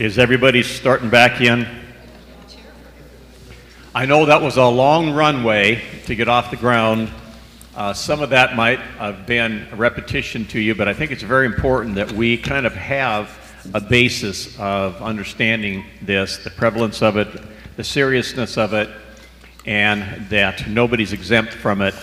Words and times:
Is 0.00 0.18
everybody 0.18 0.62
starting 0.62 1.10
back 1.10 1.42
in? 1.42 1.68
I 3.94 4.06
know 4.06 4.24
that 4.24 4.40
was 4.40 4.56
a 4.56 4.64
long 4.64 5.10
runway 5.12 5.82
to 6.06 6.14
get 6.14 6.26
off 6.26 6.50
the 6.50 6.56
ground. 6.56 7.10
Uh, 7.76 7.92
some 7.92 8.22
of 8.22 8.30
that 8.30 8.56
might 8.56 8.78
have 8.78 9.26
been 9.26 9.68
a 9.70 9.76
repetition 9.76 10.46
to 10.46 10.58
you, 10.58 10.74
but 10.74 10.88
I 10.88 10.94
think 10.94 11.10
it's 11.10 11.22
very 11.22 11.44
important 11.44 11.96
that 11.96 12.10
we 12.12 12.38
kind 12.38 12.64
of 12.64 12.72
have 12.72 13.28
a 13.74 13.80
basis 13.82 14.58
of 14.58 15.02
understanding 15.02 15.84
this, 16.00 16.38
the 16.38 16.48
prevalence 16.48 17.02
of 17.02 17.18
it, 17.18 17.28
the 17.76 17.84
seriousness 17.84 18.56
of 18.56 18.72
it, 18.72 18.88
and 19.66 20.30
that 20.30 20.66
nobody's 20.66 21.12
exempt 21.12 21.52
from 21.52 21.82
it. 21.82 21.94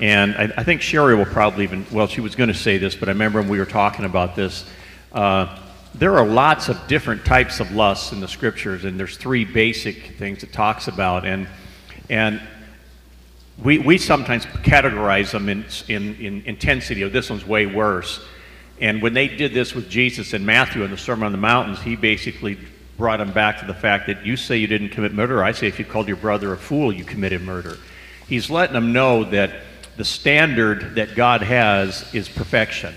And 0.00 0.34
I, 0.34 0.50
I 0.56 0.64
think 0.64 0.80
Sherry 0.80 1.14
will 1.14 1.26
probably 1.26 1.64
even, 1.64 1.84
well, 1.92 2.06
she 2.06 2.22
was 2.22 2.36
going 2.36 2.48
to 2.48 2.54
say 2.54 2.78
this, 2.78 2.96
but 2.96 3.10
I 3.10 3.12
remember 3.12 3.42
when 3.42 3.50
we 3.50 3.58
were 3.58 3.66
talking 3.66 4.06
about 4.06 4.34
this. 4.34 4.64
Uh, 5.12 5.58
there 5.94 6.18
are 6.18 6.26
lots 6.26 6.68
of 6.68 6.86
different 6.88 7.24
types 7.24 7.60
of 7.60 7.70
lusts 7.72 8.12
in 8.12 8.20
the 8.20 8.28
scriptures, 8.28 8.84
and 8.84 8.98
there's 8.98 9.16
three 9.16 9.44
basic 9.44 10.16
things 10.18 10.42
it 10.42 10.52
talks 10.52 10.88
about. 10.88 11.24
And, 11.24 11.46
and 12.10 12.40
we, 13.62 13.78
we 13.78 13.98
sometimes 13.98 14.44
categorize 14.44 15.30
them 15.30 15.48
in, 15.48 15.64
in, 15.88 16.16
in 16.16 16.42
intensity. 16.46 17.04
Oh, 17.04 17.08
this 17.08 17.30
one's 17.30 17.46
way 17.46 17.66
worse. 17.66 18.20
And 18.80 19.00
when 19.00 19.14
they 19.14 19.28
did 19.28 19.54
this 19.54 19.72
with 19.72 19.88
Jesus 19.88 20.34
in 20.34 20.44
Matthew 20.44 20.82
in 20.82 20.90
the 20.90 20.98
Sermon 20.98 21.26
on 21.26 21.32
the 21.32 21.38
Mountains, 21.38 21.80
he 21.80 21.94
basically 21.94 22.58
brought 22.98 23.18
them 23.18 23.32
back 23.32 23.60
to 23.60 23.66
the 23.66 23.74
fact 23.74 24.08
that 24.08 24.26
you 24.26 24.36
say 24.36 24.56
you 24.56 24.66
didn't 24.66 24.88
commit 24.88 25.12
murder. 25.12 25.44
I 25.44 25.52
say 25.52 25.68
if 25.68 25.78
you 25.78 25.84
called 25.84 26.08
your 26.08 26.16
brother 26.16 26.52
a 26.52 26.56
fool, 26.56 26.92
you 26.92 27.04
committed 27.04 27.42
murder. 27.42 27.76
He's 28.28 28.50
letting 28.50 28.74
them 28.74 28.92
know 28.92 29.24
that 29.24 29.52
the 29.96 30.04
standard 30.04 30.96
that 30.96 31.14
God 31.14 31.42
has 31.42 32.12
is 32.12 32.28
perfection 32.28 32.94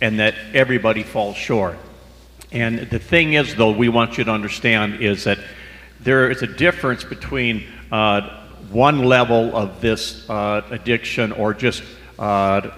and 0.00 0.20
that 0.20 0.34
everybody 0.54 1.02
falls 1.02 1.36
short. 1.36 1.78
And 2.54 2.88
the 2.88 3.00
thing 3.00 3.32
is, 3.32 3.56
though, 3.56 3.72
we 3.72 3.88
want 3.88 4.16
you 4.16 4.22
to 4.22 4.30
understand 4.30 5.02
is 5.02 5.24
that 5.24 5.38
there 6.00 6.30
is 6.30 6.42
a 6.42 6.46
difference 6.46 7.02
between 7.02 7.64
uh, 7.90 8.46
one 8.70 9.00
level 9.00 9.54
of 9.56 9.80
this 9.80 10.30
uh, 10.30 10.62
addiction 10.70 11.32
or 11.32 11.52
just 11.52 11.82
uh, 12.16 12.70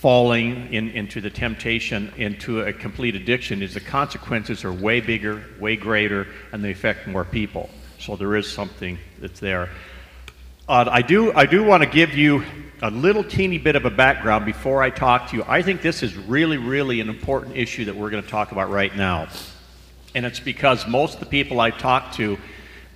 falling 0.00 0.72
in, 0.74 0.90
into 0.90 1.20
the 1.20 1.30
temptation 1.30 2.12
into 2.16 2.62
a 2.62 2.72
complete 2.72 3.14
addiction 3.14 3.62
is 3.62 3.74
the 3.74 3.80
consequences 3.80 4.64
are 4.64 4.72
way 4.72 5.00
bigger, 5.00 5.44
way 5.60 5.76
greater, 5.76 6.26
and 6.52 6.64
they 6.64 6.72
affect 6.72 7.06
more 7.06 7.24
people. 7.24 7.70
So 8.00 8.16
there 8.16 8.34
is 8.34 8.50
something 8.50 8.98
that's 9.20 9.38
there. 9.38 9.70
Uh, 10.68 10.84
I 10.90 11.00
do, 11.00 11.32
I 11.32 11.46
do 11.46 11.64
want 11.64 11.82
to 11.82 11.88
give 11.88 12.12
you 12.14 12.44
a 12.82 12.90
little 12.90 13.24
teeny 13.24 13.56
bit 13.56 13.74
of 13.74 13.86
a 13.86 13.90
background 13.90 14.44
before 14.44 14.82
I 14.82 14.90
talk 14.90 15.30
to 15.30 15.36
you. 15.38 15.44
I 15.48 15.62
think 15.62 15.80
this 15.80 16.02
is 16.02 16.14
really, 16.14 16.58
really 16.58 17.00
an 17.00 17.08
important 17.08 17.56
issue 17.56 17.86
that 17.86 17.96
we're 17.96 18.10
going 18.10 18.22
to 18.22 18.28
talk 18.28 18.52
about 18.52 18.68
right 18.68 18.94
now. 18.94 19.28
And 20.14 20.26
it's 20.26 20.40
because 20.40 20.86
most 20.86 21.14
of 21.14 21.20
the 21.20 21.26
people 21.26 21.58
I've 21.58 21.78
talked 21.78 22.16
to 22.16 22.36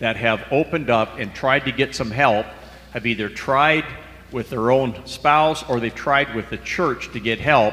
that 0.01 0.17
have 0.17 0.45
opened 0.51 0.91
up 0.91 1.19
and 1.19 1.35
tried 1.35 1.61
to 1.61 1.73
get 1.73 1.95
some 1.95 2.11
help 2.11 2.45
have 2.93 3.07
either 3.07 3.31
tried 3.31 3.87
with 4.33 4.51
their 4.51 4.71
own 4.71 5.07
spouse 5.07 5.67
or 5.67 5.81
they've 5.81 5.95
tried 5.95 6.35
with 6.35 6.51
the 6.51 6.59
church 6.59 7.11
to 7.15 7.21
get 7.21 7.41
help. 7.41 7.73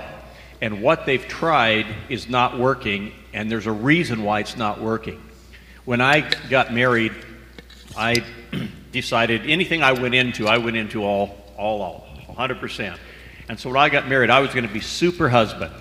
And 0.62 0.82
what 0.82 1.06
they've 1.06 1.28
tried 1.28 1.88
is 2.08 2.30
not 2.30 2.58
working, 2.58 3.12
and 3.34 3.52
there's 3.52 3.68
a 3.68 3.72
reason 3.74 4.24
why 4.24 4.40
it's 4.40 4.56
not 4.56 4.80
working. 4.80 5.22
When 5.84 6.00
I 6.00 6.22
got 6.50 6.74
married, 6.74 7.12
I 7.98 8.24
decided 8.92 9.50
anything 9.50 9.84
I 9.84 9.94
went 9.94 10.16
into, 10.16 10.48
I 10.48 10.58
went 10.58 10.78
into 10.78 11.04
all, 11.04 11.38
all, 11.58 11.82
all, 11.82 12.08
100%. 12.36 12.98
And 13.48 13.60
so 13.60 13.70
when 13.70 13.78
I 13.78 13.90
got 13.90 14.08
married, 14.08 14.30
I 14.30 14.40
was 14.40 14.52
going 14.52 14.68
to 14.68 14.74
be 14.74 14.80
super 14.80 15.30
husband. 15.30 15.74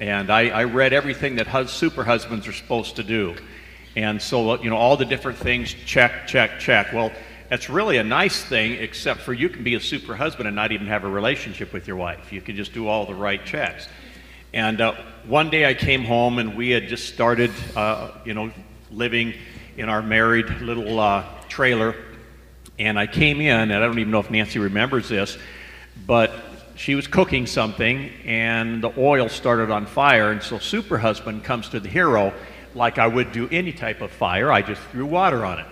And 0.00 0.30
I, 0.30 0.48
I 0.50 0.64
read 0.64 0.92
everything 0.92 1.36
that 1.36 1.46
hus- 1.46 1.72
super 1.72 2.04
husbands 2.04 2.46
are 2.46 2.52
supposed 2.52 2.96
to 2.96 3.02
do. 3.02 3.34
And 3.96 4.20
so, 4.20 4.62
you 4.62 4.70
know, 4.70 4.76
all 4.76 4.96
the 4.96 5.04
different 5.04 5.38
things, 5.38 5.74
check, 5.86 6.26
check, 6.28 6.60
check. 6.60 6.92
Well, 6.92 7.10
that's 7.48 7.70
really 7.70 7.96
a 7.96 8.04
nice 8.04 8.44
thing, 8.44 8.74
except 8.74 9.20
for 9.20 9.32
you 9.32 9.48
can 9.48 9.64
be 9.64 9.74
a 9.74 9.80
super 9.80 10.14
husband 10.14 10.46
and 10.46 10.54
not 10.54 10.70
even 10.70 10.86
have 10.86 11.04
a 11.04 11.08
relationship 11.08 11.72
with 11.72 11.88
your 11.88 11.96
wife. 11.96 12.32
You 12.32 12.40
can 12.40 12.54
just 12.54 12.74
do 12.74 12.86
all 12.86 13.06
the 13.06 13.14
right 13.14 13.44
checks. 13.44 13.88
And 14.52 14.80
uh, 14.80 14.94
one 15.26 15.50
day 15.50 15.66
I 15.66 15.74
came 15.74 16.04
home 16.04 16.38
and 16.38 16.56
we 16.56 16.70
had 16.70 16.88
just 16.88 17.12
started, 17.12 17.50
uh, 17.74 18.12
you 18.24 18.34
know, 18.34 18.50
living 18.90 19.34
in 19.76 19.88
our 19.88 20.02
married 20.02 20.48
little 20.60 21.00
uh, 21.00 21.24
trailer 21.48 21.94
and 22.78 22.98
I 22.98 23.06
came 23.06 23.40
in, 23.40 23.70
and 23.70 23.74
I 23.74 23.80
don't 23.80 23.98
even 23.98 24.12
know 24.12 24.20
if 24.20 24.30
Nancy 24.30 24.58
remembers 24.58 25.08
this, 25.08 25.36
but 26.06 26.32
she 26.76 26.94
was 26.94 27.08
cooking 27.08 27.46
something, 27.46 28.10
and 28.24 28.82
the 28.82 28.92
oil 28.96 29.28
started 29.28 29.70
on 29.70 29.86
fire. 29.86 30.30
And 30.30 30.42
so 30.42 30.58
Super 30.58 30.98
Husband 30.98 31.42
comes 31.42 31.68
to 31.70 31.80
the 31.80 31.88
hero 31.88 32.32
like 32.74 32.98
I 32.98 33.08
would 33.08 33.32
do 33.32 33.48
any 33.50 33.72
type 33.72 34.00
of 34.00 34.12
fire. 34.12 34.52
I 34.52 34.62
just 34.62 34.80
threw 34.92 35.06
water 35.06 35.44
on 35.44 35.58
it. 35.58 35.66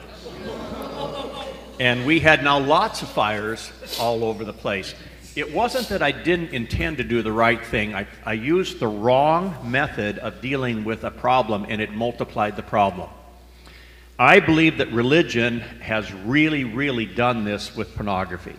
And 1.79 2.07
we 2.07 2.21
had 2.21 2.43
now 2.43 2.59
lots 2.59 3.03
of 3.03 3.09
fires 3.09 3.71
all 4.01 4.25
over 4.25 4.45
the 4.45 4.53
place. 4.53 4.95
It 5.37 5.53
wasn't 5.53 5.91
that 5.91 6.03
I 6.03 6.11
didn't 6.11 6.51
intend 6.55 6.97
to 6.97 7.05
do 7.05 7.23
the 7.23 7.31
right 7.31 7.65
thing. 7.65 7.95
I, 7.95 8.07
I 8.25 8.33
used 8.33 8.81
the 8.81 8.89
wrong 8.89 9.55
method 9.63 10.19
of 10.19 10.41
dealing 10.41 10.85
with 10.85 11.05
a 11.05 11.11
problem, 11.11 11.67
and 11.69 11.81
it 11.81 11.93
multiplied 11.93 12.57
the 12.57 12.63
problem. 12.63 13.11
I 14.19 14.41
believe 14.41 14.79
that 14.79 14.91
religion 14.93 15.61
has 15.81 16.11
really, 16.13 16.65
really 16.65 17.05
done 17.05 17.45
this 17.45 17.77
with 17.77 17.95
pornography. 17.95 18.57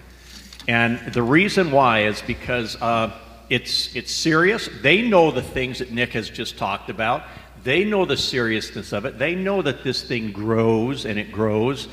And 0.68 1.00
the 1.14 1.24
reason 1.24 1.72
why 1.72 2.04
is 2.04 2.22
because 2.22 2.76
uh, 2.80 3.12
it's, 3.50 3.96
it's 3.96 4.12
serious. 4.12 4.70
They 4.82 5.02
know 5.02 5.32
the 5.32 5.42
things 5.42 5.80
that 5.80 5.92
Nick 5.92 6.14
has 6.14 6.30
just 6.30 6.58
talked 6.58 6.90
about. 6.92 7.24
They 7.64 7.84
know 7.84 8.06
the 8.06 8.18
seriousness 8.18 8.94
of 8.94 9.06
it. 9.06 9.18
They 9.18 9.34
know 9.34 9.64
that 9.64 9.84
this 9.84 10.04
thing 10.04 10.32
grows 10.32 11.06
and 11.06 11.18
it 11.18 11.32
grows. 11.32 11.88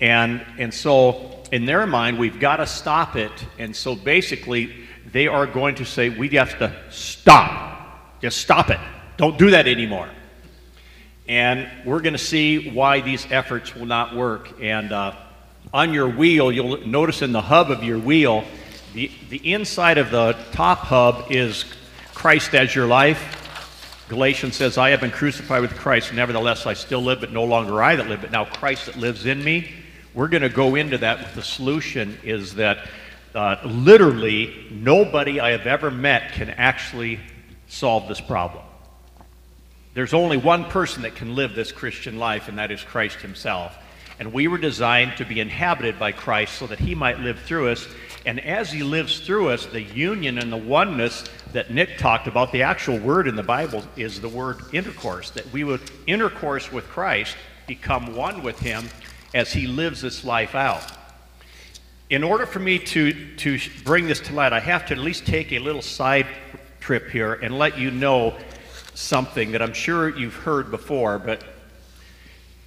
And, 0.00 0.44
and 0.58 0.72
so, 0.72 1.42
in 1.50 1.64
their 1.64 1.86
mind, 1.86 2.18
we've 2.18 2.38
got 2.38 2.56
to 2.56 2.66
stop 2.66 3.16
it. 3.16 3.32
And 3.58 3.74
so, 3.74 3.96
basically, 3.96 4.72
they 5.12 5.26
are 5.26 5.46
going 5.46 5.74
to 5.76 5.84
say, 5.84 6.10
we 6.10 6.28
have 6.30 6.58
to 6.58 6.72
stop. 6.90 8.20
Just 8.22 8.38
stop 8.38 8.70
it. 8.70 8.78
Don't 9.16 9.36
do 9.36 9.50
that 9.50 9.66
anymore. 9.66 10.08
And 11.30 11.68
we're 11.84 12.00
going 12.00 12.14
to 12.14 12.18
see 12.18 12.70
why 12.70 13.02
these 13.02 13.24
efforts 13.30 13.72
will 13.76 13.86
not 13.86 14.16
work. 14.16 14.60
And 14.60 14.90
uh, 14.90 15.14
on 15.72 15.94
your 15.94 16.08
wheel, 16.08 16.50
you'll 16.50 16.84
notice 16.84 17.22
in 17.22 17.30
the 17.30 17.40
hub 17.40 17.70
of 17.70 17.84
your 17.84 18.00
wheel, 18.00 18.42
the, 18.94 19.12
the 19.28 19.52
inside 19.52 19.98
of 19.98 20.10
the 20.10 20.36
top 20.50 20.78
hub 20.78 21.30
is 21.30 21.66
Christ 22.14 22.52
as 22.56 22.74
your 22.74 22.88
life. 22.88 24.06
Galatians 24.08 24.56
says, 24.56 24.76
I 24.76 24.90
have 24.90 25.02
been 25.02 25.12
crucified 25.12 25.62
with 25.62 25.76
Christ. 25.76 26.12
Nevertheless, 26.12 26.66
I 26.66 26.74
still 26.74 27.00
live, 27.00 27.20
but 27.20 27.30
no 27.30 27.44
longer 27.44 27.80
I 27.80 27.94
that 27.94 28.08
live, 28.08 28.22
but 28.22 28.32
now 28.32 28.44
Christ 28.46 28.86
that 28.86 28.96
lives 28.96 29.24
in 29.24 29.44
me. 29.44 29.70
We're 30.14 30.26
going 30.26 30.42
to 30.42 30.48
go 30.48 30.74
into 30.74 30.98
that. 30.98 31.36
The 31.36 31.44
solution 31.44 32.18
is 32.24 32.56
that 32.56 32.88
uh, 33.36 33.54
literally 33.64 34.66
nobody 34.72 35.38
I 35.38 35.52
have 35.52 35.68
ever 35.68 35.92
met 35.92 36.32
can 36.32 36.50
actually 36.50 37.20
solve 37.68 38.08
this 38.08 38.20
problem. 38.20 38.64
There's 39.92 40.14
only 40.14 40.36
one 40.36 40.66
person 40.66 41.02
that 41.02 41.16
can 41.16 41.34
live 41.34 41.54
this 41.54 41.72
Christian 41.72 42.18
life, 42.18 42.48
and 42.48 42.58
that 42.58 42.70
is 42.70 42.82
Christ 42.82 43.18
Himself. 43.18 43.76
And 44.20 44.32
we 44.32 44.48
were 44.48 44.58
designed 44.58 45.16
to 45.16 45.24
be 45.24 45.40
inhabited 45.40 45.98
by 45.98 46.12
Christ 46.12 46.54
so 46.58 46.66
that 46.68 46.78
He 46.78 46.94
might 46.94 47.18
live 47.18 47.40
through 47.40 47.70
us. 47.70 47.88
And 48.24 48.38
as 48.38 48.70
He 48.70 48.82
lives 48.82 49.20
through 49.20 49.48
us, 49.48 49.66
the 49.66 49.82
union 49.82 50.38
and 50.38 50.52
the 50.52 50.56
oneness 50.56 51.24
that 51.52 51.72
Nick 51.72 51.98
talked 51.98 52.28
about, 52.28 52.52
the 52.52 52.62
actual 52.62 52.98
word 52.98 53.26
in 53.26 53.34
the 53.34 53.42
Bible 53.42 53.82
is 53.96 54.20
the 54.20 54.28
word 54.28 54.60
intercourse, 54.72 55.30
that 55.30 55.50
we 55.52 55.64
would 55.64 55.80
intercourse 56.06 56.70
with 56.70 56.86
Christ, 56.88 57.34
become 57.66 58.14
one 58.14 58.42
with 58.42 58.60
Him 58.60 58.88
as 59.34 59.52
He 59.52 59.66
lives 59.66 60.02
this 60.02 60.22
life 60.22 60.54
out. 60.54 60.84
In 62.10 62.22
order 62.22 62.46
for 62.46 62.58
me 62.58 62.78
to, 62.78 63.36
to 63.36 63.58
bring 63.84 64.06
this 64.06 64.20
to 64.20 64.34
light, 64.34 64.52
I 64.52 64.60
have 64.60 64.86
to 64.86 64.94
at 64.94 65.00
least 65.00 65.26
take 65.26 65.52
a 65.52 65.58
little 65.58 65.82
side 65.82 66.26
trip 66.80 67.08
here 67.10 67.34
and 67.34 67.58
let 67.58 67.78
you 67.78 67.90
know 67.90 68.36
something 69.00 69.52
that 69.52 69.62
I'm 69.62 69.72
sure 69.72 70.08
you've 70.08 70.34
heard 70.34 70.70
before, 70.70 71.18
but 71.18 71.42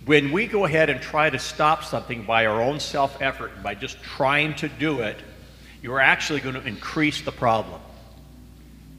when 0.05 0.31
we 0.31 0.47
go 0.47 0.65
ahead 0.65 0.89
and 0.89 1.01
try 1.01 1.29
to 1.29 1.39
stop 1.39 1.83
something 1.83 2.23
by 2.25 2.45
our 2.45 2.61
own 2.61 2.79
self 2.79 3.21
effort, 3.21 3.63
by 3.63 3.75
just 3.75 4.01
trying 4.03 4.55
to 4.55 4.67
do 4.67 4.99
it, 5.01 5.17
you're 5.81 5.99
actually 5.99 6.41
going 6.41 6.55
to 6.55 6.65
increase 6.67 7.21
the 7.21 7.31
problem. 7.31 7.79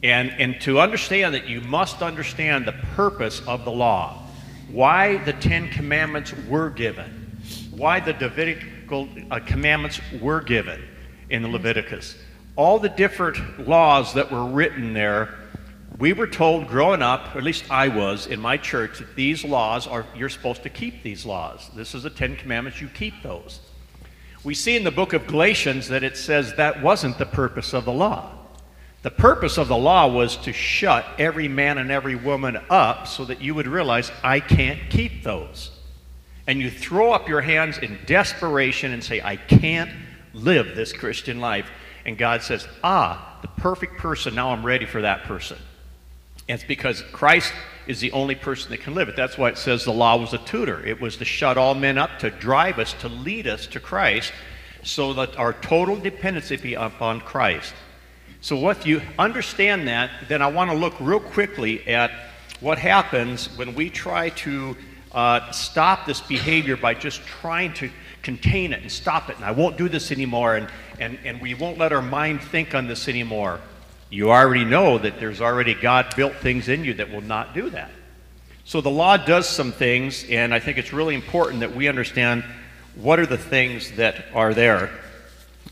And, 0.02 0.31
and 0.38 0.60
to 0.62 0.81
understand 0.81 1.34
that, 1.34 1.46
you 1.46 1.60
must 1.62 2.02
understand 2.02 2.66
the 2.66 2.72
purpose 2.94 3.42
of 3.46 3.64
the 3.64 3.70
law, 3.70 4.22
why 4.70 5.19
the 5.25 5.32
Ten 5.32 5.70
Commandments 5.70 6.32
were 6.48 6.70
given, 6.70 7.38
why 7.70 8.00
the 8.00 8.12
Levitical 8.12 9.08
uh, 9.30 9.40
commandments 9.40 10.00
were 10.20 10.40
given 10.40 10.82
in 11.30 11.42
the 11.42 11.48
Leviticus. 11.48 12.16
All 12.56 12.78
the 12.78 12.88
different 12.88 13.66
laws 13.66 14.14
that 14.14 14.30
were 14.30 14.44
written 14.44 14.92
there 14.92 15.34
we 15.99 16.12
were 16.12 16.26
told 16.26 16.67
growing 16.67 17.02
up, 17.02 17.35
or 17.35 17.38
at 17.38 17.44
least 17.44 17.70
I 17.70 17.88
was 17.88 18.26
in 18.26 18.41
my 18.41 18.56
church, 18.56 18.99
that 18.99 19.14
these 19.14 19.44
laws 19.44 19.87
are, 19.87 20.05
you're 20.17 20.29
supposed 20.29 20.64
to 20.64 20.69
keep 20.69 21.02
these 21.02 21.25
laws. 21.25 21.70
This 21.75 21.94
is 21.94 22.02
the 22.02 22.11
Ten 22.11 22.37
Commandments, 22.37 22.81
you 22.81 22.88
keep 22.88 23.23
those. 23.23 23.61
We 24.43 24.55
see 24.55 24.76
in 24.76 24.85
the 24.85 24.91
book 24.91 25.12
of 25.12 25.26
Galatians 25.26 25.88
that 25.88 26.02
it 26.02 26.17
says 26.17 26.55
that 26.56 26.82
wasn't 26.82 27.17
the 27.19 27.26
purpose 27.26 27.73
of 27.73 27.85
the 27.85 27.93
law. 27.93 28.32
The 29.02 29.11
purpose 29.11 29.56
of 29.56 29.69
the 29.69 29.76
law 29.76 30.08
was 30.08 30.37
to 30.38 30.52
shut 30.52 31.06
every 31.19 31.46
man 31.46 31.79
and 31.79 31.91
every 31.91 32.17
woman 32.17 32.58
up 32.70 33.06
so 33.06 33.25
that 33.26 33.40
you 33.40 33.55
would 33.55 33.67
realize, 33.67 34.11
I 34.23 34.40
can't 34.40 34.81
keep 34.90 35.23
those. 35.23 35.70
And 36.47 36.61
you 36.61 36.70
throw 36.70 37.12
up 37.12 37.29
your 37.29 37.40
hands 37.40 37.79
in 37.79 37.99
desperation 38.06 38.93
and 38.93 39.05
say, 39.05 39.20
I 39.23 39.37
can't 39.37 39.90
live 40.32 40.75
this 40.75 40.93
Christian 40.93 41.38
life. 41.38 41.70
And 42.05 42.19
God 42.19 42.43
says, 42.43 42.67
Ah, 42.82 43.38
the 43.43 43.49
perfect 43.49 43.99
person, 43.99 44.35
now 44.35 44.50
I'm 44.50 44.64
ready 44.64 44.87
for 44.87 45.02
that 45.02 45.25
person. 45.25 45.58
And 46.49 46.58
it's 46.58 46.67
because 46.67 47.02
Christ 47.12 47.52
is 47.87 48.00
the 48.00 48.12
only 48.12 48.35
person 48.35 48.70
that 48.70 48.81
can 48.81 48.94
live 48.94 49.08
it. 49.08 49.17
That's 49.17 49.38
why 49.38 49.49
it 49.50 49.58
says 49.58 49.85
the 49.85 49.93
law 49.93 50.17
was 50.17 50.32
a 50.32 50.38
tutor. 50.38 50.85
It 50.85 51.00
was 51.00 51.17
to 51.19 51.25
shut 51.25 51.56
all 51.56 51.75
men 51.75 51.99
up, 51.99 52.19
to 52.20 52.31
drive 52.31 52.79
us, 52.79 52.93
to 53.00 53.08
lead 53.08 53.46
us 53.46 53.67
to 53.69 53.81
Christ, 53.81 54.32
so 54.82 55.12
that 55.14 55.38
our 55.38 55.52
total 55.52 55.96
dependency 55.96 56.56
be 56.56 56.75
upon 56.75 57.20
Christ. 57.20 57.75
So, 58.41 58.69
if 58.69 58.85
you 58.85 59.00
understand 59.19 59.88
that, 59.88 60.11
then 60.29 60.43
I 60.43 60.49
want 60.49 60.70
to 60.70 60.76
look 60.76 60.94
real 61.00 61.20
quickly 61.20 61.87
at 61.88 62.11
what 62.61 62.79
happens 62.79 63.47
when 63.56 63.75
we 63.75 63.88
try 63.88 64.29
to 64.31 64.76
uh, 65.12 65.50
stop 65.50 66.05
this 66.05 66.20
behavior 66.20 66.76
by 66.76 66.93
just 66.93 67.23
trying 67.23 67.73
to 67.75 67.90
contain 68.23 68.73
it 68.73 68.82
and 68.82 68.93
stop 68.93 69.31
it. 69.31 69.37
And 69.37 69.44
I 69.44 69.52
won't 69.52 69.79
do 69.79 69.88
this 69.88 70.12
anymore, 70.12 70.56
and, 70.56 70.69
and, 71.00 71.19
and 71.25 71.40
we 71.40 71.55
won't 71.55 71.79
let 71.79 71.93
our 71.93 72.02
mind 72.02 72.43
think 72.43 72.75
on 72.75 72.87
this 72.87 73.08
anymore. 73.08 73.61
You 74.10 74.30
already 74.30 74.64
know 74.64 74.98
that 74.98 75.18
there's 75.18 75.40
already 75.40 75.74
God 75.74 76.14
built 76.16 76.34
things 76.36 76.68
in 76.68 76.84
you 76.84 76.94
that 76.94 77.10
will 77.10 77.22
not 77.22 77.54
do 77.54 77.70
that. 77.70 77.90
So 78.64 78.80
the 78.80 78.90
law 78.90 79.16
does 79.16 79.48
some 79.48 79.72
things, 79.72 80.24
and 80.30 80.54
I 80.54 80.58
think 80.58 80.78
it's 80.78 80.92
really 80.92 81.14
important 81.14 81.60
that 81.60 81.74
we 81.74 81.88
understand 81.88 82.44
what 82.94 83.18
are 83.18 83.26
the 83.26 83.38
things 83.38 83.92
that 83.92 84.26
are 84.34 84.54
there. 84.54 84.90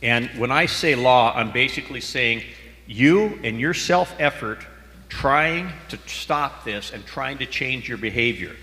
And 0.03 0.29
when 0.39 0.51
I 0.51 0.67
say 0.67 0.95
law, 0.95 1.33
I'm 1.35 1.53
basically 1.53 2.01
saying 2.01 2.43
you 2.87 3.39
and 3.45 3.61
your 3.61 3.75
self 3.75 4.15
effort 4.19 4.59
trying 5.09 5.71
to 5.89 5.99
stop 6.07 6.65
this 6.65 6.91
and 6.91 7.05
trying 7.07 7.39
to 7.39 7.47
change 7.47 7.89
your 7.89 7.99
behavior. 7.99 8.57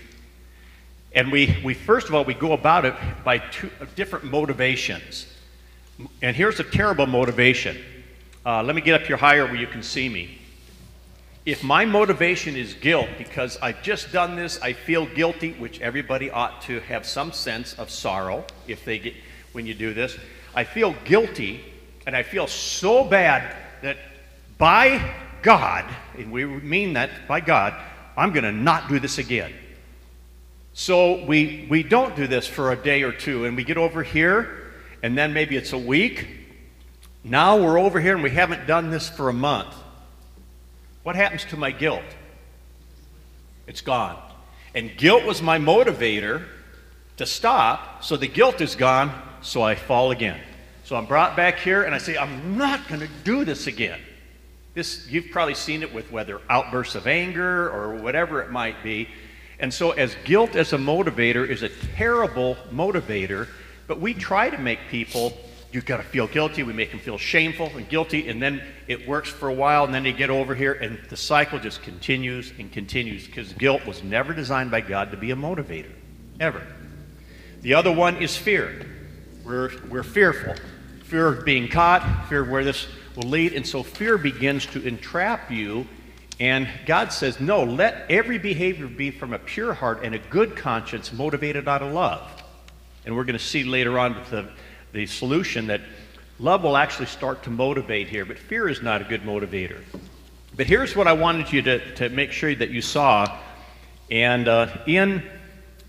And 1.12 1.32
we, 1.32 1.56
we 1.64 1.74
first 1.74 2.08
of 2.08 2.14
all, 2.14 2.24
we 2.24 2.34
go 2.34 2.52
about 2.52 2.84
it 2.84 2.94
by 3.24 3.38
two 3.38 3.70
different 3.96 4.26
motivations. 4.26 5.26
And 6.22 6.36
here's 6.36 6.60
a 6.60 6.64
terrible 6.64 7.06
motivation. 7.06 7.78
Uh, 8.44 8.62
let 8.62 8.74
me 8.74 8.80
get 8.80 8.98
up 8.98 9.06
here 9.06 9.18
higher 9.18 9.44
where 9.44 9.56
you 9.56 9.66
can 9.66 9.82
see 9.82 10.08
me. 10.08 10.38
If 11.44 11.62
my 11.62 11.84
motivation 11.84 12.56
is 12.56 12.72
guilt 12.72 13.08
because 13.18 13.58
I've 13.60 13.82
just 13.82 14.12
done 14.12 14.34
this, 14.34 14.58
I 14.62 14.72
feel 14.72 15.04
guilty, 15.04 15.52
which 15.52 15.78
everybody 15.82 16.30
ought 16.30 16.62
to 16.62 16.80
have 16.80 17.04
some 17.04 17.32
sense 17.32 17.74
of 17.74 17.90
sorrow 17.90 18.46
if 18.66 18.82
they 18.84 18.98
get 18.98 19.14
when 19.52 19.66
you 19.66 19.74
do 19.74 19.92
this. 19.92 20.16
I 20.54 20.64
feel 20.64 20.94
guilty 21.04 21.60
and 22.06 22.16
I 22.16 22.22
feel 22.22 22.46
so 22.46 23.04
bad 23.04 23.56
that 23.82 23.98
by 24.56 25.12
God, 25.42 25.84
and 26.16 26.32
we 26.32 26.46
mean 26.46 26.94
that 26.94 27.10
by 27.28 27.40
God, 27.40 27.74
I'm 28.16 28.32
going 28.32 28.44
to 28.44 28.52
not 28.52 28.88
do 28.88 28.98
this 28.98 29.18
again. 29.18 29.52
So 30.72 31.24
we, 31.26 31.66
we 31.68 31.82
don't 31.82 32.16
do 32.16 32.26
this 32.26 32.46
for 32.46 32.72
a 32.72 32.76
day 32.76 33.02
or 33.02 33.12
two, 33.12 33.44
and 33.44 33.54
we 33.54 33.64
get 33.64 33.76
over 33.76 34.02
here, 34.02 34.72
and 35.02 35.16
then 35.16 35.34
maybe 35.34 35.56
it's 35.56 35.72
a 35.72 35.78
week. 35.78 36.39
Now 37.22 37.58
we're 37.58 37.78
over 37.78 38.00
here, 38.00 38.14
and 38.14 38.22
we 38.22 38.30
haven't 38.30 38.66
done 38.66 38.90
this 38.90 39.08
for 39.08 39.28
a 39.28 39.32
month. 39.32 39.74
What 41.02 41.16
happens 41.16 41.44
to 41.46 41.56
my 41.56 41.70
guilt? 41.70 42.02
It's 43.66 43.80
gone. 43.80 44.18
And 44.74 44.96
guilt 44.96 45.24
was 45.24 45.42
my 45.42 45.58
motivator 45.58 46.44
to 47.16 47.26
stop, 47.26 48.02
so 48.02 48.16
the 48.16 48.26
guilt 48.26 48.60
is 48.60 48.74
gone, 48.74 49.12
so 49.42 49.62
I 49.62 49.74
fall 49.74 50.10
again. 50.10 50.40
So 50.84 50.96
I'm 50.96 51.06
brought 51.06 51.36
back 51.36 51.58
here, 51.58 51.82
and 51.82 51.94
I 51.94 51.98
say, 51.98 52.16
I'm 52.16 52.56
not 52.56 52.88
going 52.88 53.00
to 53.00 53.08
do 53.24 53.44
this 53.44 53.66
again. 53.66 54.00
This, 54.74 55.08
you've 55.08 55.30
probably 55.30 55.54
seen 55.54 55.82
it 55.82 55.92
with 55.92 56.10
whether 56.10 56.40
outbursts 56.48 56.94
of 56.94 57.06
anger 57.06 57.70
or 57.70 57.96
whatever 57.96 58.40
it 58.40 58.50
might 58.50 58.82
be. 58.82 59.08
And 59.58 59.72
so, 59.72 59.90
as 59.90 60.16
guilt 60.24 60.56
as 60.56 60.72
a 60.72 60.78
motivator 60.78 61.46
is 61.46 61.62
a 61.62 61.68
terrible 61.68 62.56
motivator, 62.72 63.46
but 63.86 64.00
we 64.00 64.14
try 64.14 64.48
to 64.48 64.58
make 64.58 64.78
people, 64.88 65.36
you've 65.72 65.86
got 65.86 65.98
to 65.98 66.02
feel 66.02 66.26
guilty. 66.26 66.62
We 66.62 66.72
make 66.72 66.90
them 66.90 67.00
feel 67.00 67.18
shameful 67.18 67.68
and 67.76 67.88
guilty, 67.88 68.28
and 68.28 68.40
then 68.40 68.62
it 68.88 69.06
works 69.06 69.28
for 69.28 69.48
a 69.48 69.54
while, 69.54 69.84
and 69.84 69.94
then 69.94 70.02
they 70.02 70.12
get 70.12 70.30
over 70.30 70.54
here, 70.54 70.72
and 70.72 70.98
the 71.08 71.16
cycle 71.16 71.58
just 71.58 71.82
continues 71.82 72.52
and 72.58 72.72
continues 72.72 73.26
because 73.26 73.52
guilt 73.52 73.86
was 73.86 74.02
never 74.02 74.32
designed 74.34 74.70
by 74.70 74.80
God 74.80 75.10
to 75.10 75.16
be 75.16 75.30
a 75.30 75.36
motivator, 75.36 75.92
ever. 76.38 76.66
The 77.62 77.74
other 77.74 77.92
one 77.92 78.16
is 78.16 78.36
fear. 78.36 78.86
We're, 79.44 79.70
we're 79.88 80.02
fearful. 80.02 80.54
Fear 81.04 81.28
of 81.28 81.44
being 81.44 81.68
caught, 81.68 82.28
fear 82.28 82.42
of 82.42 82.48
where 82.48 82.64
this 82.64 82.86
will 83.16 83.28
lead. 83.28 83.52
And 83.52 83.66
so 83.66 83.82
fear 83.82 84.16
begins 84.16 84.66
to 84.66 84.86
entrap 84.86 85.50
you. 85.50 85.86
And 86.38 86.68
God 86.86 87.12
says, 87.12 87.38
no, 87.38 87.64
let 87.64 88.06
every 88.08 88.38
behavior 88.38 88.86
be 88.86 89.10
from 89.10 89.34
a 89.34 89.38
pure 89.38 89.74
heart 89.74 90.00
and 90.04 90.14
a 90.14 90.18
good 90.18 90.56
conscience 90.56 91.12
motivated 91.12 91.68
out 91.68 91.82
of 91.82 91.92
love. 91.92 92.30
And 93.04 93.14
we're 93.14 93.24
going 93.24 93.38
to 93.38 93.44
see 93.44 93.64
later 93.64 93.98
on 93.98 94.14
with 94.14 94.30
the, 94.30 94.48
the 94.92 95.06
solution 95.06 95.66
that 95.68 95.80
love 96.38 96.62
will 96.62 96.76
actually 96.76 97.06
start 97.06 97.42
to 97.44 97.50
motivate 97.50 98.08
here, 98.08 98.24
but 98.24 98.38
fear 98.38 98.68
is 98.68 98.82
not 98.82 99.02
a 99.02 99.04
good 99.04 99.22
motivator. 99.22 99.80
But 100.56 100.66
here's 100.66 100.96
what 100.96 101.06
I 101.06 101.12
wanted 101.12 101.52
you 101.52 101.62
to, 101.62 101.94
to 101.96 102.08
make 102.08 102.32
sure 102.32 102.54
that 102.54 102.70
you 102.70 102.82
saw. 102.82 103.38
And 104.10 104.48
uh, 104.48 104.68
in 104.86 105.22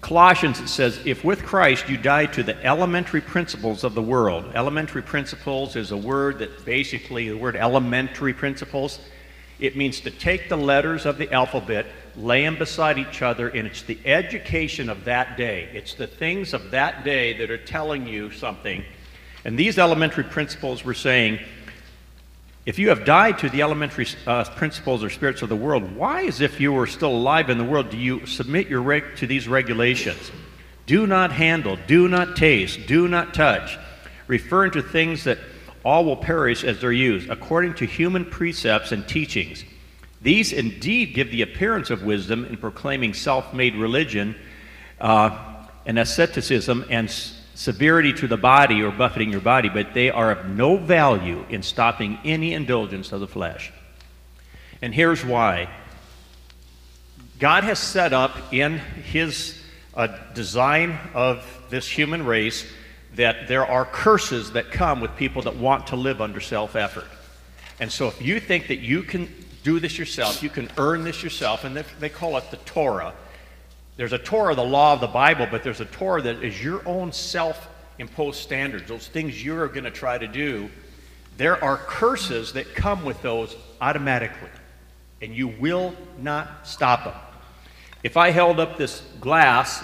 Colossians, 0.01 0.59
it 0.59 0.67
says, 0.67 0.99
If 1.05 1.23
with 1.23 1.43
Christ 1.43 1.89
you 1.89 1.97
die 1.97 2.25
to 2.27 2.43
the 2.43 2.63
elementary 2.65 3.21
principles 3.21 3.83
of 3.83 3.93
the 3.93 4.01
world. 4.01 4.45
Elementary 4.55 5.01
principles 5.01 5.75
is 5.75 5.91
a 5.91 5.97
word 5.97 6.39
that 6.39 6.65
basically, 6.65 7.29
the 7.29 7.37
word 7.37 7.55
elementary 7.55 8.33
principles, 8.33 8.99
it 9.59 9.77
means 9.77 9.99
to 10.01 10.11
take 10.11 10.49
the 10.49 10.57
letters 10.57 11.05
of 11.05 11.17
the 11.17 11.31
alphabet, 11.31 11.85
lay 12.17 12.43
them 12.43 12.57
beside 12.57 12.97
each 12.97 13.21
other, 13.21 13.49
and 13.49 13.67
it's 13.67 13.83
the 13.83 13.97
education 14.05 14.89
of 14.89 15.05
that 15.05 15.37
day. 15.37 15.69
It's 15.73 15.93
the 15.93 16.07
things 16.07 16.53
of 16.53 16.71
that 16.71 17.03
day 17.03 17.37
that 17.37 17.49
are 17.49 17.57
telling 17.57 18.07
you 18.07 18.31
something. 18.31 18.83
And 19.45 19.57
these 19.57 19.79
elementary 19.79 20.23
principles 20.23 20.83
were 20.83 20.93
saying, 20.93 21.39
if 22.65 22.77
you 22.77 22.89
have 22.89 23.05
died 23.05 23.39
to 23.39 23.49
the 23.49 23.63
elementary 23.63 24.05
uh, 24.27 24.43
principles 24.55 25.03
or 25.03 25.09
spirits 25.09 25.41
of 25.41 25.49
the 25.49 25.55
world, 25.55 25.95
why, 25.95 26.25
as 26.25 26.41
if 26.41 26.59
you 26.59 26.71
were 26.71 26.85
still 26.85 27.11
alive 27.11 27.49
in 27.49 27.57
the 27.57 27.63
world, 27.63 27.89
do 27.89 27.97
you 27.97 28.25
submit 28.27 28.67
your 28.67 28.81
reg- 28.81 29.15
to 29.17 29.25
these 29.25 29.47
regulations? 29.47 30.31
Do 30.85 31.07
not 31.07 31.31
handle, 31.31 31.77
do 31.87 32.07
not 32.07 32.35
taste, 32.35 32.85
do 32.85 33.07
not 33.07 33.33
touch, 33.33 33.79
referring 34.27 34.71
to 34.71 34.83
things 34.83 35.23
that 35.23 35.39
all 35.83 36.05
will 36.05 36.17
perish 36.17 36.63
as 36.63 36.79
they're 36.79 36.91
used, 36.91 37.29
according 37.29 37.73
to 37.75 37.85
human 37.85 38.25
precepts 38.25 38.91
and 38.91 39.07
teachings. 39.07 39.63
These 40.21 40.53
indeed 40.53 41.13
give 41.13 41.31
the 41.31 41.41
appearance 41.41 41.89
of 41.89 42.03
wisdom 42.03 42.45
in 42.45 42.57
proclaiming 42.57 43.13
self 43.13 43.53
made 43.53 43.75
religion 43.75 44.35
uh, 44.99 45.65
and 45.85 45.97
asceticism 45.97 46.85
and 46.89 47.09
severity 47.09 48.13
to 48.13 48.27
the 48.27 48.37
body 48.37 48.81
or 48.83 48.91
buffeting 48.91 49.31
your 49.31 49.41
body, 49.41 49.69
but 49.69 49.93
they 49.93 50.09
are 50.09 50.31
of 50.31 50.45
no 50.47 50.77
value 50.77 51.43
in 51.49 51.63
stopping 51.63 52.19
any 52.23 52.53
indulgence 52.53 53.11
of 53.11 53.19
the 53.19 53.27
flesh. 53.27 53.71
And 54.81 54.93
here's 54.93 55.25
why 55.25 55.69
God 57.39 57.63
has 57.63 57.79
set 57.79 58.13
up 58.13 58.53
in 58.53 58.77
His 58.77 59.59
uh, 59.95 60.07
design 60.33 60.97
of 61.13 61.43
this 61.69 61.87
human 61.87 62.25
race 62.25 62.65
that 63.15 63.47
there 63.47 63.65
are 63.65 63.85
curses 63.85 64.51
that 64.51 64.71
come 64.71 65.01
with 65.01 65.15
people 65.15 65.41
that 65.41 65.55
want 65.55 65.87
to 65.87 65.95
live 65.95 66.21
under 66.21 66.39
self 66.39 66.75
effort. 66.75 67.07
And 67.79 67.91
so 67.91 68.07
if 68.07 68.21
you 68.21 68.39
think 68.39 68.67
that 68.67 68.77
you 68.77 69.01
can 69.01 69.27
do 69.63 69.79
this 69.79 69.97
yourself, 69.97 70.41
you 70.41 70.49
can 70.49 70.69
earn 70.77 71.03
this 71.03 71.23
yourself, 71.23 71.63
and 71.63 71.75
they 71.75 72.09
call 72.09 72.37
it 72.37 72.49
the 72.51 72.57
Torah 72.57 73.13
there's 74.01 74.13
a 74.13 74.17
Torah, 74.17 74.55
the 74.55 74.63
law 74.63 74.93
of 74.93 74.99
the 74.99 75.05
Bible, 75.05 75.47
but 75.51 75.63
there's 75.63 75.79
a 75.79 75.85
Torah 75.85 76.23
that 76.23 76.43
is 76.43 76.63
your 76.63 76.81
own 76.87 77.11
self 77.11 77.67
imposed 77.99 78.39
standards, 78.39 78.87
those 78.87 79.07
things 79.07 79.45
you're 79.45 79.67
going 79.67 79.83
to 79.83 79.91
try 79.91 80.17
to 80.17 80.27
do. 80.27 80.71
There 81.37 81.63
are 81.63 81.77
curses 81.77 82.53
that 82.53 82.73
come 82.73 83.05
with 83.05 83.21
those 83.21 83.55
automatically, 83.79 84.49
and 85.21 85.35
you 85.35 85.49
will 85.49 85.93
not 86.17 86.67
stop 86.67 87.03
them. 87.03 87.13
If 88.03 88.17
I 88.17 88.31
held 88.31 88.59
up 88.59 88.77
this 88.77 89.03
glass 89.19 89.83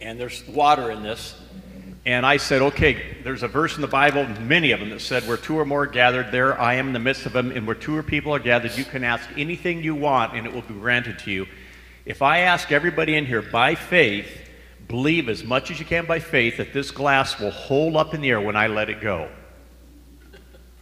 and 0.00 0.18
there's 0.18 0.46
water 0.48 0.90
in 0.90 1.02
this, 1.02 1.38
and 2.06 2.24
I 2.24 2.36
said, 2.36 2.62
okay, 2.62 3.16
there's 3.24 3.42
a 3.42 3.48
verse 3.48 3.74
in 3.74 3.80
the 3.80 3.88
Bible, 3.88 4.24
many 4.40 4.70
of 4.70 4.78
them, 4.78 4.90
that 4.90 5.00
said, 5.00 5.26
where 5.26 5.36
two 5.36 5.58
or 5.58 5.64
more 5.64 5.82
are 5.82 5.86
gathered, 5.86 6.30
there 6.30 6.58
I 6.58 6.74
am 6.74 6.86
in 6.86 6.92
the 6.92 7.00
midst 7.00 7.26
of 7.26 7.32
them, 7.32 7.50
and 7.50 7.66
where 7.66 7.74
two 7.74 7.96
or 7.96 8.04
people 8.04 8.32
are 8.32 8.38
gathered, 8.38 8.78
you 8.78 8.84
can 8.84 9.02
ask 9.02 9.28
anything 9.36 9.82
you 9.82 9.96
want, 9.96 10.34
and 10.34 10.46
it 10.46 10.52
will 10.52 10.62
be 10.62 10.74
granted 10.74 11.18
to 11.20 11.32
you. 11.32 11.46
If 12.04 12.22
I 12.22 12.38
ask 12.38 12.70
everybody 12.70 13.16
in 13.16 13.26
here 13.26 13.42
by 13.42 13.74
faith, 13.74 14.28
believe 14.86 15.28
as 15.28 15.42
much 15.42 15.72
as 15.72 15.80
you 15.80 15.84
can 15.84 16.06
by 16.06 16.20
faith 16.20 16.58
that 16.58 16.72
this 16.72 16.92
glass 16.92 17.40
will 17.40 17.50
hold 17.50 17.96
up 17.96 18.14
in 18.14 18.20
the 18.20 18.30
air 18.30 18.40
when 18.40 18.54
I 18.54 18.68
let 18.68 18.88
it 18.88 19.00
go. 19.00 19.28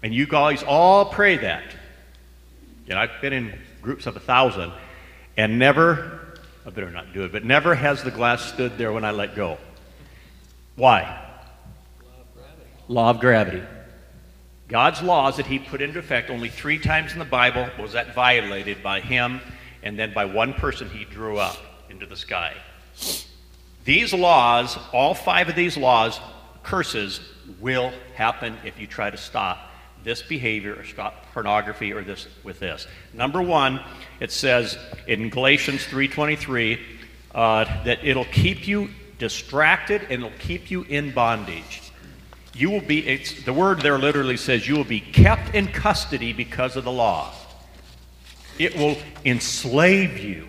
And 0.02 0.14
you 0.14 0.26
guys 0.26 0.62
all 0.62 1.06
pray 1.06 1.38
that. 1.38 1.64
And 2.86 2.98
I've 2.98 3.22
been 3.22 3.32
in 3.32 3.58
groups 3.80 4.04
of 4.04 4.14
a 4.14 4.20
thousand, 4.20 4.74
and 5.38 5.58
never, 5.58 6.36
I 6.66 6.70
better 6.70 6.90
not 6.90 7.14
do 7.14 7.24
it, 7.24 7.32
but 7.32 7.46
never 7.46 7.74
has 7.74 8.02
the 8.02 8.10
glass 8.10 8.44
stood 8.44 8.76
there 8.76 8.92
when 8.92 9.06
I 9.06 9.12
let 9.12 9.34
go. 9.34 9.56
Why? 10.76 11.20
Law 12.88 13.10
of 13.10 13.20
gravity. 13.20 13.62
God's 14.68 15.02
laws 15.02 15.36
that 15.36 15.46
he 15.46 15.58
put 15.58 15.82
into 15.82 15.98
effect 15.98 16.30
only 16.30 16.48
three 16.48 16.78
times 16.78 17.12
in 17.12 17.18
the 17.18 17.24
Bible 17.24 17.68
was 17.78 17.92
that 17.92 18.14
violated 18.14 18.82
by 18.82 19.00
him 19.00 19.40
and 19.82 19.98
then 19.98 20.12
by 20.12 20.24
one 20.24 20.54
person 20.54 20.88
he 20.88 21.04
drew 21.04 21.38
up 21.38 21.56
into 21.90 22.06
the 22.06 22.16
sky. 22.16 22.54
These 23.84 24.14
laws, 24.14 24.78
all 24.92 25.14
five 25.14 25.48
of 25.48 25.54
these 25.54 25.76
laws, 25.76 26.18
curses, 26.62 27.20
will 27.60 27.92
happen 28.14 28.56
if 28.64 28.80
you 28.80 28.86
try 28.86 29.10
to 29.10 29.16
stop 29.16 29.70
this 30.02 30.22
behavior 30.22 30.74
or 30.74 30.84
stop 30.84 31.26
pornography 31.32 31.92
or 31.92 32.02
this 32.02 32.26
with 32.42 32.58
this. 32.58 32.86
Number 33.12 33.42
one, 33.42 33.80
it 34.20 34.30
says 34.30 34.78
in 35.06 35.28
Galatians 35.28 35.84
3:23 35.84 36.80
uh, 37.34 37.64
that 37.84 38.04
it'll 38.04 38.24
keep 38.26 38.66
you 38.66 38.88
distracted 39.18 40.02
and 40.02 40.24
it'll 40.24 40.38
keep 40.38 40.70
you 40.70 40.82
in 40.82 41.12
bondage. 41.12 41.82
You 42.54 42.70
will 42.70 42.80
be, 42.80 43.06
it's, 43.06 43.42
the 43.42 43.52
word 43.52 43.80
there 43.80 43.98
literally 43.98 44.36
says 44.36 44.68
you 44.68 44.76
will 44.76 44.84
be 44.84 45.00
kept 45.00 45.54
in 45.54 45.66
custody 45.66 46.32
because 46.32 46.76
of 46.76 46.84
the 46.84 46.92
law. 46.92 47.32
It 48.58 48.76
will 48.76 48.96
enslave 49.24 50.18
you. 50.18 50.46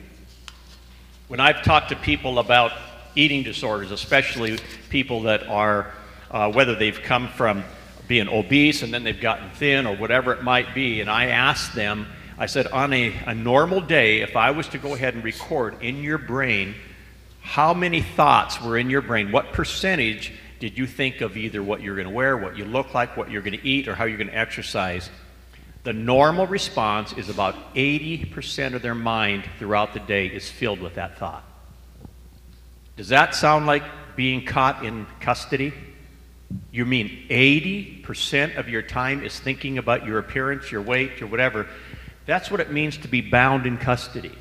When 1.27 1.39
I've 1.39 1.63
talked 1.63 1.89
to 1.89 1.95
people 1.95 2.37
about 2.37 2.71
eating 3.15 3.41
disorders, 3.41 3.89
especially 3.89 4.59
people 4.89 5.23
that 5.23 5.47
are, 5.47 5.91
uh, 6.29 6.51
whether 6.51 6.75
they've 6.75 7.01
come 7.01 7.29
from 7.29 7.63
being 8.07 8.29
obese 8.29 8.83
and 8.83 8.93
then 8.93 9.03
they've 9.03 9.19
gotten 9.19 9.49
thin 9.51 9.87
or 9.87 9.95
whatever 9.95 10.33
it 10.33 10.43
might 10.43 10.75
be, 10.75 11.01
and 11.01 11.09
I 11.09 11.27
asked 11.27 11.73
them, 11.73 12.05
I 12.37 12.45
said, 12.45 12.67
on 12.67 12.93
a, 12.93 13.13
a 13.25 13.33
normal 13.33 13.81
day, 13.81 14.21
if 14.21 14.35
I 14.35 14.51
was 14.51 14.67
to 14.69 14.77
go 14.77 14.93
ahead 14.93 15.15
and 15.15 15.23
record 15.23 15.81
in 15.81 16.03
your 16.03 16.19
brain 16.19 16.75
how 17.45 17.75
many 17.75 18.01
thoughts 18.01 18.59
were 18.59 18.75
in 18.75 18.89
your 18.89 19.03
brain, 19.03 19.31
what 19.31 19.53
percentage 19.53 20.33
did 20.59 20.79
you 20.79 20.87
think 20.87 21.21
of 21.21 21.37
either 21.37 21.61
what 21.61 21.79
you're 21.79 21.95
going 21.95 22.07
to 22.07 22.13
wear, 22.13 22.35
what 22.35 22.57
you 22.57 22.65
look 22.65 22.95
like, 22.95 23.15
what 23.15 23.29
you're 23.29 23.43
going 23.43 23.57
to 23.57 23.65
eat, 23.65 23.87
or 23.87 23.93
how 23.93 24.05
you're 24.05 24.17
going 24.17 24.29
to 24.29 24.37
exercise? 24.37 25.11
The 25.83 25.93
normal 25.93 26.47
response 26.47 27.13
is 27.13 27.29
about 27.29 27.75
80% 27.75 28.73
of 28.73 28.81
their 28.81 28.95
mind 28.95 29.47
throughout 29.59 29.93
the 29.93 29.99
day 29.99 30.25
is 30.25 30.49
filled 30.49 30.81
with 30.81 30.95
that 30.95 31.19
thought. 31.19 31.43
Does 32.97 33.09
that 33.09 33.35
sound 33.35 33.67
like 33.67 33.83
being 34.15 34.43
caught 34.43 34.83
in 34.83 35.05
custody? 35.19 35.71
You 36.71 36.85
mean 36.85 37.27
80% 37.29 38.57
of 38.57 38.69
your 38.69 38.81
time 38.81 39.23
is 39.23 39.39
thinking 39.39 39.77
about 39.77 40.03
your 40.03 40.17
appearance, 40.17 40.71
your 40.71 40.81
weight, 40.81 41.19
your 41.19 41.29
whatever. 41.29 41.67
That's 42.25 42.49
what 42.49 42.59
it 42.59 42.71
means 42.71 42.97
to 42.97 43.07
be 43.07 43.21
bound 43.21 43.67
in 43.67 43.77
custody. 43.77 44.31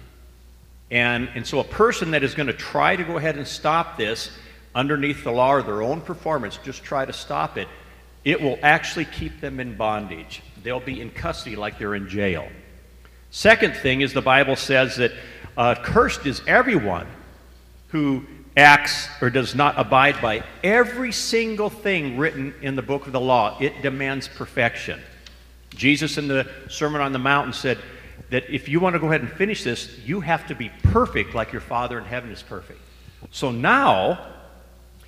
And, 0.95 1.29
and 1.35 1.45
so 1.45 1.59
a 1.59 1.65
person 1.65 2.13
that 2.13 2.23
is 2.23 2.37
going 2.37 2.47
to 2.47 2.53
try 2.53 2.95
to 2.95 3.03
go 3.03 3.17
ahead 3.17 3.37
and 3.37 3.47
stop 3.47 3.99
this 3.99 4.31
underneath 4.77 5.25
the 5.25 5.33
law 5.33 5.53
or 5.53 5.61
their 5.61 5.83
own 5.83 6.01
performance, 6.01 6.57
just 6.63 6.85
try 6.85 7.05
to 7.05 7.13
stop 7.13 7.59
it, 7.59 7.67
it 8.25 8.41
will 8.41 8.61
actually 8.63 9.07
keep 9.07 9.41
them 9.41 9.59
in 9.59 9.77
bondage. 9.77 10.41
They'll 10.63 10.79
be 10.79 11.01
in 11.01 11.11
custody 11.11 11.57
like 11.57 11.81
they're 11.81 11.97
in 11.97 12.09
jail. 12.09 12.47
Second 13.33 13.75
thing 13.75 14.03
is 14.03 14.13
the 14.13 14.23
Bible 14.23 14.55
says 14.55 14.95
that 14.97 15.11
uh, 15.57 15.75
cursed 15.75 16.27
is 16.27 16.41
everyone 16.47 17.09
who 17.89 18.25
acts 18.57 19.09
or 19.21 19.31
does 19.31 19.57
not 19.57 19.77
abide 19.77 20.23
by 20.23 20.45
every 20.63 21.11
single 21.11 21.71
thing 21.71 22.17
written 22.17 22.55
in 22.63 22.77
the 22.77 22.83
book 22.83 23.09
of 23.09 23.13
the 23.13 23.21
law. 23.21 23.59
It 23.61 23.83
demands 23.83 24.29
perfection. 24.29 25.01
Jesus 25.71 26.19
in 26.19 26.29
the 26.29 26.49
Sermon 26.69 27.01
on 27.01 27.13
the 27.13 27.19
Mountain 27.19 27.53
said 27.53 27.79
that 28.31 28.49
if 28.49 28.69
you 28.69 28.81
want 28.81 28.95
to 28.95 28.99
go 28.99 29.09
ahead 29.09 29.21
and 29.21 29.31
finish 29.31 29.65
this, 29.65 29.99
you 30.05 30.21
have 30.21 30.47
to 30.49 30.55
be 30.55 30.71
perfect 30.83 31.35
like 31.35 31.53
your 31.53 31.61
Father 31.61 31.99
in 31.99 32.05
heaven 32.05 32.31
is 32.31 32.43
perfect. 32.43 32.81
So 33.31 33.51
now, 33.51 34.35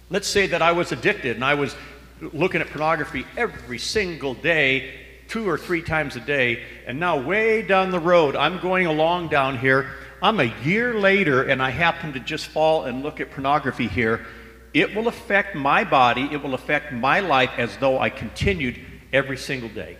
Let's 0.08 0.28
say 0.28 0.46
that 0.48 0.62
I 0.62 0.70
was 0.70 0.92
addicted 0.92 1.34
and 1.34 1.44
I 1.44 1.54
was 1.54 1.74
looking 2.20 2.60
at 2.60 2.68
pornography 2.68 3.26
every 3.36 3.78
single 3.78 4.34
day, 4.34 4.94
two 5.26 5.48
or 5.48 5.58
three 5.58 5.82
times 5.82 6.14
a 6.14 6.20
day, 6.20 6.62
and 6.86 7.00
now 7.00 7.20
way 7.20 7.62
down 7.62 7.90
the 7.90 7.98
road, 7.98 8.36
I'm 8.36 8.60
going 8.60 8.86
along 8.86 9.28
down 9.28 9.58
here. 9.58 9.90
I'm 10.22 10.38
a 10.38 10.54
year 10.62 10.94
later 10.94 11.42
and 11.42 11.60
I 11.60 11.70
happen 11.70 12.12
to 12.12 12.20
just 12.20 12.46
fall 12.46 12.84
and 12.84 13.02
look 13.02 13.20
at 13.20 13.32
pornography 13.32 13.88
here. 13.88 14.24
It 14.72 14.94
will 14.94 15.08
affect 15.08 15.56
my 15.56 15.82
body, 15.82 16.28
it 16.30 16.40
will 16.40 16.54
affect 16.54 16.92
my 16.92 17.18
life 17.18 17.50
as 17.58 17.76
though 17.78 17.98
I 17.98 18.08
continued 18.08 18.78
every 19.12 19.36
single 19.36 19.70
day 19.70 19.96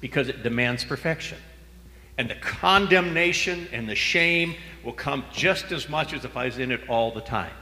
because 0.00 0.28
it 0.28 0.42
demands 0.42 0.84
perfection. 0.84 1.38
And 2.18 2.28
the 2.28 2.34
condemnation 2.34 3.68
and 3.72 3.88
the 3.88 3.94
shame 3.94 4.56
will 4.84 4.92
come 4.92 5.24
just 5.32 5.72
as 5.72 5.88
much 5.88 6.12
as 6.12 6.24
if 6.24 6.36
I 6.36 6.46
was 6.46 6.58
in 6.58 6.72
it 6.72 6.88
all 6.88 7.12
the 7.12 7.20
time. 7.20 7.52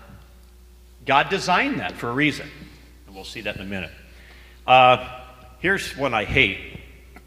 God 1.04 1.28
designed 1.28 1.78
that 1.80 1.92
for 1.92 2.08
a 2.08 2.12
reason. 2.12 2.48
And 3.06 3.14
we'll 3.14 3.24
see 3.24 3.42
that 3.42 3.56
in 3.56 3.62
a 3.62 3.66
minute. 3.66 3.92
Uh, 4.66 5.08
here's 5.60 5.96
one 5.96 6.14
I 6.14 6.24
hate 6.24 6.80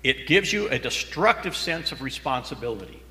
it 0.04 0.28
gives 0.28 0.52
you 0.52 0.70
a 0.70 0.80
destructive 0.80 1.56
sense 1.56 1.92
of 1.92 2.02
responsibility. 2.02 3.02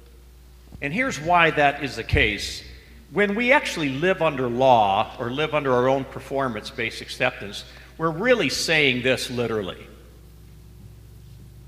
And 0.80 0.92
here's 0.92 1.20
why 1.20 1.50
that 1.50 1.84
is 1.84 1.96
the 1.96 2.04
case. 2.04 2.64
When 3.12 3.34
we 3.34 3.52
actually 3.52 3.90
live 3.90 4.22
under 4.22 4.48
law 4.48 5.14
or 5.18 5.30
live 5.30 5.54
under 5.54 5.72
our 5.72 5.88
own 5.88 6.04
performance 6.04 6.70
based 6.70 7.00
acceptance, 7.00 7.64
we're 7.98 8.10
really 8.10 8.48
saying 8.48 9.02
this 9.02 9.30
literally 9.30 9.86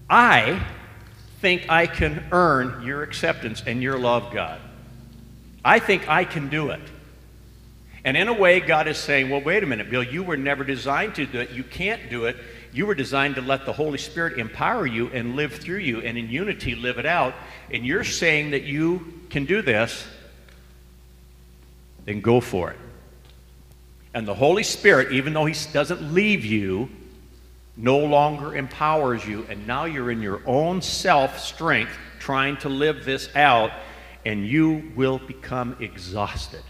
I 0.09 0.64
think 1.40 1.70
I 1.70 1.87
can 1.87 2.25
earn 2.32 2.82
your 2.85 3.02
acceptance 3.02 3.62
and 3.66 3.82
your 3.82 3.99
love, 3.99 4.32
God. 4.32 4.61
I 5.64 5.78
think 5.78 6.09
I 6.09 6.25
can 6.25 6.49
do 6.49 6.70
it. 6.70 6.80
And 8.04 8.16
in 8.16 8.28
a 8.28 8.32
way, 8.32 8.61
God 8.61 8.88
is 8.88 8.97
saying, 8.97 9.28
well, 9.28 9.42
wait 9.42 9.62
a 9.62 9.66
minute, 9.66 9.90
Bill, 9.90 10.02
you 10.02 10.23
were 10.23 10.37
never 10.37 10.64
designed 10.64 11.14
to 11.16 11.26
do 11.26 11.40
it. 11.40 11.50
You 11.50 11.64
can't 11.64 12.09
do 12.09 12.25
it. 12.26 12.37
You 12.73 12.87
were 12.87 12.94
designed 12.94 13.35
to 13.35 13.42
let 13.42 13.66
the 13.66 13.73
Holy 13.73 13.99
Spirit 13.99 14.38
empower 14.38 14.87
you 14.87 15.09
and 15.09 15.37
live 15.37 15.54
through 15.54 15.78
you 15.78 16.00
and 16.00 16.16
in 16.16 16.30
unity 16.30 16.75
live 16.75 16.99
it 16.99 17.06
out. 17.06 17.35
And 17.70 17.85
you're 17.85 18.04
saying 18.04 18.52
that 18.52 18.62
you 18.62 19.20
can 19.28 19.44
do 19.44 19.61
this, 19.61 20.06
then 22.04 22.20
go 22.20 22.40
for 22.40 22.70
it. 22.70 22.78
And 24.14 24.26
the 24.26 24.35
Holy 24.35 24.62
Spirit, 24.62 25.12
even 25.12 25.32
though 25.35 25.44
He 25.47 25.54
doesn't 25.73 26.14
leave 26.14 26.44
you, 26.44 26.88
no 27.77 27.99
longer 27.99 28.55
empowers 28.55 29.27
you. 29.27 29.47
And 29.49 29.67
now 29.67 29.85
you're 29.85 30.11
in 30.11 30.23
your 30.23 30.43
own 30.47 30.83
self 30.83 31.39
strength 31.39 31.93
trying 32.19 32.57
to 32.59 32.69
live 32.69 33.05
this 33.05 33.35
out, 33.35 33.71
and 34.25 34.47
you 34.47 34.93
will 34.95 35.19
become 35.19 35.77
exhausted. 35.81 36.62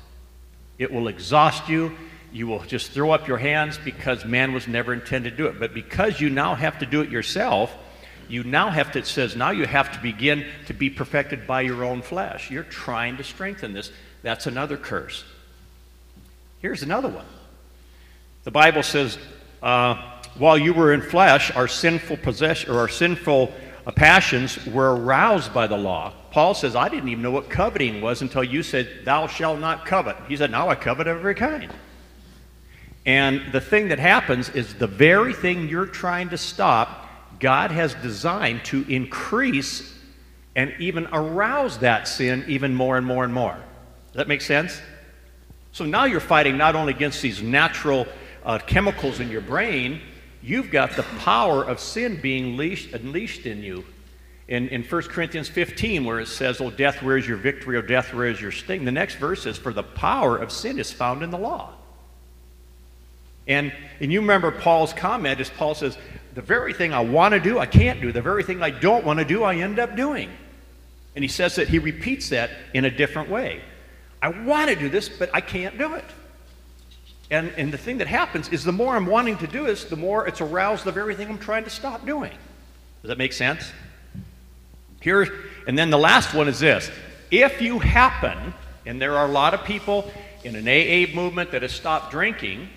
It 0.79 0.93
will 0.93 1.09
exhaust 1.09 1.69
you. 1.69 1.97
You 2.33 2.47
will 2.47 2.61
just 2.61 2.93
throw 2.93 3.11
up 3.11 3.27
your 3.27 3.39
hands 3.39 3.79
because 3.85 4.25
man 4.25 4.53
was 4.53 4.69
never 4.69 4.93
intended 4.93 5.31
to 5.31 5.37
do 5.37 5.47
it. 5.47 5.59
But 5.59 5.75
because 5.75 6.21
you 6.21 6.31
now 6.31 6.55
have 6.55 6.79
to 6.79 6.87
do 6.87 7.01
it 7.01 7.11
yourself, 7.11 7.75
you 8.29 8.45
now 8.45 8.71
have 8.71 8.93
to, 8.93 9.01
it 9.01 9.07
says, 9.07 9.35
now 9.35 9.51
you 9.51 9.67
have 9.67 9.93
to 9.93 9.99
begin 10.01 10.47
to 10.67 10.73
be 10.73 10.89
perfected 10.89 11.47
by 11.47 11.63
your 11.63 11.83
own 11.83 12.01
flesh. 12.01 12.51
You're 12.51 12.63
trying 12.63 13.17
to 13.17 13.25
strengthen 13.25 13.73
this. 13.73 13.91
That's 14.23 14.47
another 14.47 14.77
curse. 14.77 15.25
Here's 16.61 16.83
another 16.83 17.09
one. 17.09 17.27
The 18.45 18.53
Bible 18.53 18.85
says, 18.85 19.19
uh, 19.63 20.20
while 20.39 20.57
you 20.57 20.73
were 20.73 20.93
in 20.93 21.03
flesh, 21.03 21.51
our 21.53 21.69
sinful 21.69 22.19
possession 22.19 22.71
or 22.71 22.79
our 22.79 22.89
sinful 22.89 23.53
uh, 23.87 23.91
passions 23.91 24.65
were 24.67 24.97
aroused 24.97 25.53
by 25.53 25.67
the 25.67 25.77
law. 25.77 26.13
Paul 26.31 26.55
says, 26.55 26.77
I 26.77 26.89
didn't 26.89 27.09
even 27.09 27.23
know 27.23 27.31
what 27.31 27.51
coveting 27.51 28.01
was 28.01 28.23
until 28.23 28.45
you 28.45 28.63
said, 28.63 29.05
Thou 29.05 29.27
shalt 29.27 29.59
not 29.59 29.85
covet. 29.85 30.17
He 30.29 30.37
said, 30.37 30.51
Now 30.51 30.69
I 30.69 30.75
covet 30.75 31.07
every 31.07 31.35
kind. 31.35 31.73
And 33.07 33.53
the 33.53 33.61
thing 33.61 33.89
that 33.89 33.99
happens 33.99 34.49
is 34.51 34.75
the 34.75 34.87
very 34.87 35.33
thing 35.33 35.69
you're 35.69 35.87
trying 35.87 36.29
to 36.31 36.39
stop, 36.39 37.09
God 37.41 37.71
has 37.71 37.95
designed 37.95 38.65
to 38.67 38.85
increase 38.89 39.95
and 40.55 40.75
even 40.79 41.09
arouse 41.13 41.79
that 41.79 42.07
sin 42.07 42.45
even 42.47 42.75
more 42.75 42.97
and 42.97 43.07
more 43.07 43.25
and 43.25 43.33
more. 43.33 43.57
Does 44.09 44.17
that 44.17 44.29
make 44.29 44.43
sense? 44.43 44.81
So 45.73 45.85
now 45.85 46.05
you're 46.05 46.21
fighting 46.21 46.57
not 46.57 46.75
only 46.75 46.93
against 46.93 47.23
these 47.23 47.43
natural 47.43 48.07
uh, 48.45 48.59
chemicals 48.59 49.21
in 49.21 49.31
your 49.31 49.41
brain, 49.41 50.01
you've 50.43 50.71
got 50.71 50.97
the 50.97 51.03
power 51.03 51.63
of 51.63 51.81
sin 51.81 52.21
being 52.21 52.57
leashed, 52.57 52.93
unleashed 52.93 53.47
in 53.47 53.63
you 53.63 53.85
in, 54.51 54.69
in 54.69 54.83
1 54.83 55.03
Corinthians 55.03 55.49
15, 55.49 56.05
where 56.05 56.19
it 56.19 56.27
says, 56.27 56.61
Oh, 56.61 56.71
death, 56.71 57.03
where 57.03 57.17
is 57.17 57.27
your 57.27 57.37
victory? 57.37 57.77
Oh, 57.77 57.83
death, 57.83 58.13
where 58.13 58.27
is 58.27 58.41
your 58.41 58.51
sting? 58.51 58.85
The 58.85 58.93
next 58.93 59.15
verse 59.15 59.47
is, 59.47 59.57
For 59.57 59.73
the 59.73 59.85
power 59.85 60.37
of 60.37 60.51
sin 60.51 60.79
is 60.81 60.93
found 60.93 61.23
in 61.23 61.31
the 61.31 61.39
law. 61.39 61.73
And, 63.47 63.73
and 64.01 64.13
you 64.13 64.21
remember 64.21 64.51
Paul's 64.51 64.93
comment 64.93 65.41
as 65.41 65.49
Paul 65.49 65.77
says, 65.77 65.97
The 66.35 66.43
very 66.43 66.75
thing 66.75 66.93
I 66.93 67.01
want 67.01 67.33
to 67.33 67.41
do, 67.41 67.61
I 67.61 67.67
can't 67.67 68.01
do. 68.01 68.11
The 68.11 68.23
very 68.23 68.43
thing 68.43 68.61
I 68.61 68.71
don't 68.71 69.05
want 69.05 69.21
to 69.21 69.25
do, 69.25 69.45
I 69.45 69.55
end 69.55 69.79
up 69.79 69.95
doing. 69.95 70.31
And 71.15 71.23
he 71.23 71.29
says 71.29 71.55
that 71.55 71.69
he 71.69 71.79
repeats 71.79 72.31
that 72.31 72.51
in 72.75 72.85
a 72.85 72.91
different 72.91 73.31
way. 73.31 73.61
I 74.21 74.31
want 74.31 74.69
to 74.69 74.77
do 74.77 74.89
this, 74.89 75.09
but 75.09 75.31
I 75.33 75.41
can't 75.41 75.79
do 75.79 75.95
it. 75.95 76.05
And, 77.31 77.53
and 77.57 77.73
the 77.73 77.79
thing 77.79 77.99
that 77.99 78.09
happens 78.09 78.49
is 78.49 78.65
the 78.65 78.73
more 78.73 78.97
I'm 78.97 79.07
wanting 79.07 79.39
to 79.39 79.47
do 79.47 79.67
this, 79.67 79.85
the 79.85 79.97
more 79.97 80.27
it's 80.27 80.41
aroused 80.41 80.85
the 80.85 80.93
very 80.93 81.15
thing 81.15 81.29
I'm 81.29 81.39
trying 81.39 81.65
to 81.65 81.71
stop 81.71 82.05
doing. 82.05 82.33
Does 83.03 83.09
that 83.09 83.19
make 83.19 83.33
sense? 83.33 83.71
Here, 85.01 85.27
and 85.67 85.79
then 85.79 85.91
the 85.91 85.99
last 85.99 86.35
one 86.35 86.49
is 86.49 86.61
this. 86.61 86.91
If 87.31 87.63
you 87.63 87.79
happen, 87.79 88.53
and 88.85 89.01
there 89.01 89.17
are 89.17 89.27
a 89.27 89.31
lot 89.31 89.55
of 89.55 89.65
people 89.65 90.11
in 90.43 90.57
an 90.57 90.67
AA 90.67 91.15
movement 91.15 91.53
that 91.53 91.63
have 91.63 91.71
stopped 91.71 92.11
drinking, 92.11 92.69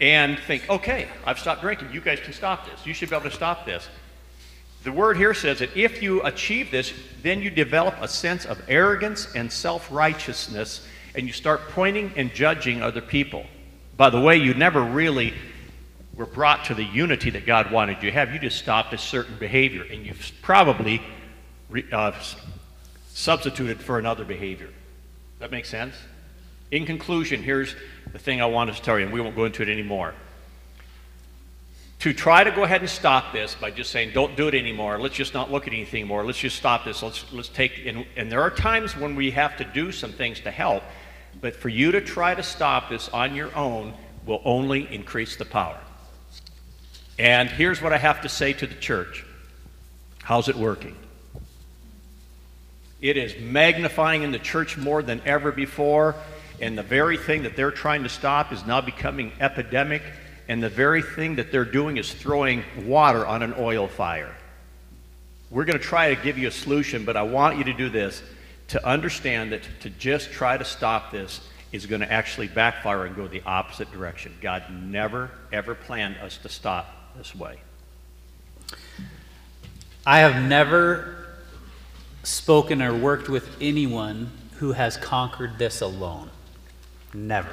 and 0.00 0.38
think, 0.38 0.68
okay, 0.70 1.08
I've 1.24 1.38
stopped 1.38 1.60
drinking. 1.60 1.92
You 1.92 2.00
guys 2.00 2.20
can 2.20 2.32
stop 2.32 2.66
this. 2.66 2.86
You 2.86 2.94
should 2.94 3.10
be 3.10 3.16
able 3.16 3.28
to 3.28 3.34
stop 3.34 3.66
this. 3.66 3.88
The 4.84 4.92
word 4.92 5.16
here 5.16 5.34
says 5.34 5.58
that 5.58 5.76
if 5.76 6.02
you 6.02 6.22
achieve 6.22 6.70
this, 6.70 6.92
then 7.22 7.42
you 7.42 7.50
develop 7.50 7.96
a 8.00 8.06
sense 8.06 8.46
of 8.46 8.62
arrogance 8.68 9.34
and 9.34 9.50
self 9.50 9.90
righteousness, 9.90 10.86
and 11.18 11.26
you 11.26 11.32
start 11.32 11.60
pointing 11.70 12.12
and 12.14 12.32
judging 12.32 12.80
other 12.80 13.00
people. 13.00 13.44
By 13.96 14.08
the 14.08 14.20
way, 14.20 14.36
you 14.36 14.54
never 14.54 14.80
really 14.80 15.34
were 16.14 16.26
brought 16.26 16.66
to 16.66 16.76
the 16.76 16.84
unity 16.84 17.30
that 17.30 17.44
God 17.44 17.72
wanted 17.72 17.96
you 17.96 18.10
to 18.10 18.12
have. 18.12 18.32
You 18.32 18.38
just 18.38 18.56
stopped 18.56 18.92
a 18.92 18.98
certain 18.98 19.36
behavior, 19.36 19.82
and 19.82 20.06
you've 20.06 20.30
probably 20.42 21.02
uh, 21.92 22.12
substituted 23.08 23.80
for 23.80 23.98
another 23.98 24.24
behavior. 24.24 24.70
That 25.40 25.50
makes 25.50 25.68
sense? 25.68 25.96
In 26.70 26.86
conclusion, 26.86 27.42
here's 27.42 27.74
the 28.12 28.18
thing 28.20 28.40
I 28.40 28.46
want 28.46 28.72
to 28.72 28.80
tell 28.80 28.96
you, 28.96 29.04
and 29.04 29.12
we 29.12 29.20
won't 29.20 29.34
go 29.34 29.44
into 29.44 29.62
it 29.62 29.68
anymore. 29.68 30.14
To 32.00 32.12
try 32.12 32.44
to 32.44 32.52
go 32.52 32.62
ahead 32.62 32.80
and 32.80 32.88
stop 32.88 33.32
this 33.32 33.56
by 33.56 33.72
just 33.72 33.90
saying, 33.90 34.12
don't 34.14 34.36
do 34.36 34.46
it 34.46 34.54
anymore, 34.54 35.00
let's 35.00 35.16
just 35.16 35.34
not 35.34 35.50
look 35.50 35.66
at 35.66 35.72
anything 35.72 36.06
more, 36.06 36.24
let's 36.24 36.38
just 36.38 36.54
stop 36.54 36.84
this, 36.84 37.02
let's, 37.02 37.24
let's 37.32 37.48
take, 37.48 37.86
and, 37.86 38.06
and 38.16 38.30
there 38.30 38.40
are 38.40 38.50
times 38.50 38.96
when 38.96 39.16
we 39.16 39.32
have 39.32 39.56
to 39.56 39.64
do 39.64 39.90
some 39.90 40.12
things 40.12 40.38
to 40.42 40.52
help, 40.52 40.84
but 41.40 41.54
for 41.54 41.68
you 41.68 41.92
to 41.92 42.00
try 42.00 42.34
to 42.34 42.42
stop 42.42 42.88
this 42.88 43.08
on 43.08 43.34
your 43.34 43.54
own 43.56 43.94
will 44.26 44.42
only 44.44 44.92
increase 44.92 45.36
the 45.36 45.44
power. 45.44 45.78
And 47.18 47.48
here's 47.48 47.82
what 47.82 47.92
I 47.92 47.98
have 47.98 48.22
to 48.22 48.28
say 48.28 48.52
to 48.54 48.66
the 48.66 48.74
church 48.74 49.24
How's 50.22 50.48
it 50.48 50.56
working? 50.56 50.94
It 53.00 53.16
is 53.16 53.34
magnifying 53.40 54.22
in 54.24 54.32
the 54.32 54.38
church 54.38 54.76
more 54.76 55.02
than 55.02 55.22
ever 55.24 55.52
before, 55.52 56.16
and 56.60 56.76
the 56.76 56.82
very 56.82 57.16
thing 57.16 57.44
that 57.44 57.56
they're 57.56 57.70
trying 57.70 58.02
to 58.02 58.08
stop 58.08 58.52
is 58.52 58.66
now 58.66 58.80
becoming 58.80 59.32
epidemic, 59.40 60.02
and 60.48 60.62
the 60.62 60.68
very 60.68 61.02
thing 61.02 61.36
that 61.36 61.52
they're 61.52 61.64
doing 61.64 61.96
is 61.96 62.12
throwing 62.12 62.64
water 62.84 63.24
on 63.24 63.42
an 63.42 63.54
oil 63.56 63.86
fire. 63.86 64.34
We're 65.50 65.64
going 65.64 65.78
to 65.78 65.84
try 65.84 66.14
to 66.14 66.20
give 66.22 66.36
you 66.36 66.48
a 66.48 66.50
solution, 66.52 67.04
but 67.04 67.16
I 67.16 67.22
want 67.22 67.56
you 67.56 67.64
to 67.64 67.72
do 67.72 67.88
this 67.88 68.22
to 68.68 68.86
understand 68.86 69.52
that 69.52 69.62
to 69.80 69.90
just 69.90 70.30
try 70.30 70.56
to 70.56 70.64
stop 70.64 71.10
this 71.10 71.40
is 71.72 71.86
going 71.86 72.00
to 72.00 72.10
actually 72.10 72.48
backfire 72.48 73.04
and 73.04 73.14
go 73.16 73.28
the 73.28 73.42
opposite 73.44 73.90
direction. 73.92 74.34
God 74.40 74.64
never, 74.70 75.30
ever 75.52 75.74
planned 75.74 76.16
us 76.18 76.38
to 76.38 76.48
stop 76.48 76.86
this 77.16 77.34
way. 77.34 77.58
I 80.06 80.20
have 80.20 80.42
never 80.48 81.26
spoken 82.22 82.80
or 82.80 82.94
worked 82.94 83.28
with 83.28 83.56
anyone 83.60 84.30
who 84.56 84.72
has 84.72 84.96
conquered 84.96 85.58
this 85.58 85.80
alone. 85.80 86.30
Never. 87.12 87.52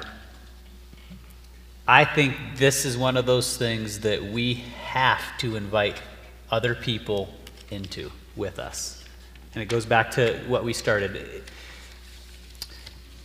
I 1.88 2.04
think 2.04 2.34
this 2.56 2.84
is 2.84 2.96
one 2.96 3.16
of 3.16 3.26
those 3.26 3.56
things 3.56 4.00
that 4.00 4.22
we 4.22 4.54
have 4.84 5.20
to 5.38 5.56
invite 5.56 6.00
other 6.50 6.74
people 6.74 7.28
into 7.70 8.10
with 8.34 8.58
us. 8.58 9.04
And 9.56 9.62
it 9.62 9.68
goes 9.68 9.86
back 9.86 10.12
to 10.12 10.38
what 10.46 10.62
we 10.62 10.72
started. 10.72 11.42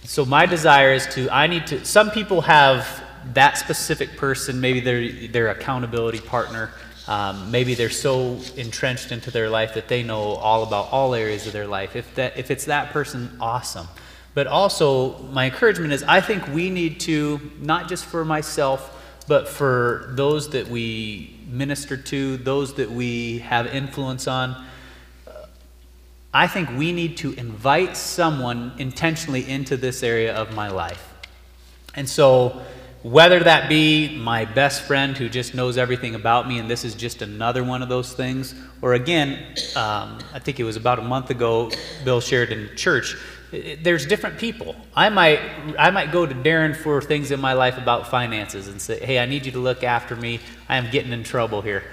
So, 0.05 0.25
my 0.25 0.47
desire 0.47 0.93
is 0.93 1.05
to, 1.07 1.29
I 1.29 1.45
need 1.45 1.67
to, 1.67 1.85
some 1.85 2.09
people 2.09 2.41
have 2.41 3.03
that 3.33 3.59
specific 3.59 4.17
person, 4.17 4.59
maybe 4.59 4.79
their, 4.79 5.27
their 5.27 5.49
accountability 5.49 6.21
partner 6.21 6.71
um, 7.07 7.51
maybe 7.51 7.73
they're 7.73 7.89
so 7.89 8.39
entrenched 8.55 9.11
into 9.11 9.31
their 9.31 9.49
life 9.49 9.73
that 9.73 9.87
they 9.87 10.03
know 10.03 10.21
all 10.21 10.63
about 10.63 10.91
all 10.91 11.15
areas 11.15 11.47
of 11.47 11.53
their 11.53 11.67
life. 11.67 11.95
If, 11.95 12.13
that, 12.15 12.37
if 12.37 12.51
it's 12.51 12.65
that 12.65 12.91
person, 12.91 13.35
awesome. 13.39 13.87
But 14.33 14.47
also, 14.47 15.17
my 15.23 15.45
encouragement 15.45 15.91
is 15.91 16.03
I 16.03 16.21
think 16.21 16.47
we 16.47 16.69
need 16.69 16.99
to, 17.01 17.51
not 17.59 17.89
just 17.89 18.05
for 18.05 18.23
myself, 18.23 18.97
but 19.27 19.47
for 19.47 20.13
those 20.15 20.51
that 20.51 20.67
we 20.67 21.39
minister 21.47 21.97
to, 21.97 22.37
those 22.37 22.75
that 22.75 22.89
we 22.89 23.39
have 23.39 23.67
influence 23.67 24.27
on, 24.27 24.65
I 26.33 26.47
think 26.47 26.69
we 26.77 26.93
need 26.93 27.17
to 27.17 27.33
invite 27.33 27.97
someone 27.97 28.71
intentionally 28.77 29.49
into 29.49 29.75
this 29.75 30.01
area 30.01 30.33
of 30.33 30.53
my 30.55 30.69
life. 30.69 31.13
And 31.93 32.07
so, 32.07 32.61
whether 33.03 33.39
that 33.39 33.67
be 33.67 34.15
my 34.17 34.45
best 34.45 34.83
friend 34.83 35.17
who 35.17 35.27
just 35.27 35.55
knows 35.55 35.77
everything 35.77 36.13
about 36.13 36.47
me 36.47 36.59
and 36.59 36.69
this 36.69 36.85
is 36.85 36.93
just 36.93 37.23
another 37.23 37.63
one 37.63 37.81
of 37.81 37.89
those 37.89 38.13
things, 38.13 38.55
or 38.81 38.93
again, 38.93 39.55
um, 39.75 40.19
I 40.33 40.39
think 40.39 40.59
it 40.59 40.63
was 40.63 40.75
about 40.75 40.99
a 40.99 41.01
month 41.01 41.31
ago, 41.31 41.71
Bill 42.05 42.21
shared 42.21 42.51
in 42.51 42.69
church, 42.77 43.17
there's 43.51 44.05
different 44.05 44.37
people. 44.37 44.75
I 44.95 45.09
might, 45.09 45.39
I 45.77 45.89
might 45.91 46.11
go 46.11 46.25
to 46.25 46.33
Darren 46.33 46.75
for 46.75 47.01
things 47.01 47.31
in 47.31 47.41
my 47.41 47.53
life 47.53 47.77
about 47.77 48.07
finances 48.07 48.67
and 48.67 48.81
say, 48.81 49.03
hey, 49.03 49.19
I 49.19 49.25
need 49.25 49.45
you 49.45 49.51
to 49.51 49.59
look 49.59 49.83
after 49.83 50.15
me. 50.15 50.39
I 50.69 50.77
am 50.77 50.89
getting 50.89 51.11
in 51.11 51.23
trouble 51.23 51.61
here. 51.61 51.83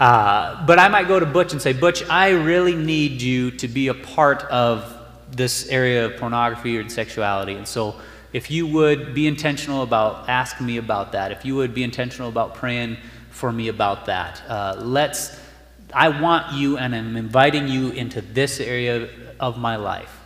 Uh, 0.00 0.64
but 0.64 0.78
I 0.78 0.88
might 0.88 1.08
go 1.08 1.20
to 1.20 1.26
Butch 1.26 1.52
and 1.52 1.60
say, 1.60 1.74
Butch, 1.74 2.02
I 2.08 2.30
really 2.30 2.74
need 2.74 3.20
you 3.20 3.50
to 3.50 3.68
be 3.68 3.88
a 3.88 3.94
part 3.94 4.44
of 4.44 4.96
this 5.30 5.68
area 5.68 6.06
of 6.06 6.16
pornography 6.16 6.78
or 6.78 6.88
sexuality. 6.88 7.52
And 7.52 7.68
so 7.68 7.96
if 8.32 8.50
you 8.50 8.66
would 8.66 9.12
be 9.12 9.26
intentional 9.26 9.82
about 9.82 10.26
asking 10.26 10.66
me 10.66 10.78
about 10.78 11.12
that, 11.12 11.32
if 11.32 11.44
you 11.44 11.54
would 11.56 11.74
be 11.74 11.82
intentional 11.82 12.30
about 12.30 12.54
praying 12.54 12.96
for 13.28 13.52
me 13.52 13.68
about 13.68 14.06
that, 14.06 14.42
uh, 14.48 14.76
let's. 14.78 15.38
I 15.92 16.08
want 16.20 16.54
you 16.54 16.78
and 16.78 16.94
I'm 16.94 17.16
inviting 17.16 17.68
you 17.68 17.90
into 17.90 18.22
this 18.22 18.58
area 18.60 19.08
of 19.38 19.58
my 19.58 19.76
life. 19.76 20.20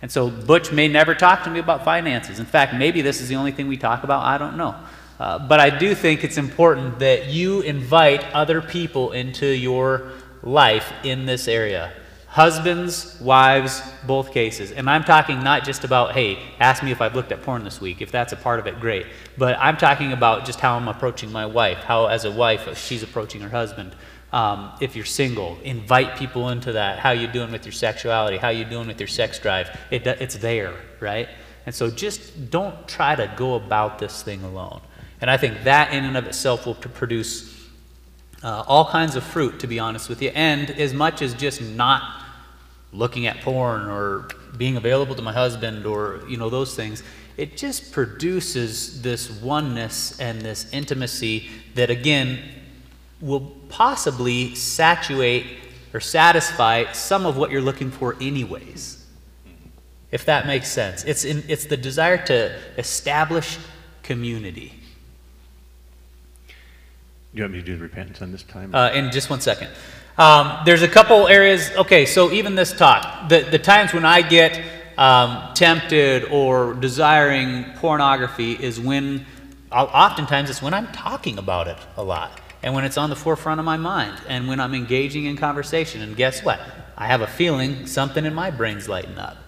And 0.00 0.10
so 0.10 0.30
Butch 0.30 0.72
may 0.72 0.88
never 0.88 1.14
talk 1.14 1.42
to 1.44 1.50
me 1.50 1.58
about 1.58 1.84
finances. 1.84 2.38
In 2.38 2.46
fact, 2.46 2.74
maybe 2.74 3.02
this 3.02 3.20
is 3.20 3.28
the 3.28 3.34
only 3.34 3.52
thing 3.52 3.68
we 3.68 3.76
talk 3.76 4.04
about. 4.04 4.22
I 4.22 4.38
don't 4.38 4.56
know. 4.56 4.76
Uh, 5.20 5.38
but 5.38 5.60
I 5.60 5.68
do 5.68 5.94
think 5.94 6.24
it's 6.24 6.38
important 6.38 7.00
that 7.00 7.26
you 7.26 7.60
invite 7.60 8.24
other 8.32 8.62
people 8.62 9.12
into 9.12 9.46
your 9.46 10.12
life 10.42 10.90
in 11.04 11.26
this 11.26 11.46
area. 11.46 11.92
Husbands, 12.26 13.20
wives, 13.20 13.82
both 14.06 14.32
cases. 14.32 14.72
And 14.72 14.88
I'm 14.88 15.04
talking 15.04 15.44
not 15.44 15.64
just 15.64 15.84
about, 15.84 16.12
hey, 16.12 16.38
ask 16.58 16.82
me 16.82 16.90
if 16.90 17.02
I've 17.02 17.14
looked 17.14 17.32
at 17.32 17.42
porn 17.42 17.64
this 17.64 17.82
week. 17.82 18.00
If 18.00 18.10
that's 18.10 18.32
a 18.32 18.36
part 18.36 18.60
of 18.60 18.66
it, 18.66 18.80
great. 18.80 19.04
But 19.36 19.58
I'm 19.58 19.76
talking 19.76 20.12
about 20.14 20.46
just 20.46 20.58
how 20.58 20.76
I'm 20.76 20.88
approaching 20.88 21.30
my 21.30 21.44
wife, 21.44 21.78
how, 21.78 22.06
as 22.06 22.24
a 22.24 22.30
wife, 22.30 22.78
she's 22.78 23.02
approaching 23.02 23.42
her 23.42 23.50
husband. 23.50 23.94
Um, 24.32 24.72
if 24.80 24.96
you're 24.96 25.04
single, 25.04 25.58
invite 25.64 26.16
people 26.16 26.48
into 26.48 26.72
that. 26.72 26.98
How 26.98 27.10
you 27.10 27.26
doing 27.26 27.52
with 27.52 27.66
your 27.66 27.72
sexuality? 27.72 28.38
How 28.38 28.48
you 28.48 28.64
doing 28.64 28.86
with 28.86 28.98
your 28.98 29.08
sex 29.08 29.38
drive? 29.38 29.68
It, 29.90 30.06
it's 30.06 30.36
there, 30.36 30.72
right? 30.98 31.28
And 31.66 31.74
so 31.74 31.90
just 31.90 32.50
don't 32.50 32.88
try 32.88 33.16
to 33.16 33.30
go 33.36 33.56
about 33.56 33.98
this 33.98 34.22
thing 34.22 34.42
alone. 34.44 34.80
And 35.20 35.30
I 35.30 35.36
think 35.36 35.64
that 35.64 35.92
in 35.92 36.04
and 36.04 36.16
of 36.16 36.26
itself 36.26 36.66
will 36.66 36.74
produce 36.74 37.68
uh, 38.42 38.64
all 38.66 38.86
kinds 38.86 39.16
of 39.16 39.24
fruit, 39.24 39.60
to 39.60 39.66
be 39.66 39.78
honest 39.78 40.08
with 40.08 40.22
you, 40.22 40.30
and 40.34 40.70
as 40.70 40.94
much 40.94 41.20
as 41.20 41.34
just 41.34 41.60
not 41.60 42.22
looking 42.92 43.26
at 43.26 43.40
porn 43.42 43.88
or 43.88 44.28
being 44.56 44.76
available 44.76 45.14
to 45.14 45.22
my 45.22 45.32
husband 45.32 45.86
or 45.86 46.22
you 46.28 46.36
know 46.36 46.50
those 46.50 46.74
things 46.74 47.04
it 47.36 47.56
just 47.56 47.92
produces 47.92 49.00
this 49.00 49.30
oneness 49.30 50.18
and 50.18 50.42
this 50.42 50.68
intimacy 50.72 51.48
that 51.76 51.88
again 51.88 52.40
will 53.20 53.52
possibly 53.68 54.52
saturate 54.56 55.46
or 55.94 56.00
satisfy 56.00 56.90
some 56.90 57.26
of 57.26 57.36
what 57.36 57.52
you're 57.52 57.60
looking 57.60 57.92
for 57.92 58.16
anyways 58.20 59.00
if 60.10 60.24
that 60.24 60.46
makes 60.46 60.68
sense. 60.68 61.04
It's 61.04 61.24
in, 61.24 61.44
it's 61.48 61.66
the 61.66 61.76
desire 61.76 62.18
to 62.26 62.56
establish 62.76 63.58
community 64.02 64.79
you 67.32 67.42
want 67.42 67.52
me 67.52 67.60
to 67.60 67.64
do 67.64 67.76
the 67.76 67.82
repentance 67.82 68.22
on 68.22 68.32
this 68.32 68.42
time 68.42 68.74
uh, 68.74 68.90
in 68.92 69.10
just 69.10 69.30
one 69.30 69.40
second 69.40 69.70
um, 70.20 70.64
there's 70.66 70.82
a 70.82 70.88
couple 70.88 71.28
areas, 71.28 71.70
okay, 71.78 72.04
so 72.04 72.30
even 72.30 72.54
this 72.54 72.74
talk, 72.74 73.30
the, 73.30 73.40
the 73.40 73.58
times 73.58 73.94
when 73.94 74.04
I 74.04 74.20
get 74.20 74.60
um, 74.98 75.54
tempted 75.54 76.24
or 76.26 76.74
desiring 76.74 77.64
pornography 77.76 78.52
is 78.52 78.78
when, 78.78 79.24
oftentimes, 79.72 80.50
it's 80.50 80.60
when 80.60 80.74
I'm 80.74 80.88
talking 80.88 81.38
about 81.38 81.68
it 81.68 81.78
a 81.96 82.02
lot 82.02 82.38
and 82.62 82.74
when 82.74 82.84
it's 82.84 82.98
on 82.98 83.08
the 83.08 83.16
forefront 83.16 83.60
of 83.60 83.64
my 83.64 83.78
mind 83.78 84.20
and 84.28 84.46
when 84.46 84.60
I'm 84.60 84.74
engaging 84.74 85.24
in 85.24 85.38
conversation. 85.38 86.02
And 86.02 86.14
guess 86.14 86.44
what? 86.44 86.60
I 86.98 87.06
have 87.06 87.22
a 87.22 87.26
feeling 87.26 87.86
something 87.86 88.26
in 88.26 88.34
my 88.34 88.50
brain's 88.50 88.90
lighting 88.90 89.16
up. 89.16 89.38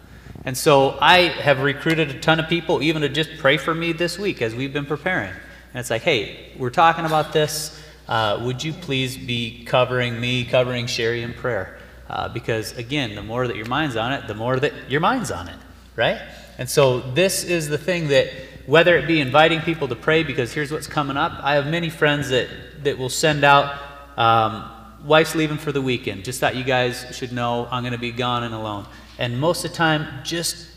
And 0.46 0.56
so 0.56 0.96
I 1.02 1.28
have 1.28 1.60
recruited 1.60 2.08
a 2.10 2.18
ton 2.18 2.40
of 2.40 2.48
people 2.48 2.82
even 2.82 3.02
to 3.02 3.10
just 3.10 3.36
pray 3.36 3.58
for 3.58 3.74
me 3.74 3.92
this 3.92 4.18
week 4.18 4.40
as 4.40 4.54
we've 4.54 4.72
been 4.72 4.86
preparing. 4.86 5.34
And 5.72 5.80
it's 5.80 5.90
like, 5.90 6.02
hey, 6.02 6.52
we're 6.58 6.70
talking 6.70 7.04
about 7.04 7.32
this 7.32 7.78
uh, 8.08 8.40
would 8.42 8.62
you 8.62 8.72
please 8.72 9.16
be 9.16 9.64
covering 9.64 10.20
me, 10.20 10.44
covering 10.44 10.86
Sherry 10.86 11.22
in 11.22 11.32
prayer? 11.32 11.78
Uh, 12.10 12.28
because 12.28 12.76
again, 12.76 13.14
the 13.14 13.22
more 13.22 13.46
that 13.46 13.56
your 13.56 13.66
mind's 13.66 13.96
on 13.96 14.12
it, 14.12 14.26
the 14.26 14.34
more 14.34 14.58
that 14.58 14.90
your 14.90 15.00
mind's 15.00 15.30
on 15.30 15.48
it, 15.48 15.56
right? 15.96 16.20
And 16.58 16.68
so 16.68 17.00
this 17.00 17.44
is 17.44 17.68
the 17.68 17.78
thing 17.78 18.08
that 18.08 18.28
whether 18.66 18.96
it 18.98 19.06
be 19.06 19.20
inviting 19.20 19.60
people 19.60 19.88
to 19.88 19.96
pray, 19.96 20.22
because 20.22 20.52
here's 20.52 20.70
what's 20.70 20.86
coming 20.86 21.16
up. 21.16 21.32
I 21.42 21.54
have 21.54 21.66
many 21.66 21.88
friends 21.90 22.28
that 22.28 22.48
that 22.84 22.98
will 22.98 23.08
send 23.08 23.44
out. 23.44 23.80
Um, 24.18 24.68
wife's 25.04 25.34
leaving 25.34 25.56
for 25.56 25.72
the 25.72 25.80
weekend. 25.80 26.24
Just 26.24 26.38
thought 26.38 26.54
you 26.54 26.64
guys 26.64 27.06
should 27.12 27.32
know 27.32 27.66
I'm 27.70 27.82
going 27.82 27.92
to 27.92 27.98
be 27.98 28.12
gone 28.12 28.42
and 28.42 28.54
alone. 28.54 28.86
And 29.18 29.40
most 29.40 29.64
of 29.64 29.70
the 29.70 29.76
time, 29.76 30.22
just 30.22 30.68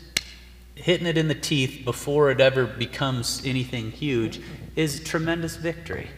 hitting 0.74 1.06
it 1.06 1.18
in 1.18 1.28
the 1.28 1.34
teeth 1.34 1.82
before 1.84 2.30
it 2.30 2.40
ever 2.40 2.64
becomes 2.64 3.42
anything 3.44 3.90
huge 3.90 4.40
is 4.76 5.00
tremendous 5.00 5.56
victory. 5.56 6.08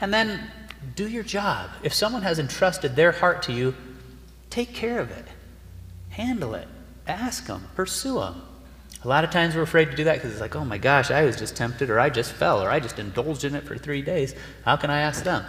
And 0.00 0.12
then 0.12 0.50
do 0.94 1.08
your 1.08 1.22
job. 1.24 1.70
If 1.82 1.94
someone 1.94 2.22
has 2.22 2.38
entrusted 2.38 2.94
their 2.94 3.12
heart 3.12 3.42
to 3.44 3.52
you, 3.52 3.74
take 4.50 4.74
care 4.74 5.00
of 5.00 5.10
it, 5.10 5.26
handle 6.10 6.54
it, 6.54 6.68
ask 7.06 7.46
them, 7.46 7.66
pursue 7.74 8.20
them. 8.20 8.42
A 9.02 9.08
lot 9.08 9.24
of 9.24 9.30
times 9.30 9.54
we're 9.54 9.62
afraid 9.62 9.90
to 9.90 9.96
do 9.96 10.04
that 10.04 10.14
because 10.14 10.32
it's 10.32 10.40
like, 10.40 10.56
oh 10.56 10.64
my 10.64 10.78
gosh, 10.78 11.10
I 11.10 11.24
was 11.24 11.36
just 11.36 11.56
tempted, 11.56 11.90
or 11.90 12.00
I 12.00 12.08
just 12.08 12.32
fell, 12.32 12.62
or 12.62 12.70
I 12.70 12.80
just 12.80 12.98
indulged 12.98 13.44
in 13.44 13.54
it 13.54 13.64
for 13.64 13.76
three 13.76 14.00
days. 14.00 14.34
How 14.64 14.76
can 14.76 14.90
I 14.90 15.00
ask 15.00 15.24
them? 15.24 15.44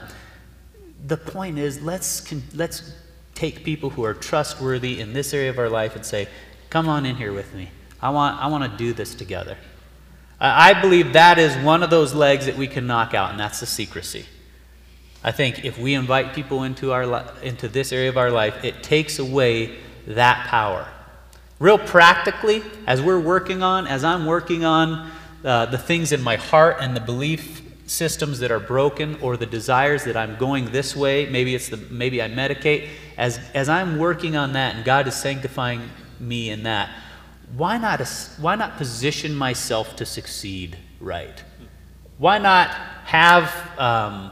The 1.08 1.18
point 1.18 1.58
is, 1.58 1.82
let's, 1.82 2.34
let's 2.54 2.94
take 3.34 3.64
people 3.64 3.90
who 3.90 4.04
are 4.04 4.14
trustworthy 4.14 5.00
in 5.00 5.14
this 5.14 5.34
area 5.34 5.50
of 5.50 5.60
our 5.60 5.70
life 5.70 5.96
and 5.96 6.06
say, 6.06 6.28
come 6.70 6.90
on 6.90 7.06
in 7.06 7.16
here 7.16 7.32
with 7.32 7.54
me. 7.54 7.70
I 8.02 8.10
want, 8.10 8.42
I 8.42 8.48
want 8.48 8.70
to 8.70 8.78
do 8.78 8.92
this 8.92 9.16
together. 9.16 9.58
I 10.40 10.80
believe 10.80 11.14
that 11.14 11.40
is 11.40 11.56
one 11.58 11.82
of 11.84 11.90
those 11.90 12.14
legs 12.14 12.46
that 12.46 12.58
we 12.58 12.68
can 12.68 12.88
knock 12.88 13.14
out, 13.14 13.32
and 13.32 13.40
that's 13.40 13.60
the 13.60 13.66
secrecy. 13.66 14.26
I 15.24 15.32
think 15.32 15.66
if 15.66 15.80
we 15.80 15.94
invite 15.94 16.34
people 16.34 16.64
into, 16.64 16.92
our, 16.92 17.26
into 17.42 17.68
this 17.68 17.92
area 17.92 18.10
of 18.10 18.18
our 18.18 18.30
life, 18.30 18.64
it 18.64 18.84
takes 18.84 19.18
away 19.18 19.78
that 20.08 20.46
power. 20.48 20.88
Real 21.58 21.80
practically, 21.80 22.62
as 22.86 23.02
we're 23.02 23.20
working 23.20 23.64
on, 23.64 23.88
as 23.88 24.04
I'm 24.04 24.26
working 24.26 24.66
on 24.66 25.10
uh, 25.44 25.66
the 25.68 25.78
things 25.78 26.12
in 26.12 26.22
my 26.22 26.36
heart 26.36 26.78
and 26.82 26.96
the 26.96 27.02
belief 27.02 27.62
systems 27.88 28.40
that 28.40 28.52
are 28.52 28.60
broken 28.60 29.16
or 29.22 29.38
the 29.38 29.46
desires 29.46 30.04
that 30.04 30.18
I'm 30.18 30.36
going 30.38 30.72
this 30.72 30.96
way, 30.96 31.28
maybe 31.28 31.56
it's 31.56 31.70
the 31.70 31.78
maybe 31.78 32.22
I 32.22 32.28
medicate, 32.28 32.90
as 33.18 33.40
as 33.54 33.70
I'm 33.70 33.98
working 33.98 34.36
on 34.36 34.54
that 34.54 34.76
and 34.76 34.84
God 34.84 35.08
is 35.08 35.16
sanctifying 35.16 35.90
me 36.20 36.50
in 36.50 36.64
that, 36.64 36.90
why 37.56 37.78
not 37.78 38.02
why 38.40 38.56
not 38.56 38.78
position 38.78 39.36
myself 39.36 39.96
to 39.98 40.06
succeed 40.06 40.78
right? 41.00 41.44
Why 42.18 42.38
not 42.38 42.70
have 43.06 43.54
um, 43.78 44.32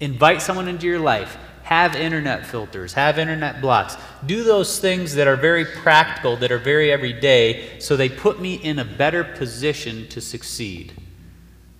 invite 0.00 0.42
someone 0.42 0.68
into 0.68 0.86
your 0.86 1.00
life 1.00 1.38
have 1.64 1.96
internet 1.96 2.46
filters, 2.46 2.92
have 2.92 3.18
internet 3.18 3.62
blocks. 3.62 3.96
Do 4.26 4.44
those 4.44 4.78
things 4.78 5.14
that 5.14 5.26
are 5.26 5.36
very 5.36 5.64
practical, 5.64 6.36
that 6.36 6.52
are 6.52 6.58
very 6.58 6.92
everyday, 6.92 7.80
so 7.80 7.96
they 7.96 8.10
put 8.10 8.38
me 8.38 8.54
in 8.56 8.78
a 8.78 8.84
better 8.84 9.24
position 9.24 10.06
to 10.08 10.20
succeed. 10.20 10.92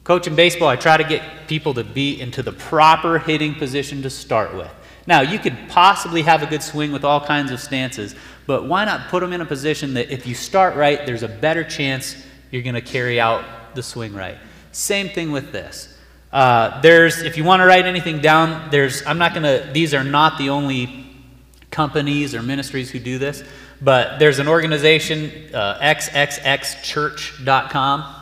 Coaching 0.02 0.34
baseball, 0.34 0.68
I 0.68 0.76
try 0.76 0.96
to 0.96 1.04
get 1.04 1.22
people 1.48 1.74
to 1.74 1.84
be 1.84 2.18
into 2.18 2.42
the 2.42 2.52
proper 2.52 3.18
hitting 3.18 3.54
position 3.54 4.00
to 4.02 4.10
start 4.10 4.54
with. 4.54 4.70
Now, 5.06 5.20
you 5.20 5.38
could 5.38 5.56
possibly 5.68 6.22
have 6.22 6.42
a 6.42 6.46
good 6.46 6.62
swing 6.62 6.90
with 6.90 7.04
all 7.04 7.20
kinds 7.20 7.50
of 7.50 7.60
stances, 7.60 8.14
but 8.46 8.66
why 8.66 8.84
not 8.84 9.08
put 9.08 9.20
them 9.20 9.32
in 9.32 9.40
a 9.40 9.46
position 9.46 9.94
that 9.94 10.10
if 10.10 10.26
you 10.26 10.34
start 10.34 10.76
right, 10.76 11.06
there's 11.06 11.22
a 11.22 11.28
better 11.28 11.64
chance 11.64 12.22
you're 12.50 12.62
going 12.62 12.74
to 12.74 12.80
carry 12.80 13.20
out 13.20 13.44
the 13.74 13.82
swing 13.82 14.14
right? 14.14 14.36
Same 14.72 15.08
thing 15.08 15.32
with 15.32 15.52
this. 15.52 15.96
Uh, 16.32 16.80
there's, 16.80 17.20
if 17.22 17.36
you 17.36 17.44
want 17.44 17.60
to 17.60 17.66
write 17.66 17.84
anything 17.86 18.20
down, 18.20 18.70
there's, 18.70 19.06
I'm 19.06 19.18
not 19.18 19.34
going 19.34 19.44
to, 19.44 19.70
these 19.72 19.94
are 19.94 20.02
not 20.02 20.36
the 20.36 20.50
only 20.50 21.06
companies 21.70 22.34
or 22.34 22.42
ministries 22.42 22.90
who 22.90 22.98
do 22.98 23.18
this, 23.18 23.44
but 23.80 24.18
there's 24.18 24.40
an 24.40 24.48
organization, 24.48 25.30
uh, 25.54 25.78
xxxchurch.com. 25.80 28.16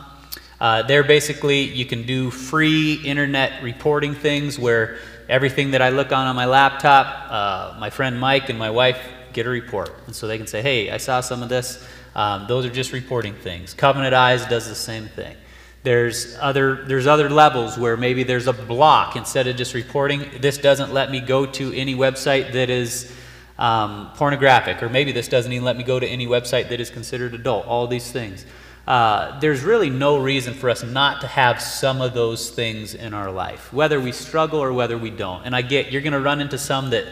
Uh, 0.59 0.83
they're 0.83 1.03
basically, 1.03 1.61
you 1.61 1.85
can 1.85 2.03
do 2.03 2.29
free 2.29 3.01
internet 3.03 3.63
reporting 3.63 4.13
things 4.13 4.59
where 4.59 4.99
everything 5.27 5.71
that 5.71 5.81
I 5.81 5.89
look 5.89 6.11
on 6.11 6.27
on 6.27 6.35
my 6.35 6.45
laptop, 6.45 7.31
uh, 7.31 7.73
my 7.79 7.89
friend 7.89 8.19
Mike 8.19 8.49
and 8.49 8.59
my 8.59 8.69
wife 8.69 8.99
get 9.33 9.45
a 9.45 9.49
report. 9.49 9.93
And 10.05 10.15
so 10.15 10.27
they 10.27 10.37
can 10.37 10.47
say, 10.47 10.61
hey, 10.61 10.91
I 10.91 10.97
saw 10.97 11.21
some 11.21 11.43
of 11.43 11.49
this. 11.49 11.85
Um, 12.15 12.45
those 12.47 12.65
are 12.65 12.69
just 12.69 12.93
reporting 12.93 13.33
things. 13.33 13.73
Covenant 13.73 14.13
Eyes 14.13 14.45
does 14.45 14.67
the 14.67 14.75
same 14.75 15.07
thing. 15.07 15.35
There's 15.83 16.37
other, 16.39 16.85
there's 16.85 17.07
other 17.07 17.29
levels 17.29 17.77
where 17.77 17.97
maybe 17.97 18.23
there's 18.23 18.47
a 18.47 18.53
block 18.53 19.15
instead 19.15 19.47
of 19.47 19.57
just 19.57 19.73
reporting. 19.73 20.29
This 20.39 20.57
doesn't 20.57 20.93
let 20.93 21.11
me 21.11 21.19
go 21.19 21.45
to 21.45 21.73
any 21.75 21.93
website 21.93 22.53
that 22.53 22.69
is 22.69 23.11
um, 23.59 24.09
pornographic, 24.15 24.81
or 24.81 24.89
maybe 24.89 25.11
this 25.11 25.27
doesn't 25.27 25.51
even 25.51 25.65
let 25.65 25.77
me 25.77 25.83
go 25.83 25.99
to 25.99 26.07
any 26.07 26.25
website 26.25 26.69
that 26.69 26.79
is 26.79 26.89
considered 26.89 27.33
adult. 27.33 27.65
All 27.65 27.87
these 27.87 28.11
things. 28.11 28.45
Uh, 28.87 29.39
there's 29.39 29.63
really 29.63 29.89
no 29.89 30.17
reason 30.17 30.53
for 30.53 30.69
us 30.69 30.83
not 30.83 31.21
to 31.21 31.27
have 31.27 31.61
some 31.61 32.01
of 32.01 32.13
those 32.13 32.49
things 32.49 32.93
in 32.93 33.13
our 33.13 33.31
life, 33.31 33.71
whether 33.71 33.99
we 33.99 34.11
struggle 34.11 34.59
or 34.59 34.73
whether 34.73 34.97
we 34.97 35.09
don't. 35.09 35.43
And 35.45 35.55
I 35.55 35.61
get 35.61 35.91
you're 35.91 36.01
going 36.01 36.13
to 36.13 36.19
run 36.19 36.41
into 36.41 36.57
some 36.57 36.89
that 36.89 37.05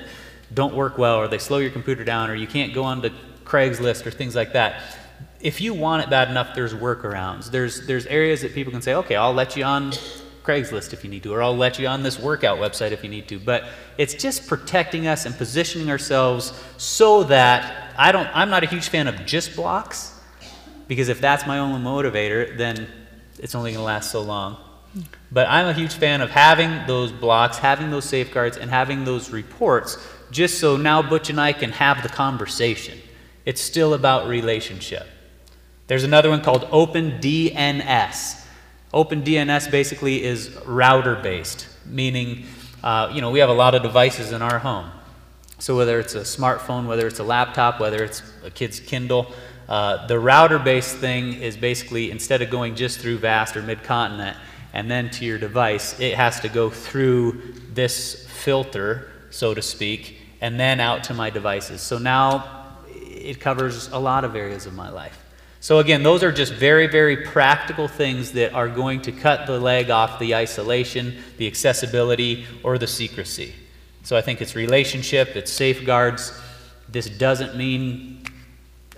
don't 0.54 0.76
work 0.76 0.98
well, 0.98 1.18
or 1.18 1.28
they 1.28 1.38
slow 1.38 1.58
your 1.60 1.72
computer 1.72 2.04
down, 2.04 2.30
or 2.30 2.36
you 2.36 2.48
can't 2.48 2.74
go 2.74 2.84
on 2.84 3.02
to 3.02 3.12
Craigslist 3.46 4.06
or 4.06 4.12
things 4.12 4.36
like 4.36 4.54
that 4.54 4.82
if 5.42 5.60
you 5.60 5.74
want 5.74 6.04
it 6.04 6.10
bad 6.10 6.30
enough, 6.30 6.54
there's 6.56 6.74
workarounds. 6.74 7.50
There's, 7.50 7.86
there's 7.88 8.06
areas 8.06 8.42
that 8.42 8.54
people 8.54 8.72
can 8.72 8.82
say, 8.82 8.94
okay, 8.96 9.16
I'll 9.16 9.34
let 9.34 9.58
you 9.58 9.64
on 9.64 9.92
Craigslist 10.44 10.94
if 10.94 11.04
you 11.04 11.10
need 11.10 11.24
to, 11.24 11.34
or 11.34 11.42
I'll 11.42 11.56
let 11.56 11.80
you 11.80 11.88
on 11.88 12.04
this 12.04 12.20
workout 12.20 12.60
website 12.60 12.92
if 12.92 13.04
you 13.04 13.10
need 13.10 13.28
to. 13.30 13.40
But 13.40 13.66
it's 13.98 14.14
just 14.14 14.48
protecting 14.48 15.08
us 15.08 15.26
and 15.26 15.36
positioning 15.36 15.90
ourselves 15.90 16.54
so 16.78 17.24
that 17.24 17.94
I 17.98 18.12
don't, 18.12 18.28
I'm 18.34 18.50
not 18.50 18.64
a 18.64 18.68
huge 18.68 18.90
fan 18.90 19.08
of 19.08 19.26
just 19.26 19.56
blocks, 19.56 20.20
because 20.88 21.10
if 21.10 21.22
that's 21.22 21.48
my 21.48 21.60
only 21.60 21.82
motivator, 21.82 22.58
then 22.58 22.88
it's 23.40 23.56
only 23.56 23.72
going 23.72 23.82
to 23.82 23.86
last 23.86 24.12
so 24.12 24.22
long. 24.22 24.58
But 25.32 25.48
I'm 25.50 25.68
a 25.68 25.74
huge 25.74 25.94
fan 25.94 26.22
of 26.22 26.30
having 26.30 26.86
those 26.86 27.12
blocks, 27.12 27.58
having 27.58 27.90
those 27.92 28.06
safeguards, 28.06 28.58
and 28.58 28.70
having 28.70 29.06
those 29.06 29.30
reports, 29.30 29.98
just 30.32 30.60
so 30.60 30.78
now 30.78 31.02
Butch 31.02 31.30
and 31.30 31.40
I 31.40 31.54
can 31.54 31.72
have 31.72 32.02
the 32.04 32.10
conversation. 32.10 32.98
It's 33.46 33.62
still 33.62 33.94
about 33.94 34.28
relationship. 34.28 35.08
There's 35.88 36.04
another 36.04 36.30
one 36.30 36.42
called 36.42 36.64
OpenDNS. 36.64 38.46
OpenDNS 38.94 39.72
basically 39.72 40.24
is 40.24 40.58
router 40.66 41.16
based, 41.16 41.68
meaning, 41.86 42.46
uh, 42.84 43.12
you 43.14 43.22
know, 43.22 43.32
we 43.32 43.40
have 43.40 43.50
a 43.50 43.54
lot 43.54 43.76
of 43.76 43.84
devices 43.84 44.32
in 44.32 44.42
our 44.42 44.60
home. 44.60 44.90
So 45.60 45.78
whether 45.78 46.00
it's 46.00 46.16
a 46.16 46.22
smartphone, 46.22 46.88
whether 46.88 47.08
it's 47.08 47.20
a 47.20 47.24
laptop, 47.24 47.80
whether 47.80 48.04
it's 48.04 48.24
a 48.44 48.50
kid's 48.50 48.80
Kindle, 48.80 49.34
uh, 49.68 50.08
the 50.08 50.18
router 50.20 50.60
based 50.60 50.98
thing 50.98 51.34
is 51.34 51.56
basically 51.56 52.10
instead 52.10 52.42
of 52.42 52.50
going 52.50 52.76
just 52.76 53.00
through 53.00 53.20
VAST 53.20 53.58
or 53.58 53.62
mid-continent 53.62 54.38
and 54.74 54.90
then 54.90 55.10
to 55.12 55.26
your 55.26 55.38
device, 55.38 56.00
it 56.00 56.16
has 56.16 56.40
to 56.40 56.50
go 56.50 56.70
through 56.70 57.54
this 57.74 58.26
filter, 58.28 59.12
so 59.30 59.54
to 59.54 59.62
speak, 59.62 60.21
and 60.42 60.60
then 60.60 60.80
out 60.80 61.06
to 61.06 61.14
my 61.14 61.30
devices. 61.30 61.82
So 61.82 61.98
now 61.98 62.76
it 62.90 63.40
covers 63.40 63.90
a 63.92 64.00
lot 64.00 64.26
of 64.26 64.36
areas 64.36 64.66
of 64.66 64.74
my 64.74 64.90
life. 64.90 65.18
So, 65.62 65.78
again, 65.78 66.02
those 66.02 66.24
are 66.24 66.32
just 66.32 66.54
very, 66.54 66.88
very 66.88 67.18
practical 67.18 67.88
things 67.88 68.32
that 68.32 68.54
are 68.54 68.68
going 68.68 69.04
to 69.04 69.12
cut 69.12 69.46
the 69.46 69.60
leg 69.60 69.92
off 69.92 70.18
the 70.18 70.34
isolation, 70.34 71.22
the 71.38 71.46
accessibility, 71.46 72.48
or 72.64 72.80
the 72.80 72.88
secrecy. 72.88 73.54
So, 74.02 74.18
I 74.18 74.22
think 74.22 74.42
it's 74.42 74.56
relationship, 74.56 75.36
it's 75.36 75.52
safeguards. 75.52 76.34
This 76.90 77.08
doesn't 77.08 77.56
mean, 77.56 78.24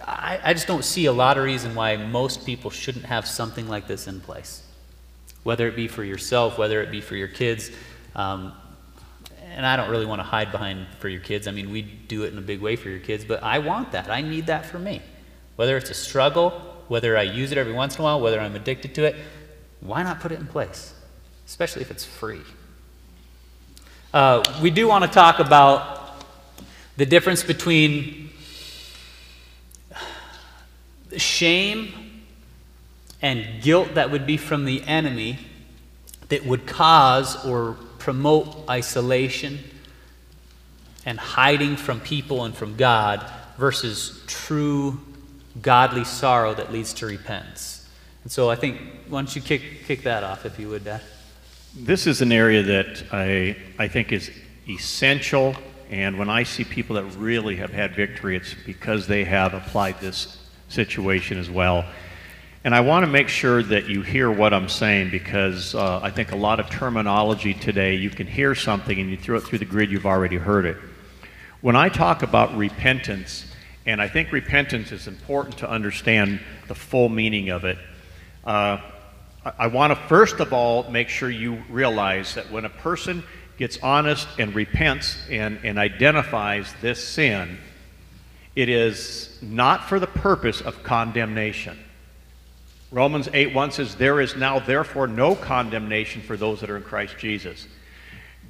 I, 0.01 0.39
I 0.41 0.53
just 0.53 0.65
don't 0.65 0.85
see 0.85 1.07
a 1.07 1.11
lot 1.11 1.37
of 1.37 1.43
reason 1.43 1.75
why 1.75 1.97
most 1.97 2.45
people 2.45 2.71
shouldn't 2.71 3.05
have 3.05 3.27
something 3.27 3.67
like 3.67 3.85
this 3.85 4.07
in 4.07 4.21
place. 4.21 4.63
Whether 5.43 5.67
it 5.67 5.75
be 5.75 5.89
for 5.89 6.05
yourself, 6.05 6.57
whether 6.57 6.81
it 6.81 6.91
be 6.91 7.01
for 7.01 7.17
your 7.17 7.27
kids. 7.27 7.71
Um, 8.15 8.53
and 9.55 9.65
I 9.65 9.75
don't 9.75 9.89
really 9.89 10.05
want 10.05 10.19
to 10.19 10.23
hide 10.23 10.51
behind 10.51 10.87
for 10.99 11.07
your 11.07 11.21
kids. 11.21 11.47
I 11.47 11.51
mean, 11.51 11.71
we 11.71 11.81
do 11.81 12.23
it 12.23 12.33
in 12.33 12.37
a 12.37 12.41
big 12.41 12.61
way 12.61 12.75
for 12.75 12.89
your 12.89 12.99
kids, 12.99 13.23
but 13.23 13.43
I 13.43 13.59
want 13.59 13.91
that. 13.91 14.09
I 14.09 14.21
need 14.21 14.47
that 14.47 14.65
for 14.65 14.79
me. 14.79 15.01
Whether 15.55 15.77
it's 15.77 15.89
a 15.89 15.93
struggle, 15.93 16.51
whether 16.87 17.17
I 17.17 17.23
use 17.23 17.51
it 17.51 17.57
every 17.57 17.73
once 17.73 17.95
in 17.95 18.01
a 18.01 18.03
while, 18.03 18.19
whether 18.19 18.39
I'm 18.39 18.55
addicted 18.55 18.95
to 18.95 19.05
it, 19.05 19.15
why 19.81 20.03
not 20.03 20.19
put 20.19 20.31
it 20.31 20.39
in 20.39 20.47
place? 20.47 20.93
Especially 21.45 21.81
if 21.81 21.91
it's 21.91 22.05
free. 22.05 22.41
Uh, 24.13 24.43
we 24.61 24.69
do 24.69 24.87
want 24.87 25.03
to 25.03 25.09
talk 25.09 25.39
about 25.39 26.23
the 26.97 27.05
difference 27.05 27.43
between 27.43 28.29
shame 31.17 32.23
and 33.21 33.61
guilt 33.61 33.95
that 33.95 34.11
would 34.11 34.25
be 34.25 34.37
from 34.37 34.65
the 34.65 34.83
enemy 34.83 35.39
that 36.29 36.45
would 36.45 36.65
cause 36.65 37.43
or 37.45 37.77
promote 38.03 38.69
isolation 38.69 39.59
and 41.05 41.17
hiding 41.17 41.77
from 41.77 42.01
people 42.01 42.43
and 42.43 42.53
from 42.53 42.75
God 42.75 43.25
versus 43.57 44.21
true 44.27 44.99
godly 45.61 46.03
sorrow 46.03 46.53
that 46.53 46.69
leads 46.69 46.91
to 46.95 47.05
repentance. 47.05 47.87
And 48.23 48.31
so 48.31 48.49
I 48.49 48.55
think, 48.55 48.81
why 49.07 49.21
don't 49.21 49.33
you 49.33 49.41
kick, 49.41 49.85
kick 49.85 50.03
that 50.03 50.21
off, 50.21 50.45
if 50.45 50.59
you 50.59 50.67
would, 50.67 50.83
Dad? 50.83 50.99
This 51.73 52.05
is 52.05 52.21
an 52.21 52.33
area 52.33 52.61
that 52.61 53.03
I, 53.13 53.55
I 53.79 53.87
think 53.87 54.11
is 54.11 54.29
essential. 54.67 55.55
And 55.89 56.19
when 56.19 56.29
I 56.29 56.43
see 56.43 56.65
people 56.65 56.97
that 56.97 57.05
really 57.15 57.55
have 57.55 57.71
had 57.71 57.95
victory, 57.95 58.35
it's 58.35 58.53
because 58.65 59.07
they 59.07 59.23
have 59.23 59.53
applied 59.53 60.01
this 60.01 60.37
situation 60.67 61.37
as 61.37 61.49
well. 61.49 61.85
And 62.65 62.73
I 62.73 62.79
want 62.79 63.03
to 63.03 63.11
make 63.11 63.27
sure 63.27 63.61
that 63.61 63.87
you 63.89 64.03
hear 64.03 64.31
what 64.31 64.53
I'm 64.53 64.69
saying 64.69 65.09
because 65.11 65.75
uh, 65.75 65.99
I 66.01 66.09
think 66.11 66.31
a 66.31 66.37
lot 66.37 66.61
of 66.61 66.69
terminology 66.69 67.53
today, 67.53 67.95
you 67.95 68.09
can 68.09 68.25
hear 68.25 68.55
something 68.55 68.97
and 68.97 69.09
you 69.09 69.17
throw 69.17 69.35
it 69.35 69.41
through 69.41 69.59
the 69.59 69.65
grid, 69.65 69.91
you've 69.91 70.05
already 70.05 70.37
heard 70.37 70.65
it. 70.65 70.77
When 71.59 71.75
I 71.75 71.89
talk 71.89 72.23
about 72.23 72.55
repentance, 72.55 73.45
And 73.85 74.01
I 74.01 74.07
think 74.07 74.31
repentance 74.31 74.91
is 74.91 75.07
important 75.07 75.57
to 75.57 75.69
understand 75.69 76.39
the 76.67 76.75
full 76.75 77.09
meaning 77.09 77.49
of 77.49 77.65
it. 77.65 77.77
Uh, 78.45 78.77
I, 79.45 79.53
I 79.59 79.67
want 79.67 79.91
to 79.91 80.07
first 80.07 80.39
of 80.39 80.53
all 80.53 80.89
make 80.89 81.09
sure 81.09 81.29
you 81.29 81.61
realize 81.69 82.35
that 82.35 82.49
when 82.49 82.65
a 82.65 82.69
person 82.69 83.23
gets 83.57 83.77
honest 83.83 84.27
and 84.39 84.55
repents 84.55 85.17
and, 85.29 85.59
and 85.63 85.77
identifies 85.77 86.73
this 86.81 87.05
sin, 87.05 87.57
it 88.55 88.69
is 88.69 89.37
not 89.41 89.89
for 89.89 89.99
the 89.99 90.07
purpose 90.07 90.61
of 90.61 90.81
condemnation. 90.83 91.77
Romans 92.93 93.27
8 93.33 93.55
1 93.55 93.71
says, 93.71 93.95
There 93.95 94.21
is 94.21 94.35
now 94.35 94.59
therefore 94.59 95.07
no 95.07 95.33
condemnation 95.33 96.21
for 96.21 96.37
those 96.37 96.61
that 96.61 96.69
are 96.69 96.77
in 96.77 96.83
Christ 96.83 97.17
Jesus. 97.17 97.67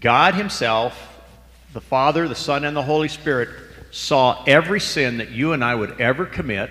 God 0.02 0.36
Himself, 0.36 1.24
the 1.72 1.80
Father, 1.80 2.28
the 2.28 2.36
Son, 2.36 2.66
and 2.66 2.76
the 2.76 2.84
Holy 2.84 3.08
Spirit 3.08 3.50
saw 3.92 4.44
every 4.46 4.82
sin 4.82 5.18
that 5.18 5.32
you 5.32 5.54
and 5.54 5.64
I 5.64 5.74
would 5.74 6.02
ever 6.02 6.26
commit, 6.26 6.70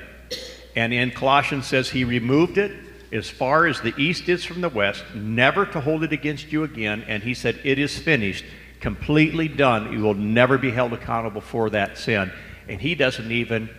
and 0.76 0.92
in 0.92 1.12
Colossians 1.12 1.66
says 1.66 1.88
He 1.88 2.04
removed 2.04 2.58
it 2.58 2.72
as 3.10 3.30
far 3.30 3.66
as 3.66 3.80
the 3.80 3.94
east 3.96 4.28
is 4.28 4.44
from 4.44 4.60
the 4.60 4.68
west, 4.68 5.02
never 5.14 5.64
to 5.64 5.80
hold 5.80 6.04
it 6.04 6.12
against 6.12 6.52
you 6.52 6.64
again, 6.64 7.02
and 7.08 7.22
He 7.22 7.32
said, 7.32 7.58
It 7.64 7.78
is 7.78 7.98
finished, 7.98 8.44
completely 8.80 9.48
done. 9.48 9.94
You 9.94 10.00
will 10.00 10.12
never 10.12 10.58
be 10.58 10.70
held 10.70 10.92
accountable 10.92 11.40
for 11.40 11.70
that 11.70 11.96
sin. 11.96 12.30
And 12.68 12.82
He 12.82 12.94
doesn't 12.94 13.32
even 13.32 13.70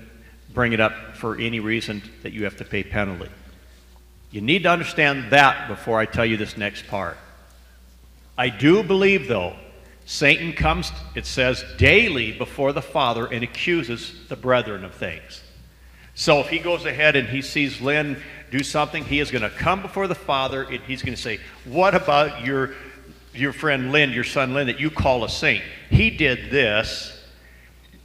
bring 0.52 0.74
it 0.74 0.80
up 0.80 1.16
for 1.16 1.38
any 1.38 1.60
reason 1.60 2.02
that 2.24 2.34
you 2.34 2.46
have 2.46 2.58
to 2.58 2.66
pay 2.66 2.84
penalty. 2.84 3.30
You 4.34 4.42
need 4.42 4.64
to 4.64 4.70
understand 4.70 5.30
that 5.30 5.68
before 5.68 6.00
I 6.00 6.08
tell 6.08 6.26
you 6.26 6.38
this 6.38 6.58
next 6.58 6.88
part. 6.88 7.18
I 8.36 8.50
do 8.50 8.82
believe, 8.82 9.28
though, 9.28 9.56
Satan 10.06 10.54
comes, 10.54 10.92
it 11.14 11.28
says, 11.28 11.64
daily 11.78 12.32
before 12.32 12.74
the 12.74 12.82
Father 12.82 13.28
and 13.28 13.44
accuses 13.44 14.12
the 14.30 14.36
brethren 14.36 14.84
of 14.84 14.96
things. 14.96 15.44
So 16.16 16.40
if 16.40 16.50
he 16.50 16.58
goes 16.58 16.84
ahead 16.84 17.16
and 17.16 17.30
he 17.30 17.44
sees 17.44 17.80
Lynn 17.80 18.20
do 18.50 18.64
something, 18.64 19.06
he 19.06 19.20
is 19.20 19.30
going 19.30 19.44
to 19.44 19.52
come 19.52 19.84
before 19.84 20.08
the 20.08 20.16
Father 20.16 20.64
and 20.64 20.80
he's 20.80 21.04
going 21.04 21.16
to 21.16 21.22
say, 21.22 21.40
What 21.66 21.94
about 21.94 22.44
your, 22.44 22.74
your 23.36 23.54
friend 23.54 23.92
Lynn, 23.92 24.14
your 24.14 24.24
son 24.24 24.56
Lynn, 24.56 24.66
that 24.66 24.80
you 24.80 24.90
call 24.90 25.24
a 25.26 25.30
saint? 25.30 25.64
He 25.92 26.10
did 26.10 26.50
this. 26.50 27.24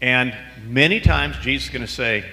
And 0.03 0.37
many 0.67 1.01
times 1.01 1.38
Jesus 1.38 1.69
is 1.69 1.73
going 1.73 1.87
to 1.87 1.91
say, 1.91 2.27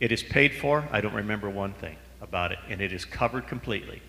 It 0.00 0.12
is 0.12 0.22
paid 0.22 0.54
for. 0.54 0.88
I 0.90 1.02
don't 1.02 1.14
remember 1.14 1.50
one 1.50 1.74
thing 1.74 1.98
about 2.20 2.52
it, 2.52 2.58
and 2.68 2.80
it 2.80 2.92
is 2.92 3.04
covered 3.04 3.46
completely. 3.46 4.02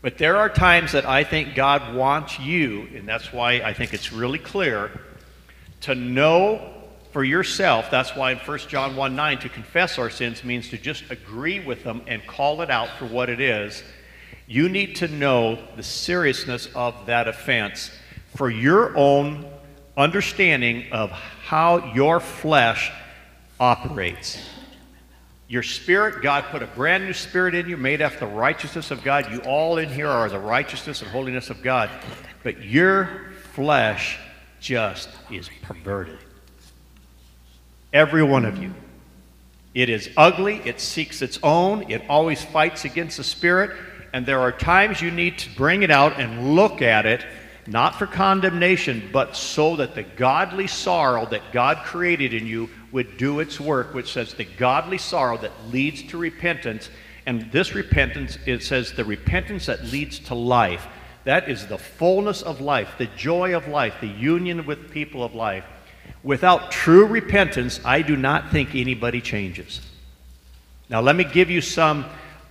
But 0.00 0.18
there 0.18 0.36
are 0.36 0.48
times 0.48 0.92
that 0.92 1.06
I 1.06 1.22
think 1.22 1.54
God 1.54 1.94
wants 1.94 2.38
you, 2.38 2.88
and 2.94 3.06
that's 3.06 3.32
why 3.32 3.54
I 3.60 3.72
think 3.72 3.94
it's 3.94 4.12
really 4.12 4.38
clear, 4.38 4.90
to 5.82 5.94
know 5.94 6.72
for 7.12 7.22
yourself. 7.22 7.90
That's 7.90 8.16
why 8.16 8.32
in 8.32 8.38
1 8.38 8.58
John 8.68 8.96
1 8.96 9.14
9, 9.14 9.38
to 9.38 9.48
confess 9.48 9.98
our 9.98 10.10
sins 10.10 10.42
means 10.42 10.70
to 10.70 10.78
just 10.78 11.10
agree 11.10 11.60
with 11.60 11.84
them 11.84 12.02
and 12.06 12.26
call 12.26 12.62
it 12.62 12.70
out 12.70 12.88
for 12.98 13.06
what 13.06 13.28
it 13.28 13.40
is. 13.40 13.82
You 14.48 14.68
need 14.68 14.96
to 14.96 15.08
know 15.08 15.58
the 15.76 15.82
seriousness 15.82 16.68
of 16.74 17.06
that 17.06 17.28
offense 17.28 17.90
for 18.34 18.50
your 18.50 18.96
own 18.96 19.46
understanding 19.96 20.90
of 20.90 21.10
how 21.10 21.92
your 21.94 22.18
flesh 22.18 22.90
operates. 23.60 24.38
Your 25.52 25.62
spirit, 25.62 26.22
God 26.22 26.44
put 26.44 26.62
a 26.62 26.66
brand 26.66 27.04
new 27.04 27.12
spirit 27.12 27.54
in 27.54 27.68
you, 27.68 27.76
made 27.76 28.00
after 28.00 28.20
the 28.20 28.26
righteousness 28.26 28.90
of 28.90 29.04
God. 29.04 29.30
You 29.30 29.40
all 29.40 29.76
in 29.76 29.90
here 29.90 30.08
are 30.08 30.30
the 30.30 30.38
righteousness 30.38 31.02
and 31.02 31.10
holiness 31.10 31.50
of 31.50 31.62
God. 31.62 31.90
But 32.42 32.62
your 32.62 33.26
flesh 33.52 34.18
just 34.60 35.10
is 35.30 35.50
perverted. 35.60 36.16
Every 37.92 38.22
one 38.22 38.46
of 38.46 38.62
you. 38.62 38.72
It 39.74 39.90
is 39.90 40.08
ugly, 40.16 40.62
it 40.64 40.80
seeks 40.80 41.20
its 41.20 41.38
own, 41.42 41.90
it 41.90 42.00
always 42.08 42.42
fights 42.42 42.86
against 42.86 43.18
the 43.18 43.24
spirit, 43.24 43.76
and 44.14 44.24
there 44.24 44.40
are 44.40 44.52
times 44.52 45.02
you 45.02 45.10
need 45.10 45.36
to 45.40 45.54
bring 45.54 45.82
it 45.82 45.90
out 45.90 46.18
and 46.18 46.54
look 46.54 46.80
at 46.80 47.04
it, 47.04 47.26
not 47.66 47.96
for 47.96 48.06
condemnation, 48.06 49.10
but 49.12 49.36
so 49.36 49.76
that 49.76 49.94
the 49.94 50.02
godly 50.02 50.66
sorrow 50.66 51.26
that 51.26 51.52
God 51.52 51.84
created 51.84 52.32
in 52.32 52.46
you 52.46 52.70
would 52.92 53.16
do 53.16 53.40
its 53.40 53.58
work, 53.58 53.94
which 53.94 54.12
says 54.12 54.34
the 54.34 54.44
godly 54.44 54.98
sorrow 54.98 55.38
that 55.38 55.52
leads 55.70 56.02
to 56.04 56.18
repentance. 56.18 56.90
And 57.26 57.50
this 57.50 57.74
repentance, 57.74 58.38
it 58.46 58.62
says 58.62 58.92
the 58.92 59.04
repentance 59.04 59.66
that 59.66 59.84
leads 59.84 60.18
to 60.20 60.34
life. 60.34 60.86
That 61.24 61.48
is 61.48 61.66
the 61.66 61.78
fullness 61.78 62.42
of 62.42 62.60
life, 62.60 62.94
the 62.98 63.06
joy 63.06 63.56
of 63.56 63.68
life, 63.68 63.94
the 64.00 64.08
union 64.08 64.66
with 64.66 64.90
people 64.90 65.22
of 65.24 65.34
life. 65.34 65.64
Without 66.22 66.70
true 66.70 67.06
repentance, 67.06 67.80
I 67.84 68.02
do 68.02 68.16
not 68.16 68.50
think 68.50 68.74
anybody 68.74 69.20
changes. 69.20 69.80
Now, 70.88 71.00
let 71.00 71.16
me 71.16 71.24
give 71.24 71.48
you 71.48 71.60
some, 71.60 72.04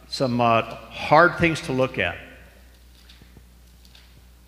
some 0.07 0.41
uh, 0.41 0.63
hard 0.63 1.37
things 1.37 1.61
to 1.61 1.73
look 1.73 1.99
at. 1.99 2.17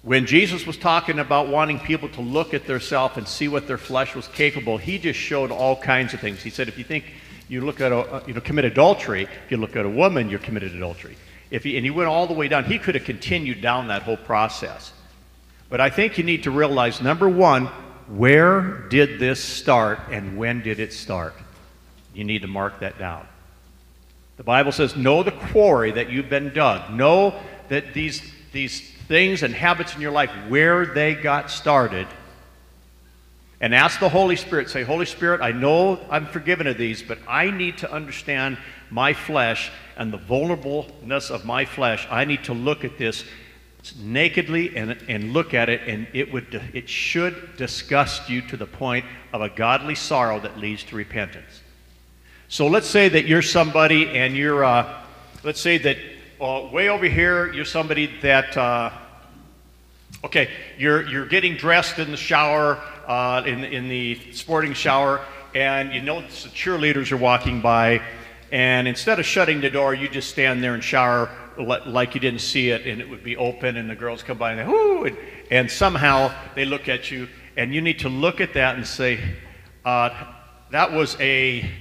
When 0.03 0.25
Jesus 0.25 0.67
was 0.67 0.75
talking 0.75 1.17
about 1.17 1.47
wanting 1.47 1.79
people 1.79 2.09
to 2.09 2.21
look 2.21 2.53
at 2.53 2.67
themselves 2.67 3.15
and 3.15 3.25
see 3.25 3.47
what 3.47 3.67
their 3.67 3.77
flesh 3.77 4.13
was 4.15 4.27
capable, 4.27 4.77
he 4.77 4.99
just 4.99 5.17
showed 5.17 5.49
all 5.49 5.77
kinds 5.77 6.13
of 6.13 6.19
things. 6.19 6.43
He 6.43 6.49
said, 6.49 6.67
if 6.67 6.77
you 6.77 6.83
think 6.83 7.05
you 7.47 7.61
look 7.61 7.79
at 7.79 7.93
a, 7.93 8.21
you 8.27 8.33
know, 8.33 8.41
commit 8.41 8.65
adultery, 8.65 9.23
if 9.23 9.51
you 9.51 9.55
look 9.55 9.77
at 9.77 9.85
a 9.85 9.89
woman, 9.89 10.29
you're 10.29 10.39
committed 10.39 10.75
adultery. 10.75 11.15
If 11.51 11.63
he, 11.63 11.77
and 11.77 11.85
he 11.85 11.89
went 11.89 12.09
all 12.09 12.27
the 12.27 12.33
way 12.33 12.49
down. 12.49 12.65
He 12.65 12.79
could 12.79 12.95
have 12.95 13.05
continued 13.05 13.61
down 13.61 13.87
that 13.87 14.01
whole 14.01 14.17
process. 14.17 14.91
But 15.69 15.79
I 15.79 15.89
think 15.89 16.17
you 16.17 16.25
need 16.25 16.43
to 16.43 16.51
realize 16.51 17.01
number 17.01 17.29
one, 17.29 17.67
where 18.07 18.79
did 18.89 19.19
this 19.19 19.41
start 19.41 19.99
and 20.11 20.37
when 20.37 20.61
did 20.61 20.81
it 20.81 20.91
start? 20.91 21.33
You 22.13 22.25
need 22.25 22.41
to 22.41 22.47
mark 22.49 22.81
that 22.81 22.99
down. 22.99 23.25
The 24.35 24.43
Bible 24.43 24.73
says, 24.73 24.97
Know 24.97 25.23
the 25.23 25.31
quarry 25.31 25.91
that 25.91 26.09
you've 26.09 26.29
been 26.29 26.53
dug. 26.53 26.91
Know 26.91 27.39
that 27.69 27.93
these, 27.93 28.21
these 28.51 28.92
things 29.07 29.43
and 29.43 29.53
habits 29.53 29.95
in 29.95 30.01
your 30.01 30.11
life, 30.11 30.31
where 30.47 30.85
they 30.85 31.15
got 31.15 31.49
started, 31.49 32.07
and 33.61 33.73
ask 33.73 33.99
the 33.99 34.09
Holy 34.09 34.35
Spirit, 34.35 34.69
say, 34.69 34.83
Holy 34.83 35.05
Spirit, 35.05 35.41
I 35.41 35.51
know 35.51 35.99
I'm 36.09 36.25
forgiven 36.25 36.67
of 36.67 36.77
these, 36.77 37.01
but 37.01 37.17
I 37.27 37.49
need 37.49 37.77
to 37.77 37.91
understand 37.91 38.57
my 38.89 39.13
flesh 39.13 39.71
and 39.95 40.11
the 40.11 40.17
vulnerableness 40.17 41.31
of 41.31 41.45
my 41.45 41.63
flesh. 41.63 42.05
I 42.11 42.25
need 42.25 42.43
to 42.45 42.53
look 42.53 42.83
at 42.83 42.97
this 42.97 43.23
nakedly 43.97 44.75
and, 44.75 44.97
and 45.07 45.33
look 45.33 45.53
at 45.53 45.69
it, 45.69 45.81
and 45.87 46.07
it, 46.13 46.31
would, 46.31 46.61
it 46.73 46.89
should 46.89 47.55
disgust 47.57 48.29
you 48.29 48.41
to 48.41 48.57
the 48.57 48.65
point 48.65 49.05
of 49.31 49.41
a 49.41 49.49
godly 49.49 49.95
sorrow 49.95 50.39
that 50.41 50.57
leads 50.57 50.83
to 50.85 50.95
repentance. 50.95 51.61
So 52.49 52.67
let's 52.67 52.87
say 52.87 53.09
that 53.09 53.25
you're 53.25 53.41
somebody 53.41 54.09
and 54.09 54.35
you're, 54.35 54.63
uh, 54.63 55.03
let's 55.43 55.59
say 55.59 55.77
that 55.79 55.97
uh, 56.43 56.67
way 56.73 56.89
over 56.89 57.05
here, 57.05 57.53
you're 57.53 57.63
somebody 57.63 58.07
that, 58.21 58.57
uh, 58.57 58.91
okay, 60.25 60.49
you're, 60.77 61.07
you're 61.07 61.25
getting 61.25 61.55
dressed 61.55 61.99
in 61.99 62.11
the 62.11 62.17
shower, 62.17 62.81
uh, 63.07 63.41
in, 63.45 63.63
in 63.63 63.87
the 63.87 64.19
sporting 64.33 64.73
shower, 64.73 65.21
and 65.55 65.93
you 65.93 66.01
notice 66.01 66.43
the 66.43 66.49
cheerleaders 66.49 67.13
are 67.13 67.17
walking 67.17 67.61
by, 67.61 68.01
and 68.51 68.89
instead 68.89 69.19
of 69.19 69.25
shutting 69.25 69.61
the 69.61 69.69
door, 69.69 69.93
you 69.93 70.09
just 70.09 70.29
stand 70.29 70.61
there 70.61 70.73
and 70.73 70.83
shower 70.83 71.29
like 71.57 72.13
you 72.13 72.19
didn't 72.19 72.41
see 72.41 72.71
it, 72.71 72.85
and 72.85 72.99
it 72.99 73.09
would 73.09 73.23
be 73.23 73.37
open, 73.37 73.77
and 73.77 73.89
the 73.89 73.95
girls 73.95 74.21
come 74.21 74.37
by 74.37 74.51
and 74.51 74.59
they, 74.59 74.65
whoo, 74.65 75.05
and, 75.05 75.17
and 75.49 75.71
somehow 75.71 76.29
they 76.55 76.65
look 76.65 76.89
at 76.89 77.09
you, 77.09 77.29
and 77.55 77.73
you 77.73 77.79
need 77.79 77.99
to 77.99 78.09
look 78.09 78.41
at 78.41 78.53
that 78.55 78.75
and 78.75 78.85
say, 78.85 79.17
uh, 79.85 80.09
that 80.71 80.91
was 80.91 81.15
a, 81.21 81.71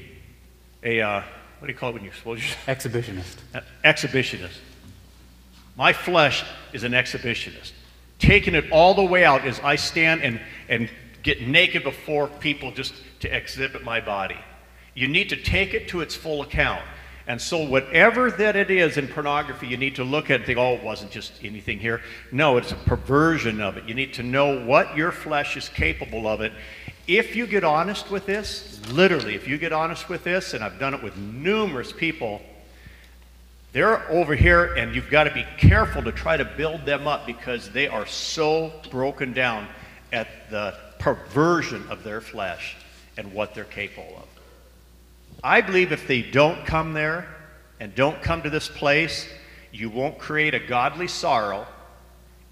a 0.85 1.01
uh, 1.01 1.23
what 1.63 1.69
do 1.69 1.75
you 1.75 1.79
call 1.79 1.91
it 1.91 1.93
when 1.93 2.03
you 2.03 2.09
expose 2.09 2.41
yourself? 2.41 2.67
Exhibitionist. 2.67 3.37
Uh, 3.55 3.61
exhibitionist. 3.85 4.59
My 5.77 5.93
flesh 5.93 6.43
is 6.73 6.83
an 6.83 6.91
exhibitionist. 6.91 7.71
Taking 8.19 8.57
it 8.57 8.65
all 8.73 8.95
the 8.95 9.05
way 9.05 9.25
out 9.25 9.45
as 9.45 9.61
I 9.61 9.77
stand 9.77 10.23
and, 10.23 10.41
and 10.69 10.91
get 11.23 11.47
naked 11.47 11.85
before 11.85 12.27
people 12.27 12.73
just 12.73 12.95
to 13.21 13.29
exhibit 13.29 13.85
my 13.85 14.01
body. 14.01 14.39
You 14.95 15.07
need 15.07 15.29
to 15.29 15.37
take 15.37 15.73
it 15.73 15.87
to 15.91 16.01
its 16.01 16.17
full 16.17 16.43
account. 16.43 16.83
And 17.29 17.41
so, 17.41 17.65
whatever 17.65 18.33
that 18.33 18.57
it 18.57 18.69
is 18.69 18.97
in 18.97 19.07
pornography, 19.07 19.69
you 19.69 19.77
need 19.77 19.95
to 19.95 20.05
look 20.05 20.25
at 20.25 20.33
it 20.33 20.35
and 20.35 20.45
think, 20.47 20.59
oh, 20.59 20.75
it 20.75 20.83
wasn't 20.83 21.13
just 21.13 21.33
anything 21.45 21.79
here. 21.79 22.01
No, 22.33 22.57
it's 22.57 22.73
a 22.73 22.77
perversion 22.77 23.61
of 23.61 23.77
it. 23.77 23.85
You 23.85 23.95
need 23.95 24.15
to 24.15 24.25
know 24.25 24.67
what 24.67 24.97
your 24.97 25.13
flesh 25.13 25.57
is 25.57 25.69
capable 25.69 26.27
of 26.27 26.41
it 26.41 26.53
if 27.07 27.35
you 27.35 27.47
get 27.47 27.65
honest 27.65 28.11
with 28.11 28.27
this, 28.27 28.81
literally, 28.91 29.35
if 29.35 29.49
you 29.49 29.59
get 29.59 29.73
honest 29.73 30.09
with 30.09 30.25
this, 30.25 30.55
and 30.55 30.63
I've 30.63 30.79
done 30.79 30.95
it 30.95 31.03
with 31.03 31.17
numerous 31.17 31.93
people, 31.93 32.41
they're 33.73 34.09
over 34.11 34.35
here, 34.35 34.75
and 34.75 34.95
you've 34.95 35.11
got 35.11 35.25
to 35.25 35.33
be 35.33 35.47
careful 35.59 36.03
to 36.03 36.13
try 36.13 36.37
to 36.37 36.45
build 36.45 36.85
them 36.85 37.07
up 37.07 37.27
because 37.27 37.71
they 37.71 37.89
are 37.89 38.07
so 38.07 38.73
broken 38.91 39.33
down 39.33 39.67
at 40.13 40.29
the 40.51 40.75
perversion 40.99 41.85
of 41.89 42.05
their 42.05 42.21
flesh 42.21 42.77
and 43.17 43.33
what 43.33 43.55
they're 43.55 43.65
capable 43.65 44.15
of. 44.17 44.29
I 45.43 45.61
believe 45.61 45.91
if 45.91 46.07
they 46.07 46.23
don't 46.23 46.65
come 46.67 46.93
there 46.93 47.27
and 47.81 47.95
don't 47.95 48.23
come 48.23 48.43
to 48.43 48.51
this 48.51 48.69
place, 48.69 49.27
you 49.73 49.91
won't 49.91 50.19
create 50.19 50.55
a 50.55 50.61
godly 50.61 51.09
sorrow 51.09 51.67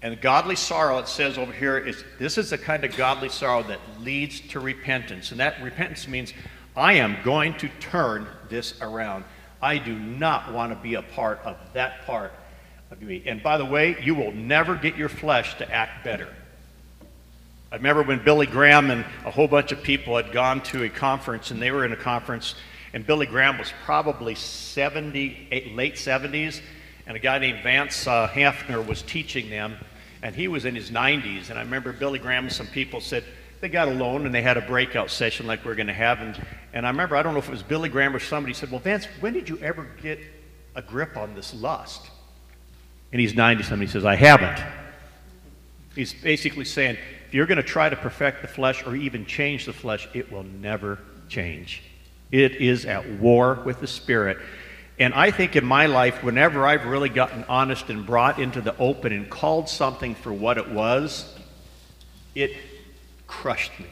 And 0.01 0.19
godly 0.19 0.55
sorrow, 0.55 0.97
it 0.97 1.07
says 1.07 1.37
over 1.37 1.51
here, 1.51 1.77
is 1.77 2.03
this 2.17 2.37
is 2.37 2.49
the 2.49 2.57
kind 2.57 2.83
of 2.83 2.95
godly 2.95 3.29
sorrow 3.29 3.61
that 3.63 3.79
leads 3.99 4.39
to 4.49 4.59
repentance. 4.59 5.31
And 5.31 5.39
that 5.39 5.61
repentance 5.61 6.07
means 6.07 6.33
I 6.75 6.93
am 6.93 7.17
going 7.23 7.53
to 7.55 7.69
turn 7.79 8.27
this 8.49 8.79
around. 8.81 9.25
I 9.61 9.77
do 9.77 9.93
not 9.93 10.51
want 10.53 10.71
to 10.71 10.81
be 10.81 10.95
a 10.95 11.03
part 11.03 11.39
of 11.45 11.57
that 11.73 12.05
part 12.07 12.33
of 12.89 13.01
me. 13.01 13.21
And 13.25 13.43
by 13.43 13.57
the 13.57 13.65
way, 13.65 13.97
you 14.01 14.15
will 14.15 14.31
never 14.31 14.75
get 14.75 14.95
your 14.95 15.09
flesh 15.09 15.57
to 15.59 15.71
act 15.71 16.03
better. 16.03 16.29
I 17.71 17.75
remember 17.75 18.03
when 18.03 18.23
Billy 18.23 18.47
Graham 18.47 18.91
and 18.91 19.05
a 19.23 19.31
whole 19.31 19.47
bunch 19.47 19.71
of 19.71 19.81
people 19.81 20.17
had 20.17 20.31
gone 20.33 20.61
to 20.63 20.83
a 20.83 20.89
conference, 20.89 21.51
and 21.51 21.61
they 21.61 21.71
were 21.71 21.85
in 21.85 21.93
a 21.93 21.97
conference, 21.97 22.55
and 22.93 23.07
Billy 23.07 23.25
Graham 23.25 23.57
was 23.57 23.71
probably 23.85 24.35
70, 24.35 25.71
late 25.73 25.95
70s, 25.95 26.59
and 27.07 27.15
a 27.15 27.19
guy 27.19 27.39
named 27.39 27.63
Vance 27.63 28.07
uh, 28.07 28.27
Havner 28.27 28.85
was 28.85 29.03
teaching 29.03 29.49
them, 29.49 29.77
and 30.23 30.35
he 30.35 30.47
was 30.47 30.65
in 30.65 30.75
his 30.75 30.91
90s. 30.91 31.49
And 31.49 31.57
I 31.57 31.63
remember 31.63 31.93
Billy 31.93 32.19
Graham 32.19 32.45
and 32.45 32.53
some 32.53 32.67
people 32.67 33.01
said 33.01 33.23
they 33.59 33.69
got 33.69 33.87
alone 33.87 34.25
and 34.25 34.33
they 34.33 34.41
had 34.41 34.57
a 34.57 34.61
breakout 34.61 35.09
session 35.09 35.47
like 35.47 35.63
we're 35.65 35.75
going 35.75 35.87
to 35.87 35.93
have. 35.93 36.19
And, 36.19 36.41
and 36.73 36.85
I 36.85 36.89
remember, 36.89 37.15
I 37.15 37.23
don't 37.23 37.33
know 37.33 37.39
if 37.39 37.47
it 37.47 37.51
was 37.51 37.63
Billy 37.63 37.89
Graham 37.89 38.15
or 38.15 38.19
somebody 38.19 38.53
said, 38.53 38.71
Well, 38.71 38.79
Vance, 38.79 39.05
when 39.19 39.33
did 39.33 39.49
you 39.49 39.57
ever 39.59 39.87
get 40.01 40.19
a 40.75 40.81
grip 40.81 41.17
on 41.17 41.35
this 41.35 41.53
lust? 41.53 42.09
And 43.11 43.19
he's 43.19 43.35
90 43.35 43.63
something. 43.63 43.87
He 43.87 43.91
says, 43.91 44.05
I 44.05 44.15
haven't. 44.15 44.63
He's 45.95 46.13
basically 46.13 46.65
saying, 46.65 46.97
if 47.27 47.33
you're 47.33 47.45
going 47.45 47.57
to 47.57 47.63
try 47.63 47.89
to 47.89 47.95
perfect 47.95 48.41
the 48.41 48.47
flesh 48.47 48.85
or 48.85 48.95
even 48.95 49.25
change 49.25 49.65
the 49.65 49.73
flesh, 49.73 50.07
it 50.13 50.31
will 50.31 50.43
never 50.43 50.99
change. 51.27 51.83
It 52.31 52.55
is 52.55 52.85
at 52.85 53.07
war 53.19 53.61
with 53.65 53.81
the 53.81 53.87
spirit. 53.87 54.37
And 55.01 55.15
I 55.15 55.31
think 55.31 55.55
in 55.55 55.65
my 55.65 55.87
life, 55.87 56.23
whenever 56.23 56.67
I've 56.67 56.85
really 56.85 57.09
gotten 57.09 57.43
honest 57.45 57.89
and 57.89 58.05
brought 58.05 58.37
into 58.37 58.61
the 58.61 58.77
open 58.77 59.11
and 59.11 59.27
called 59.27 59.67
something 59.67 60.13
for 60.13 60.31
what 60.31 60.59
it 60.59 60.69
was, 60.69 61.35
it 62.35 62.55
crushed 63.25 63.71
me. 63.79 63.87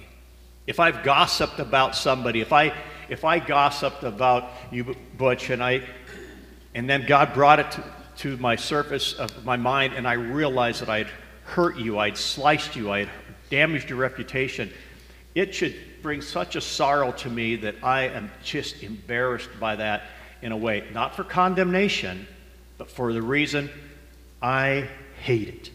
If 0.67 0.79
I've 0.79 1.01
gossiped 1.01 1.57
about 1.57 1.95
somebody, 1.95 2.41
if 2.41 2.53
I 2.53 2.75
if 3.09 3.25
I 3.25 3.39
gossiped 3.39 4.03
about 4.03 4.51
you, 4.69 4.95
Butch, 5.17 5.49
and 5.49 5.63
I 5.63 5.81
and 6.75 6.87
then 6.87 7.07
God 7.07 7.33
brought 7.33 7.59
it 7.59 7.71
to, 7.71 7.83
to 8.17 8.37
my 8.37 8.55
surface 8.55 9.13
of 9.13 9.43
my 9.43 9.57
mind, 9.57 9.95
and 9.95 10.07
I 10.07 10.13
realized 10.13 10.79
that 10.83 10.89
I 10.89 10.99
had 10.99 11.09
hurt 11.43 11.79
you, 11.79 11.97
I'd 11.97 12.17
sliced 12.17 12.75
you, 12.75 12.91
I 12.91 12.99
had 12.99 13.09
damaged 13.49 13.89
your 13.89 13.97
reputation, 13.97 14.71
it 15.33 15.55
should 15.55 15.75
bring 16.03 16.21
such 16.21 16.55
a 16.55 16.61
sorrow 16.61 17.11
to 17.13 17.31
me 17.31 17.55
that 17.55 17.77
I 17.81 18.09
am 18.09 18.29
just 18.43 18.83
embarrassed 18.83 19.49
by 19.59 19.75
that 19.77 20.03
in 20.41 20.51
a 20.51 20.57
way, 20.57 20.87
not 20.93 21.15
for 21.15 21.23
condemnation, 21.23 22.27
but 22.77 22.89
for 22.89 23.13
the 23.13 23.21
reason 23.21 23.69
I 24.41 24.87
hate 25.21 25.47
it. 25.47 25.71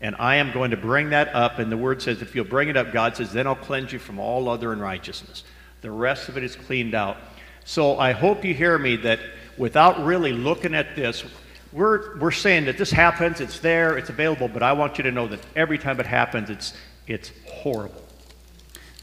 And 0.00 0.16
I 0.18 0.36
am 0.36 0.52
going 0.52 0.72
to 0.72 0.76
bring 0.76 1.10
that 1.10 1.34
up. 1.34 1.58
And 1.58 1.72
the 1.72 1.76
word 1.76 2.02
says, 2.02 2.20
if 2.20 2.34
you'll 2.34 2.44
bring 2.44 2.68
it 2.68 2.76
up, 2.76 2.92
God 2.92 3.16
says, 3.16 3.32
then 3.32 3.46
I'll 3.46 3.54
cleanse 3.54 3.92
you 3.92 3.98
from 3.98 4.18
all 4.18 4.48
other 4.48 4.72
unrighteousness. 4.72 5.44
The 5.80 5.90
rest 5.90 6.28
of 6.28 6.36
it 6.36 6.44
is 6.44 6.56
cleaned 6.56 6.94
out. 6.94 7.16
So 7.64 7.98
I 7.98 8.12
hope 8.12 8.44
you 8.44 8.52
hear 8.52 8.78
me 8.78 8.96
that 8.96 9.20
without 9.56 10.04
really 10.04 10.32
looking 10.32 10.74
at 10.74 10.96
this, 10.96 11.24
we're, 11.72 12.18
we're 12.18 12.30
saying 12.30 12.66
that 12.66 12.78
this 12.78 12.90
happens, 12.90 13.40
it's 13.40 13.58
there, 13.58 13.96
it's 13.96 14.10
available, 14.10 14.48
but 14.48 14.62
I 14.62 14.72
want 14.74 14.98
you 14.98 15.04
to 15.04 15.10
know 15.10 15.26
that 15.28 15.40
every 15.56 15.78
time 15.78 15.98
it 15.98 16.06
happens, 16.06 16.50
it's, 16.50 16.74
it's 17.06 17.32
horrible. 17.46 18.02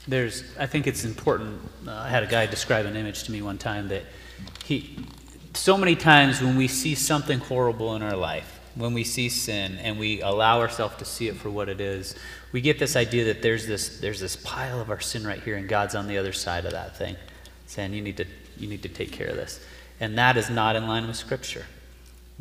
There's, 0.07 0.43
I 0.57 0.67
think 0.67 0.87
it's 0.87 1.03
important. 1.03 1.59
Uh, 1.85 1.91
I 1.91 2.09
had 2.09 2.23
a 2.23 2.27
guy 2.27 2.45
describe 2.45 2.85
an 2.85 2.95
image 2.95 3.23
to 3.23 3.31
me 3.31 3.41
one 3.41 3.57
time 3.57 3.87
that 3.89 4.03
he, 4.63 4.97
so 5.53 5.77
many 5.77 5.95
times 5.95 6.41
when 6.41 6.55
we 6.55 6.67
see 6.67 6.95
something 6.95 7.39
horrible 7.39 7.95
in 7.95 8.01
our 8.01 8.15
life, 8.15 8.59
when 8.75 8.93
we 8.93 9.03
see 9.03 9.29
sin 9.29 9.77
and 9.79 9.99
we 9.99 10.21
allow 10.21 10.59
ourselves 10.59 10.95
to 10.97 11.05
see 11.05 11.27
it 11.27 11.35
for 11.35 11.49
what 11.49 11.67
it 11.69 11.81
is, 11.81 12.15
we 12.51 12.61
get 12.61 12.79
this 12.79 12.95
idea 12.95 13.25
that 13.25 13.41
there's 13.41 13.67
this, 13.67 13.99
there's 13.99 14.19
this 14.19 14.35
pile 14.37 14.79
of 14.79 14.89
our 14.89 14.99
sin 14.99 15.25
right 15.25 15.41
here 15.41 15.57
and 15.57 15.67
God's 15.67 15.95
on 15.95 16.07
the 16.07 16.17
other 16.17 16.33
side 16.33 16.65
of 16.65 16.71
that 16.71 16.97
thing, 16.97 17.15
saying, 17.67 17.93
you 17.93 18.01
need 18.01 18.17
to, 18.17 18.25
you 18.57 18.67
need 18.67 18.83
to 18.83 18.89
take 18.89 19.11
care 19.11 19.27
of 19.27 19.35
this. 19.35 19.59
And 19.99 20.17
that 20.17 20.37
is 20.37 20.49
not 20.49 20.75
in 20.75 20.87
line 20.87 21.05
with 21.07 21.15
Scripture. 21.15 21.65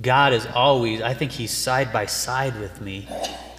God 0.01 0.33
is 0.33 0.47
always, 0.47 1.03
I 1.03 1.15
think 1.15 1.33
He's 1.33 1.51
side 1.51 1.93
by 1.93 2.07
side 2.07 2.59
with 2.59 2.81
me, 2.81 3.07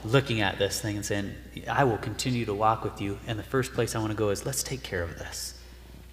looking 0.03 0.41
at 0.41 0.57
this 0.57 0.81
thing 0.81 0.95
and 0.95 1.05
saying, 1.05 1.35
I 1.69 1.83
will 1.83 1.97
continue 1.97 2.45
to 2.45 2.53
walk 2.53 2.83
with 2.83 2.99
you. 2.99 3.19
And 3.27 3.37
the 3.37 3.43
first 3.43 3.73
place 3.73 3.95
I 3.95 3.99
want 3.99 4.11
to 4.11 4.17
go 4.17 4.29
is, 4.29 4.45
let's 4.45 4.63
take 4.63 4.81
care 4.81 5.03
of 5.03 5.19
this. 5.19 5.50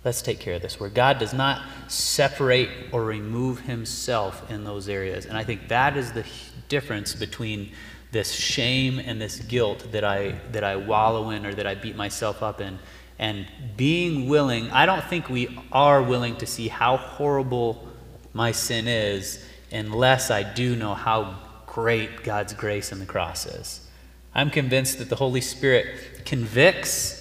Let's 0.08 0.22
take 0.22 0.40
care 0.40 0.54
of 0.54 0.62
this. 0.62 0.80
Where 0.80 0.88
God 0.88 1.18
does 1.18 1.34
not 1.34 1.60
separate 1.88 2.70
or 2.92 3.04
remove 3.04 3.60
Himself 3.60 4.50
in 4.50 4.64
those 4.64 4.88
areas. 4.88 5.26
And 5.26 5.36
I 5.36 5.44
think 5.44 5.68
that 5.68 5.98
is 5.98 6.12
the 6.12 6.24
difference 6.70 7.14
between 7.14 7.72
this 8.10 8.32
shame 8.32 8.98
and 8.98 9.20
this 9.20 9.38
guilt 9.38 9.92
that 9.92 10.04
I, 10.04 10.40
that 10.52 10.64
I 10.64 10.76
wallow 10.76 11.28
in 11.28 11.44
or 11.44 11.52
that 11.52 11.66
I 11.66 11.74
beat 11.74 11.94
myself 11.94 12.42
up 12.42 12.62
in. 12.62 12.78
And 13.18 13.46
being 13.76 14.30
willing, 14.30 14.70
I 14.70 14.86
don't 14.86 15.04
think 15.04 15.28
we 15.28 15.60
are 15.72 16.02
willing 16.02 16.36
to 16.38 16.46
see 16.46 16.68
how 16.68 16.96
horrible 16.96 17.86
my 18.32 18.52
sin 18.52 18.88
is 18.88 19.44
unless 19.70 20.30
I 20.30 20.42
do 20.42 20.74
know 20.74 20.94
how 20.94 21.36
great 21.66 22.24
God's 22.24 22.54
grace 22.54 22.92
in 22.92 22.98
the 22.98 23.04
cross 23.04 23.44
is. 23.44 23.86
I'm 24.34 24.48
convinced 24.48 25.00
that 25.00 25.10
the 25.10 25.16
Holy 25.16 25.42
Spirit 25.42 26.24
convicts, 26.24 27.17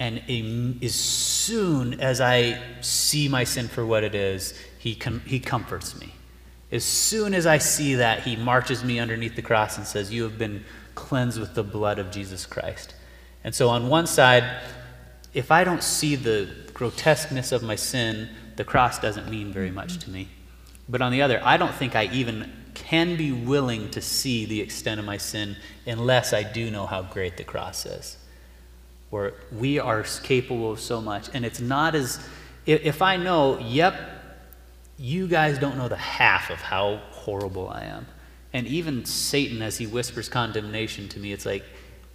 and 0.00 0.22
as 0.82 0.94
soon 0.94 2.00
as 2.00 2.20
I 2.20 2.62
see 2.80 3.28
my 3.28 3.44
sin 3.44 3.68
for 3.68 3.84
what 3.84 4.04
it 4.04 4.14
is, 4.14 4.54
He, 4.78 4.94
com- 4.94 5.22
he 5.26 5.40
comforts 5.40 5.98
me. 5.98 6.14
As 6.70 6.84
soon 6.84 7.34
as 7.34 7.46
I 7.46 7.58
see 7.58 7.96
that, 7.96 8.20
He 8.20 8.36
marches 8.36 8.84
me 8.84 9.00
underneath 9.00 9.34
the 9.34 9.42
cross 9.42 9.76
and 9.76 9.86
says, 9.86 10.12
You 10.12 10.22
have 10.24 10.38
been 10.38 10.64
cleansed 10.94 11.40
with 11.40 11.54
the 11.54 11.64
blood 11.64 11.98
of 11.98 12.10
Jesus 12.10 12.46
Christ. 12.46 12.94
And 13.42 13.54
so, 13.54 13.68
on 13.68 13.88
one 13.88 14.06
side, 14.06 14.44
if 15.34 15.50
I 15.50 15.64
don't 15.64 15.82
see 15.82 16.14
the 16.14 16.48
grotesqueness 16.74 17.50
of 17.52 17.62
my 17.62 17.76
sin, 17.76 18.28
the 18.56 18.64
cross 18.64 18.98
doesn't 18.98 19.28
mean 19.30 19.52
very 19.52 19.70
much 19.70 19.98
to 19.98 20.10
me. 20.10 20.28
But 20.88 21.02
on 21.02 21.12
the 21.12 21.22
other, 21.22 21.40
I 21.42 21.56
don't 21.56 21.74
think 21.74 21.96
I 21.96 22.04
even 22.06 22.52
can 22.74 23.16
be 23.16 23.32
willing 23.32 23.90
to 23.90 24.00
see 24.00 24.44
the 24.44 24.60
extent 24.60 25.00
of 25.00 25.06
my 25.06 25.16
sin 25.16 25.56
unless 25.86 26.32
I 26.32 26.44
do 26.44 26.70
know 26.70 26.86
how 26.86 27.02
great 27.02 27.36
the 27.36 27.44
cross 27.44 27.84
is. 27.84 28.17
Where 29.10 29.34
we 29.52 29.78
are 29.78 30.04
capable 30.22 30.72
of 30.72 30.80
so 30.80 31.00
much. 31.00 31.28
And 31.32 31.44
it's 31.44 31.60
not 31.60 31.94
as, 31.94 32.20
if 32.66 33.00
I 33.00 33.16
know, 33.16 33.58
yep, 33.58 33.98
you 34.98 35.28
guys 35.28 35.58
don't 35.58 35.76
know 35.76 35.88
the 35.88 35.96
half 35.96 36.50
of 36.50 36.58
how 36.58 37.00
horrible 37.10 37.68
I 37.68 37.84
am. 37.84 38.06
And 38.52 38.66
even 38.66 39.04
Satan, 39.04 39.62
as 39.62 39.78
he 39.78 39.86
whispers 39.86 40.28
condemnation 40.28 41.08
to 41.10 41.20
me, 41.20 41.32
it's 41.32 41.46
like, 41.46 41.64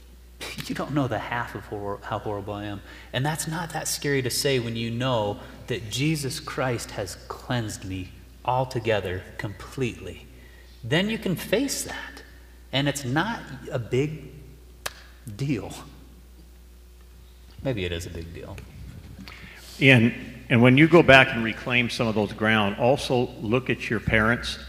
you 0.66 0.76
don't 0.76 0.94
know 0.94 1.08
the 1.08 1.20
half 1.20 1.56
of 1.56 1.64
hor- 1.66 2.00
how 2.04 2.20
horrible 2.20 2.54
I 2.54 2.66
am. 2.66 2.82
And 3.14 3.26
that's 3.26 3.48
not 3.48 3.72
that 3.72 3.88
scary 3.88 4.22
to 4.22 4.30
say 4.30 4.60
when 4.60 4.76
you 4.76 4.92
know 4.92 5.40
that 5.68 5.90
Jesus 5.90 6.40
Christ 6.40 6.92
has 6.92 7.16
cleansed 7.28 7.86
me 7.86 8.12
altogether, 8.46 9.24
completely, 9.38 10.28
then 10.84 11.10
you 11.10 11.18
can 11.18 11.36
face 11.36 11.84
that. 11.84 12.24
And 12.72 12.90
it's 12.90 13.06
not 13.06 13.40
a 13.72 13.80
big 13.80 14.32
deal. 15.38 15.72
Maybe 17.64 17.86
it 17.86 17.92
is 17.92 18.06
a 18.06 18.10
big 18.10 18.34
deal. 18.34 18.58
And, 19.80 20.14
and 20.50 20.62
when 20.62 20.78
you 20.78 20.88
go 20.88 21.02
back 21.02 21.30
and 21.32 21.44
reclaim 21.44 21.90
some 21.90 22.08
of 22.08 22.16
those 22.16 22.34
ground, 22.34 22.78
also 22.78 23.30
look 23.42 23.70
at 23.70 23.90
your 23.90 24.00
parents, 24.00 24.60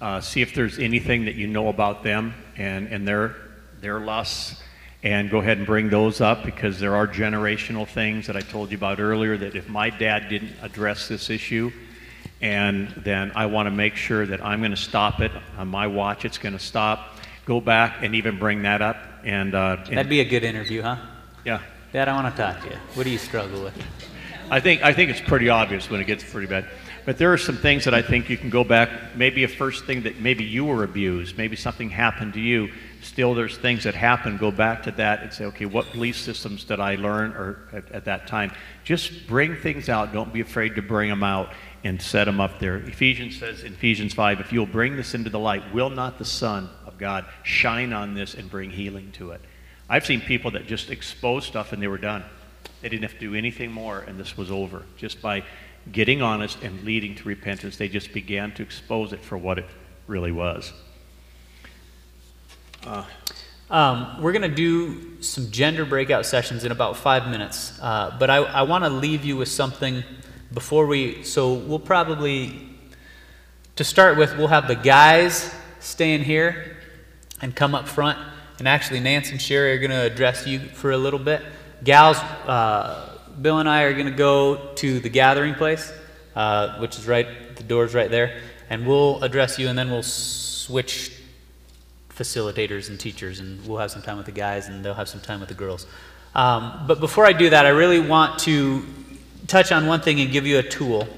uh, 0.00 0.20
see 0.20 0.40
if 0.42 0.54
there's 0.54 0.78
anything 0.78 1.26
that 1.26 1.34
you 1.34 1.46
know 1.46 1.68
about 1.68 2.02
them 2.02 2.34
and, 2.56 2.88
and 2.88 3.06
their, 3.06 3.36
their 3.80 4.00
lusts, 4.00 4.62
and 5.02 5.30
go 5.30 5.38
ahead 5.38 5.56
and 5.56 5.66
bring 5.66 5.88
those 5.88 6.20
up 6.20 6.44
because 6.44 6.78
there 6.78 6.94
are 6.94 7.06
generational 7.06 7.86
things 7.86 8.26
that 8.26 8.36
I 8.36 8.40
told 8.40 8.70
you 8.70 8.76
about 8.76 9.00
earlier 9.00 9.36
that 9.36 9.54
if 9.54 9.68
my 9.68 9.88
dad 9.88 10.28
didn't 10.28 10.52
address 10.62 11.08
this 11.08 11.30
issue, 11.30 11.70
and 12.42 12.88
then 12.96 13.32
I 13.34 13.46
want 13.46 13.66
to 13.66 13.70
make 13.70 13.96
sure 13.96 14.26
that 14.26 14.44
I'm 14.44 14.60
going 14.60 14.70
to 14.70 14.76
stop 14.76 15.20
it 15.20 15.32
on 15.58 15.68
my 15.68 15.86
watch. 15.86 16.24
It's 16.24 16.38
going 16.38 16.54
to 16.54 16.58
stop. 16.58 17.16
Go 17.44 17.60
back 17.60 18.02
and 18.02 18.14
even 18.14 18.38
bring 18.38 18.62
that 18.62 18.80
up. 18.82 18.96
And, 19.24 19.54
uh, 19.54 19.76
and 19.86 19.96
that'd 19.98 20.08
be 20.08 20.20
a 20.20 20.24
good 20.24 20.44
interview, 20.44 20.82
huh? 20.82 20.96
Yeah. 21.44 21.60
Dad, 21.92 22.08
I 22.08 22.12
want 22.14 22.34
to 22.34 22.40
talk 22.40 22.62
to 22.62 22.68
you. 22.68 22.76
What 22.94 23.02
do 23.02 23.10
you 23.10 23.18
struggle 23.18 23.64
with? 23.64 23.74
I 24.48 24.60
think 24.60 24.82
I 24.82 24.92
think 24.92 25.10
it's 25.10 25.20
pretty 25.20 25.48
obvious 25.48 25.90
when 25.90 26.00
it 26.00 26.06
gets 26.06 26.22
pretty 26.22 26.46
bad. 26.46 26.68
But 27.04 27.18
there 27.18 27.32
are 27.32 27.38
some 27.38 27.56
things 27.56 27.84
that 27.84 27.94
I 27.94 28.02
think 28.02 28.28
you 28.30 28.36
can 28.36 28.50
go 28.50 28.62
back. 28.62 29.16
Maybe 29.16 29.42
a 29.42 29.48
first 29.48 29.86
thing 29.86 30.02
that 30.02 30.20
maybe 30.20 30.44
you 30.44 30.64
were 30.64 30.84
abused. 30.84 31.36
Maybe 31.36 31.56
something 31.56 31.90
happened 31.90 32.34
to 32.34 32.40
you. 32.40 32.70
Still, 33.02 33.34
there's 33.34 33.56
things 33.56 33.84
that 33.84 33.94
happen. 33.94 34.36
Go 34.36 34.52
back 34.52 34.84
to 34.84 34.92
that 34.92 35.22
and 35.22 35.32
say, 35.32 35.46
okay, 35.46 35.64
what 35.64 35.90
belief 35.92 36.16
systems 36.16 36.62
did 36.62 36.78
I 36.78 36.94
learn 36.96 37.32
or 37.32 37.68
at, 37.72 37.90
at 37.90 38.04
that 38.04 38.26
time? 38.26 38.52
Just 38.84 39.26
bring 39.26 39.56
things 39.56 39.88
out. 39.88 40.12
Don't 40.12 40.32
be 40.32 40.42
afraid 40.42 40.76
to 40.76 40.82
bring 40.82 41.08
them 41.08 41.24
out 41.24 41.52
and 41.82 42.00
set 42.00 42.26
them 42.26 42.40
up 42.40 42.60
there. 42.60 42.76
Ephesians 42.76 43.38
says 43.38 43.64
in 43.64 43.72
Ephesians 43.72 44.14
5 44.14 44.40
if 44.40 44.52
you'll 44.52 44.66
bring 44.66 44.96
this 44.96 45.14
into 45.14 45.30
the 45.30 45.38
light, 45.38 45.72
will 45.72 45.90
not 45.90 46.18
the 46.18 46.24
Son 46.24 46.68
of 46.86 46.98
God 46.98 47.24
shine 47.42 47.92
on 47.92 48.14
this 48.14 48.34
and 48.34 48.48
bring 48.50 48.70
healing 48.70 49.10
to 49.12 49.32
it? 49.32 49.40
I've 49.90 50.06
seen 50.06 50.20
people 50.20 50.52
that 50.52 50.66
just 50.68 50.88
exposed 50.88 51.48
stuff 51.48 51.72
and 51.72 51.82
they 51.82 51.88
were 51.88 51.98
done. 51.98 52.24
They 52.80 52.88
didn't 52.88 53.02
have 53.02 53.14
to 53.14 53.18
do 53.20 53.34
anything 53.34 53.72
more 53.72 53.98
and 53.98 54.18
this 54.18 54.36
was 54.36 54.50
over. 54.50 54.84
Just 54.96 55.20
by 55.20 55.42
getting 55.90 56.22
honest 56.22 56.62
and 56.62 56.84
leading 56.84 57.16
to 57.16 57.28
repentance, 57.28 57.76
they 57.76 57.88
just 57.88 58.12
began 58.12 58.52
to 58.52 58.62
expose 58.62 59.12
it 59.12 59.20
for 59.20 59.36
what 59.36 59.58
it 59.58 59.66
really 60.06 60.30
was. 60.30 60.72
Um, 63.70 64.20
we're 64.20 64.32
going 64.32 64.48
to 64.48 64.54
do 64.54 65.22
some 65.22 65.50
gender 65.50 65.84
breakout 65.84 66.24
sessions 66.24 66.64
in 66.64 66.72
about 66.72 66.96
five 66.96 67.28
minutes, 67.28 67.78
uh, 67.80 68.16
but 68.18 68.30
I, 68.30 68.38
I 68.38 68.62
want 68.62 68.84
to 68.84 68.90
leave 68.90 69.24
you 69.24 69.36
with 69.36 69.48
something 69.48 70.02
before 70.52 70.86
we. 70.86 71.22
So 71.24 71.54
we'll 71.54 71.78
probably, 71.78 72.68
to 73.76 73.84
start 73.84 74.16
with, 74.16 74.36
we'll 74.36 74.48
have 74.48 74.66
the 74.66 74.76
guys 74.76 75.54
stay 75.78 76.14
in 76.14 76.22
here 76.22 76.78
and 77.40 77.54
come 77.54 77.74
up 77.74 77.86
front, 77.86 78.18
and 78.60 78.68
actually 78.68 79.00
Nance 79.00 79.30
and 79.30 79.40
Sherry 79.40 79.72
are 79.72 79.78
going 79.78 79.90
to 79.90 80.02
address 80.02 80.46
you 80.46 80.60
for 80.60 80.92
a 80.92 80.96
little 80.96 81.18
bit. 81.18 81.42
Gals, 81.82 82.18
uh, 82.18 83.18
Bill 83.40 83.58
and 83.58 83.68
I 83.68 83.82
are 83.82 83.94
going 83.94 84.06
to 84.06 84.12
go 84.12 84.74
to 84.76 85.00
the 85.00 85.08
gathering 85.08 85.54
place, 85.54 85.90
uh, 86.36 86.78
which 86.78 86.98
is 86.98 87.08
right, 87.08 87.56
the 87.56 87.62
door's 87.62 87.94
right 87.94 88.10
there, 88.10 88.38
and 88.68 88.86
we'll 88.86 89.24
address 89.24 89.58
you, 89.58 89.68
and 89.68 89.78
then 89.78 89.90
we'll 89.90 90.02
switch 90.02 91.10
facilitators 92.10 92.90
and 92.90 93.00
teachers, 93.00 93.40
and 93.40 93.66
we'll 93.66 93.78
have 93.78 93.90
some 93.90 94.02
time 94.02 94.18
with 94.18 94.26
the 94.26 94.32
guys, 94.32 94.68
and 94.68 94.84
they'll 94.84 94.92
have 94.92 95.08
some 95.08 95.20
time 95.20 95.40
with 95.40 95.48
the 95.48 95.54
girls. 95.54 95.86
Um, 96.34 96.84
but 96.86 97.00
before 97.00 97.24
I 97.24 97.32
do 97.32 97.48
that, 97.50 97.64
I 97.64 97.70
really 97.70 97.98
want 97.98 98.40
to 98.40 98.84
touch 99.46 99.72
on 99.72 99.86
one 99.86 100.02
thing 100.02 100.20
and 100.20 100.30
give 100.30 100.46
you 100.46 100.58
a 100.58 100.62
tool, 100.62 101.08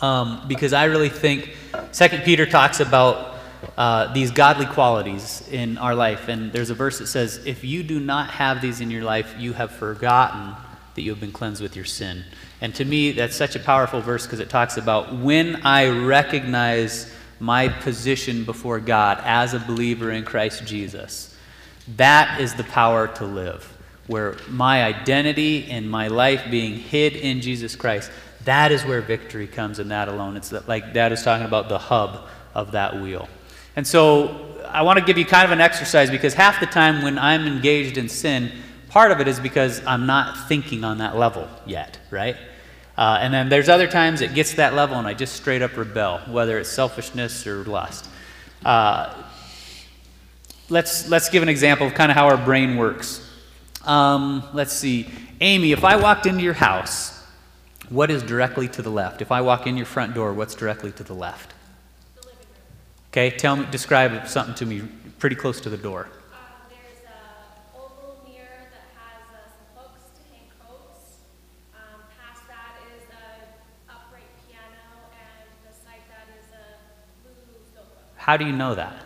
um, 0.00 0.44
because 0.46 0.72
I 0.72 0.84
really 0.84 1.08
think 1.08 1.56
Second 1.90 2.22
Peter 2.22 2.46
talks 2.46 2.78
about 2.78 3.31
uh, 3.76 4.12
these 4.12 4.30
godly 4.30 4.66
qualities 4.66 5.46
in 5.50 5.78
our 5.78 5.94
life, 5.94 6.28
and 6.28 6.52
there's 6.52 6.70
a 6.70 6.74
verse 6.74 6.98
that 6.98 7.06
says, 7.06 7.40
"If 7.46 7.64
you 7.64 7.82
do 7.82 8.00
not 8.00 8.30
have 8.30 8.60
these 8.60 8.80
in 8.80 8.90
your 8.90 9.04
life, 9.04 9.34
you 9.38 9.52
have 9.52 9.70
forgotten 9.70 10.54
that 10.94 11.02
you 11.02 11.10
have 11.10 11.20
been 11.20 11.32
cleansed 11.32 11.62
with 11.62 11.76
your 11.76 11.84
sin." 11.84 12.24
And 12.60 12.74
to 12.76 12.84
me, 12.84 13.12
that's 13.12 13.36
such 13.36 13.56
a 13.56 13.60
powerful 13.60 14.00
verse 14.00 14.24
because 14.24 14.40
it 14.40 14.48
talks 14.48 14.76
about 14.76 15.14
when 15.14 15.64
I 15.64 15.88
recognize 15.88 17.12
my 17.40 17.68
position 17.68 18.44
before 18.44 18.78
God 18.78 19.20
as 19.24 19.52
a 19.52 19.58
believer 19.58 20.12
in 20.12 20.24
Christ 20.24 20.64
Jesus. 20.64 21.34
That 21.96 22.40
is 22.40 22.54
the 22.54 22.62
power 22.64 23.08
to 23.08 23.24
live, 23.24 23.76
where 24.06 24.36
my 24.48 24.84
identity 24.84 25.68
and 25.68 25.90
my 25.90 26.06
life 26.06 26.44
being 26.50 26.74
hid 26.74 27.16
in 27.16 27.40
Jesus 27.40 27.74
Christ, 27.74 28.12
that 28.44 28.70
is 28.70 28.84
where 28.84 29.00
victory 29.00 29.48
comes 29.48 29.80
and 29.80 29.90
that 29.90 30.08
alone. 30.08 30.36
It's 30.36 30.52
like 30.68 30.92
Dad 30.92 31.16
talking 31.24 31.46
about 31.46 31.68
the 31.68 31.78
hub 31.78 32.28
of 32.54 32.72
that 32.72 33.00
wheel. 33.00 33.28
And 33.76 33.86
so 33.86 34.52
I 34.68 34.82
want 34.82 34.98
to 34.98 35.04
give 35.04 35.18
you 35.18 35.24
kind 35.24 35.44
of 35.44 35.50
an 35.50 35.60
exercise 35.60 36.10
because 36.10 36.34
half 36.34 36.60
the 36.60 36.66
time 36.66 37.02
when 37.02 37.18
I'm 37.18 37.46
engaged 37.46 37.98
in 37.98 38.08
sin, 38.08 38.52
part 38.88 39.10
of 39.10 39.20
it 39.20 39.28
is 39.28 39.40
because 39.40 39.84
I'm 39.86 40.06
not 40.06 40.48
thinking 40.48 40.84
on 40.84 40.98
that 40.98 41.16
level 41.16 41.48
yet, 41.66 41.98
right? 42.10 42.36
Uh, 42.96 43.18
and 43.20 43.32
then 43.32 43.48
there's 43.48 43.68
other 43.68 43.86
times 43.86 44.20
it 44.20 44.34
gets 44.34 44.50
to 44.50 44.56
that 44.56 44.74
level 44.74 44.96
and 44.96 45.06
I 45.06 45.14
just 45.14 45.34
straight 45.34 45.62
up 45.62 45.76
rebel, 45.76 46.20
whether 46.28 46.58
it's 46.58 46.68
selfishness 46.68 47.46
or 47.46 47.64
lust. 47.64 48.08
Uh, 48.64 49.22
let's, 50.68 51.08
let's 51.08 51.28
give 51.28 51.42
an 51.42 51.48
example 51.48 51.86
of 51.86 51.94
kind 51.94 52.10
of 52.10 52.16
how 52.16 52.26
our 52.26 52.36
brain 52.36 52.76
works. 52.76 53.28
Um, 53.84 54.46
let's 54.52 54.72
see. 54.72 55.08
Amy, 55.40 55.72
if 55.72 55.84
I 55.84 55.96
walked 55.96 56.26
into 56.26 56.42
your 56.42 56.52
house, 56.52 57.20
what 57.88 58.10
is 58.10 58.22
directly 58.22 58.68
to 58.68 58.82
the 58.82 58.90
left? 58.90 59.20
If 59.20 59.32
I 59.32 59.40
walk 59.40 59.66
in 59.66 59.76
your 59.76 59.86
front 59.86 60.14
door, 60.14 60.32
what's 60.32 60.54
directly 60.54 60.92
to 60.92 61.02
the 61.02 61.14
left? 61.14 61.54
The 63.12 63.20
living 63.20 63.28
room. 63.28 63.32
Okay, 63.32 63.36
tell 63.36 63.56
me, 63.56 63.66
describe 63.70 64.26
something 64.26 64.54
to 64.54 64.66
me 64.66 64.82
pretty 65.18 65.36
close 65.36 65.60
to 65.60 65.70
the 65.70 65.76
door. 65.76 66.08
There's 66.68 67.04
a 67.04 67.78
oval 67.78 68.24
mirror 68.26 68.70
that 68.72 68.86
has 68.96 69.22
uh, 69.28 69.38
some 69.52 69.68
hooks 69.76 70.04
to 70.16 70.22
hang 70.32 70.48
coats. 70.58 71.20
Um, 71.74 72.00
past 72.18 72.42
that 72.48 72.80
is 72.96 73.04
a 73.10 73.92
upright 73.92 74.30
piano, 74.48 75.12
and 75.12 75.48
beside 75.62 76.02
that 76.08 76.26
is 76.40 76.48
a 76.52 76.80
blue 77.22 77.60
sofa. 77.74 78.00
How 78.16 78.36
do 78.36 78.44
you 78.46 78.52
know 78.52 78.74
that? 78.74 79.04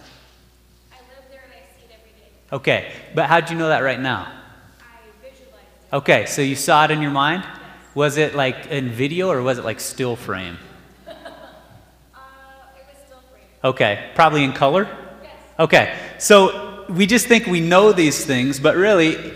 I 0.92 0.98
live 0.98 1.28
there 1.30 1.42
and 1.44 1.52
I 1.52 1.66
see 1.76 1.86
it 1.86 1.98
every 1.98 2.12
day. 2.12 2.30
Okay, 2.52 2.92
but 3.14 3.26
how 3.26 3.40
do 3.40 3.52
you 3.52 3.58
know 3.58 3.68
that 3.68 3.80
right 3.80 4.00
now? 4.00 4.32
I 4.80 5.02
visualize 5.20 5.64
it. 5.90 5.96
Okay, 5.96 6.26
so 6.26 6.42
you 6.42 6.54
saw 6.56 6.84
it 6.84 6.90
in 6.90 7.02
your 7.02 7.10
mind? 7.10 7.44
Was 7.94 8.18
it 8.18 8.34
like 8.34 8.66
in 8.66 8.90
video 8.90 9.30
or 9.30 9.42
was 9.42 9.58
it 9.58 9.64
like 9.64 9.80
still 9.80 10.16
frame? 10.16 10.58
Uh, 11.06 11.12
it 12.76 12.84
was 12.86 12.98
still 13.06 13.22
free. 13.32 13.45
Okay, 13.64 14.10
probably 14.14 14.44
in 14.44 14.52
color? 14.52 14.88
Yes. 15.22 15.32
Okay, 15.58 15.98
so 16.18 16.84
we 16.88 17.06
just 17.06 17.26
think 17.26 17.46
we 17.46 17.60
know 17.60 17.92
these 17.92 18.24
things, 18.24 18.60
but 18.60 18.76
really, 18.76 19.32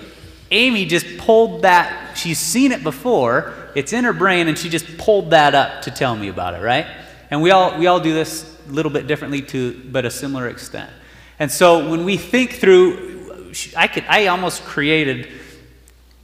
Amy 0.50 0.86
just 0.86 1.18
pulled 1.18 1.62
that. 1.62 2.16
She's 2.16 2.38
seen 2.38 2.72
it 2.72 2.82
before, 2.82 3.52
it's 3.74 3.92
in 3.92 4.04
her 4.04 4.12
brain, 4.12 4.48
and 4.48 4.58
she 4.58 4.68
just 4.68 4.98
pulled 4.98 5.30
that 5.30 5.54
up 5.54 5.82
to 5.82 5.90
tell 5.90 6.16
me 6.16 6.28
about 6.28 6.54
it, 6.54 6.62
right? 6.62 6.86
And 7.30 7.42
we 7.42 7.50
all, 7.50 7.78
we 7.78 7.86
all 7.86 8.00
do 8.00 8.12
this 8.12 8.58
a 8.68 8.72
little 8.72 8.92
bit 8.92 9.06
differently, 9.06 9.42
to, 9.42 9.80
but 9.90 10.04
a 10.04 10.10
similar 10.10 10.48
extent. 10.48 10.90
And 11.38 11.50
so 11.50 11.88
when 11.88 12.04
we 12.04 12.16
think 12.16 12.54
through, 12.54 13.52
I, 13.76 13.88
could, 13.88 14.04
I 14.08 14.26
almost 14.26 14.64
created, 14.64 15.28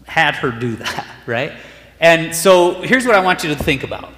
had 0.07 0.35
her 0.37 0.51
do 0.51 0.77
that, 0.77 1.07
right? 1.27 1.53
And 2.01 2.35
so 2.35 2.83
here's 2.83 3.07
what 3.07 3.15
I 3.15 3.21
want 3.21 3.43
you 3.43 3.55
to 3.55 3.63
think 3.63 3.83
about 3.83 4.13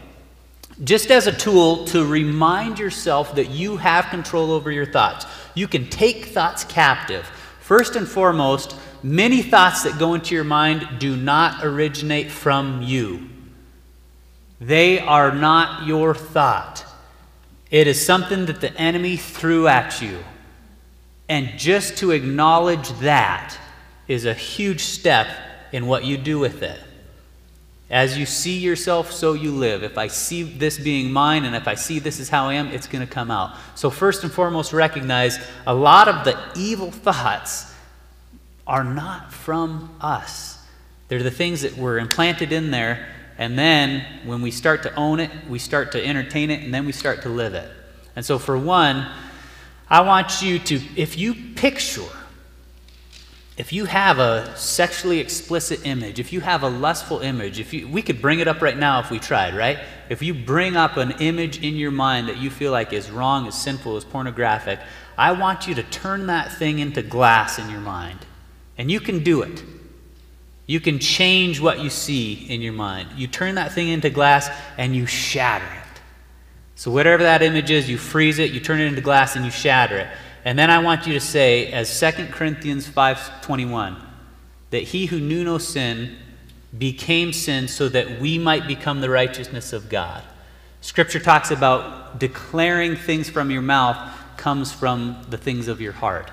just 0.85 1.11
as 1.11 1.27
a 1.27 1.33
tool 1.33 1.85
to 1.87 2.07
remind 2.07 2.79
yourself 2.79 3.35
that 3.35 3.51
you 3.51 3.77
have 3.77 4.07
control 4.07 4.53
over 4.53 4.71
your 4.71 4.87
thoughts. 4.87 5.27
You 5.55 5.67
can 5.67 5.89
take 5.91 6.27
thoughts 6.27 6.65
captive. 6.65 7.27
First 7.61 7.97
and 7.97 8.07
foremost, 8.07 8.77
many 9.03 9.43
thoughts 9.43 9.83
that 9.83 9.99
go 9.99 10.15
into 10.15 10.35
your 10.35 10.45
mind 10.45 10.99
do 10.99 11.17
not 11.17 11.65
originate 11.65 12.31
from 12.31 12.83
you, 12.83 13.29
they 14.61 14.99
are 14.99 15.35
not 15.35 15.87
your 15.87 16.15
thought. 16.15 16.85
It 17.71 17.87
is 17.87 18.05
something 18.05 18.47
that 18.47 18.61
the 18.63 18.75
enemy 18.81 19.17
threw 19.17 19.69
at 19.69 20.01
you. 20.01 20.19
And 21.29 21.59
just 21.59 21.99
to 21.99 22.13
acknowledge 22.13 22.89
that 23.01 23.59
is 24.09 24.25
a 24.25 24.33
huge 24.33 24.81
step 24.81 25.29
in 25.71 25.87
what 25.87 26.05
you 26.05 26.17
do 26.17 26.39
with 26.39 26.63
it. 26.63 26.81
As 27.91 28.19
you 28.19 28.27
see 28.27 28.59
yourself, 28.59 29.11
so 29.13 29.33
you 29.33 29.51
live. 29.51 29.83
If 29.83 29.97
I 29.97 30.09
see 30.09 30.43
this 30.43 30.79
being 30.79 31.11
mine 31.11 31.45
and 31.47 31.57
if 31.57 31.67
I 31.67 31.75
see 31.75 31.99
this 31.99 32.21
is 32.21 32.29
how 32.29 32.49
I 32.49 32.55
am, 32.55 32.69
it's 32.69 32.87
going 32.87 33.07
to 33.07 33.11
come 33.11 33.31
out. 33.31 33.57
So, 33.77 33.89
first 33.89 34.25
and 34.25 34.33
foremost, 34.33 34.75
recognize 34.75 35.39
a 35.67 35.75
lot 35.75 36.07
of 36.07 36.25
the 36.25 36.39
evil 36.55 36.91
thoughts 36.91 37.73
are 38.67 38.85
not 38.85 39.33
from 39.33 39.97
us. 40.03 40.63
They're 41.09 41.23
the 41.23 41.31
things 41.31 41.63
that 41.63 41.79
were 41.79 41.99
implanted 41.99 42.53
in 42.53 42.71
there, 42.71 43.09
and 43.39 43.59
then 43.59 44.05
when 44.27 44.43
we 44.43 44.51
start 44.51 44.83
to 44.83 44.95
own 44.95 45.19
it, 45.19 45.31
we 45.49 45.59
start 45.59 45.93
to 45.93 46.05
entertain 46.05 46.51
it, 46.51 46.63
and 46.63 46.75
then 46.75 46.85
we 46.85 46.93
start 46.93 47.23
to 47.23 47.31
live 47.31 47.55
it. 47.55 47.71
And 48.15 48.23
so, 48.23 48.39
for 48.39 48.59
one, 48.59 49.09
I 49.89 50.03
want 50.03 50.43
you 50.43 50.59
to, 50.59 50.81
if 50.95 51.17
you 51.17 51.35
picture 51.55 52.03
if 53.59 53.73
you 53.73 53.87
have 53.87 54.21
a 54.21 54.57
sexually 54.57 55.19
explicit 55.19 55.85
image, 55.85 56.21
if 56.21 56.33
you 56.33 56.41
have 56.41 56.63
a 56.63 56.69
lustful 56.69 57.19
image, 57.19 57.59
if 57.59 57.75
you, 57.75 57.89
we 57.89 58.03
could 58.03 58.23
bring 58.23 58.39
it 58.39 58.47
up 58.47 58.63
right 58.63 58.79
now 58.79 59.01
if 59.01 59.11
we 59.11 59.19
tried, 59.19 59.57
right? 59.57 59.81
If 60.09 60.23
you 60.23 60.33
bring 60.33 60.77
up 60.77 60.97
an 60.97 61.11
image 61.19 61.61
in 61.61 61.75
your 61.75 61.91
mind 61.91 62.29
that 62.29 62.37
you 62.39 62.51
feel 62.51 62.71
like 62.71 62.93
is 62.93 63.11
wrong, 63.11 63.47
is 63.47 63.57
sinful, 63.57 63.97
is 63.97 64.05
pornographic, 64.05 64.79
I 65.19 65.33
want 65.33 65.67
you 65.67 65.75
to 65.75 65.83
turn 65.83 66.29
that 66.29 66.53
thing 66.53 66.79
into 66.79 67.03
glass 67.03 67.59
in 67.59 67.69
your 67.69 67.81
mind. 67.81 68.21
And 68.79 68.93
you 68.93 69.01
can 69.01 69.25
do 69.25 69.43
it. 69.43 69.65
You 70.67 70.79
can 70.79 71.01
change 71.01 71.61
what 71.61 71.81
you 71.81 71.91
see 71.91 72.35
in 72.49 72.63
your 72.63 72.75
mind. 72.75 73.09
You 73.17 73.27
turn 73.27 73.57
that 73.57 73.73
thing 73.73 73.89
into 73.89 74.09
glass 74.09 74.49
and 74.77 74.95
you 74.95 75.07
shatter 75.07 75.65
it. 75.65 76.01
So, 76.77 76.93
whatever 76.93 77.25
that 77.25 77.43
image 77.43 77.73
is, 77.73 77.91
you 77.91 77.99
freeze 77.99 78.39
it, 78.39 78.53
you 78.53 78.61
turn 78.61 78.79
it 78.79 78.85
into 78.85 79.01
glass, 79.01 79.35
and 79.35 79.45
you 79.45 79.51
shatter 79.51 79.97
it. 79.97 80.07
And 80.45 80.59
then 80.59 80.71
I 80.71 80.79
want 80.79 81.07
you 81.07 81.13
to 81.15 81.21
say, 81.21 81.73
as 81.73 81.89
2 81.89 82.33
Corinthians 82.33 82.87
5:21, 82.87 83.97
that 84.71 84.83
he 84.83 85.07
who 85.07 85.21
knew 85.21 85.45
no 85.45 85.59
sin 85.59 86.17
became 86.77 87.33
sin 87.33 87.69
so 87.69 87.89
that 87.89 88.21
we 88.21 88.39
might 88.39 88.67
become 88.67 89.01
the 89.01 89.11
righteousness 89.11 89.73
of 89.73 89.89
God. 89.89 90.23
Scripture 90.81 91.19
talks 91.19 91.51
about 91.51 92.19
declaring 92.19 92.95
things 92.95 93.29
from 93.29 93.51
your 93.51 93.63
mouth 93.63 93.97
comes 94.37 94.71
from 94.71 95.17
the 95.29 95.39
things 95.39 95.69
of 95.69 95.81
your 95.81 95.93
heart. 95.93 96.31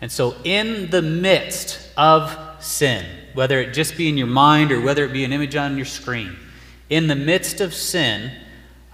And 0.00 0.10
so, 0.10 0.34
in 0.44 0.90
the 0.90 1.02
midst 1.02 1.90
of 1.96 2.36
sin, 2.60 3.06
whether 3.34 3.60
it 3.60 3.72
just 3.72 3.96
be 3.96 4.08
in 4.08 4.18
your 4.18 4.26
mind 4.26 4.72
or 4.72 4.80
whether 4.80 5.04
it 5.04 5.12
be 5.12 5.24
an 5.24 5.32
image 5.32 5.56
on 5.56 5.76
your 5.76 5.86
screen, 5.86 6.36
in 6.90 7.06
the 7.06 7.14
midst 7.14 7.60
of 7.60 7.72
sin, 7.72 8.32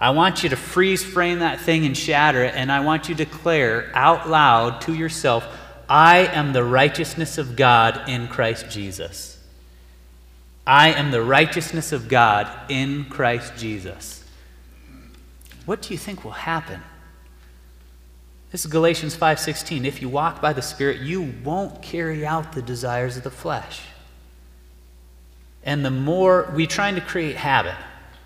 I 0.03 0.09
want 0.09 0.43
you 0.43 0.49
to 0.49 0.57
freeze 0.57 1.01
frame 1.01 1.39
that 1.39 1.61
thing 1.61 1.85
and 1.85 1.95
shatter 1.95 2.43
it, 2.43 2.55
and 2.55 2.69
I 2.69 2.81
want 2.81 3.07
you 3.07 3.15
to 3.15 3.23
declare 3.23 3.89
out 3.95 4.29
loud 4.29 4.81
to 4.81 4.93
yourself, 4.93 5.47
I 5.87 6.27
am 6.27 6.51
the 6.51 6.61
righteousness 6.61 7.37
of 7.37 7.55
God 7.55 8.09
in 8.09 8.27
Christ 8.27 8.69
Jesus. 8.69 9.39
I 10.67 10.89
am 10.91 11.11
the 11.11 11.21
righteousness 11.21 11.93
of 11.93 12.09
God 12.09 12.49
in 12.67 13.05
Christ 13.05 13.53
Jesus. 13.55 14.25
What 15.65 15.81
do 15.81 15.93
you 15.93 15.97
think 15.97 16.25
will 16.25 16.31
happen? 16.31 16.81
This 18.51 18.65
is 18.65 18.71
Galatians 18.71 19.15
5:16. 19.15 19.85
If 19.85 20.01
you 20.01 20.09
walk 20.09 20.41
by 20.41 20.51
the 20.51 20.61
Spirit, 20.61 20.99
you 20.99 21.33
won't 21.45 21.81
carry 21.81 22.25
out 22.25 22.51
the 22.51 22.61
desires 22.61 23.15
of 23.15 23.23
the 23.23 23.31
flesh. 23.31 23.79
And 25.63 25.85
the 25.85 25.91
more 25.91 26.51
we're 26.53 26.67
trying 26.67 26.95
to 26.95 27.01
create 27.01 27.37
habit 27.37 27.77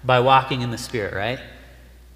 by 0.04 0.20
walking 0.20 0.62
in 0.62 0.72
the 0.72 0.80
Spirit, 0.80 1.14
right? 1.14 1.40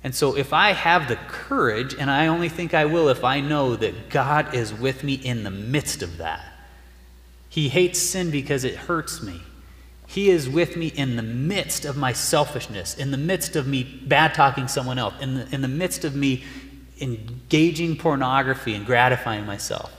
And 0.04 0.16
so, 0.16 0.36
if 0.36 0.52
I 0.52 0.72
have 0.72 1.08
the 1.08 1.16
courage, 1.28 1.94
and 1.94 2.10
I 2.10 2.28
only 2.28 2.50
think 2.50 2.74
I 2.74 2.86
will 2.86 3.10
if 3.10 3.24
I 3.24 3.40
know 3.40 3.76
that 3.76 4.10
God 4.10 4.56
is 4.56 4.74
with 4.74 5.04
me 5.04 5.14
in 5.14 5.44
the 5.44 5.52
midst 5.52 6.02
of 6.02 6.18
that, 6.18 6.44
He 7.50 7.70
hates 7.70 8.00
sin 8.00 8.32
because 8.32 8.64
it 8.64 8.76
hurts 8.76 9.22
me. 9.22 9.42
He 10.08 10.30
is 10.30 10.50
with 10.50 10.76
me 10.76 10.88
in 10.88 11.16
the 11.16 11.24
midst 11.24 11.86
of 11.86 11.96
my 11.96 12.14
selfishness, 12.14 12.98
in 12.98 13.12
the 13.12 13.18
midst 13.18 13.56
of 13.56 13.68
me 13.68 13.84
bad 13.84 14.34
talking 14.34 14.68
someone 14.68 14.98
else, 14.98 15.14
in 15.22 15.36
the, 15.36 15.56
in 15.56 15.62
the 15.62 15.68
midst 15.68 16.04
of 16.04 16.16
me 16.16 16.44
engaging 17.00 17.96
pornography 17.96 18.74
and 18.74 18.86
gratifying 18.86 19.46
myself. 19.46 19.92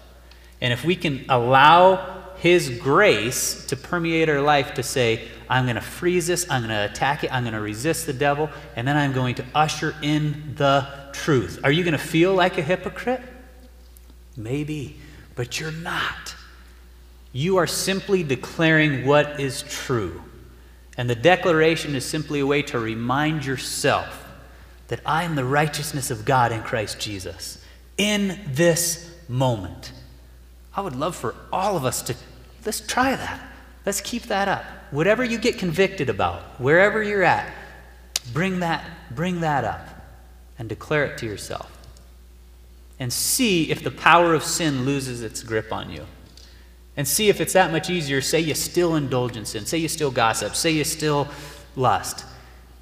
And 0.61 0.73
if 0.73 0.85
we 0.85 0.97
can 0.97 1.25
allow 1.29 2.12
His 2.43 2.71
grace 2.71 3.67
to 3.67 3.77
permeate 3.77 4.29
our 4.29 4.41
life 4.41 4.75
to 4.75 4.83
say, 4.83 5.29
I'm 5.49 5.65
going 5.65 5.77
to 5.77 5.81
freeze 5.81 6.27
this, 6.27 6.45
I'm 6.51 6.63
going 6.63 6.71
to 6.71 6.91
attack 6.91 7.23
it, 7.23 7.33
I'm 7.33 7.45
going 7.45 7.55
to 7.55 7.61
resist 7.61 8.05
the 8.05 8.13
devil, 8.13 8.51
and 8.75 8.89
then 8.89 8.97
I'm 8.97 9.13
going 9.13 9.37
to 9.37 9.45
usher 9.55 9.95
in 10.03 10.57
the 10.57 10.89
truth. 11.13 11.61
Are 11.63 11.71
you 11.71 11.85
going 11.85 11.93
to 11.93 11.99
feel 11.99 12.35
like 12.35 12.59
a 12.59 12.63
hypocrite? 12.63 13.21
Maybe, 14.37 14.97
but 15.37 15.61
you're 15.61 15.71
not. 15.71 16.35
You 17.33 17.59
are 17.59 17.67
simply 17.69 18.25
declaring 18.25 19.07
what 19.07 19.39
is 19.39 19.63
true. 19.63 20.21
And 20.99 21.09
the 21.09 21.15
declaration 21.15 21.95
is 21.95 22.05
simply 22.05 22.41
a 22.41 22.47
way 22.47 22.63
to 22.63 22.79
remind 22.81 23.47
yourself 23.47 24.27
that 24.89 24.99
I 25.07 25.23
am 25.23 25.37
the 25.37 25.45
righteousness 25.45 26.11
of 26.11 26.25
God 26.25 26.51
in 26.51 26.65
Christ 26.65 26.99
Jesus 26.99 27.65
in 27.97 28.41
this 28.49 29.09
moment. 29.29 29.93
I 30.75 30.81
would 30.81 30.97
love 30.97 31.15
for 31.15 31.37
all 31.53 31.77
of 31.77 31.85
us 31.85 32.03
to 32.03 32.17
let's 32.65 32.81
try 32.81 33.15
that. 33.15 33.41
Let's 33.85 34.01
keep 34.01 34.25
that 34.25 34.49
up. 34.49 34.65
Whatever 34.91 35.25
you 35.25 35.39
get 35.39 35.59
convicted 35.59 36.09
about, 36.09 36.61
wherever 36.61 37.03
you're 37.03 37.23
at, 37.23 37.53
bring 38.33 38.61
that 38.61 38.85
bring 39.15 39.41
that 39.41 39.65
up 39.65 39.89
and 40.59 40.69
declare 40.69 41.05
it 41.05 41.19
to 41.19 41.27
yourself. 41.27 41.71
And 42.99 43.13
see 43.13 43.71
if 43.71 43.83
the 43.83 43.91
power 43.91 44.35
of 44.35 44.45
sin 44.45 44.85
loses 44.85 45.23
its 45.23 45.43
grip 45.43 45.73
on 45.73 45.91
you. 45.91 46.07
And 46.97 47.09
see 47.09 47.29
if 47.29 47.41
it's 47.41 47.55
that 47.55 47.73
much 47.73 47.91
easier. 47.91 48.21
Say 48.21 48.41
you 48.41 48.55
still 48.55 48.95
indulge 48.95 49.37
in 49.37 49.45
sin. 49.45 49.67
Say 49.67 49.79
you 49.79 49.89
still 49.89 50.11
gossip. 50.11 50.55
Say 50.55 50.71
you 50.71 50.85
still 50.85 51.27
lust. 51.75 52.25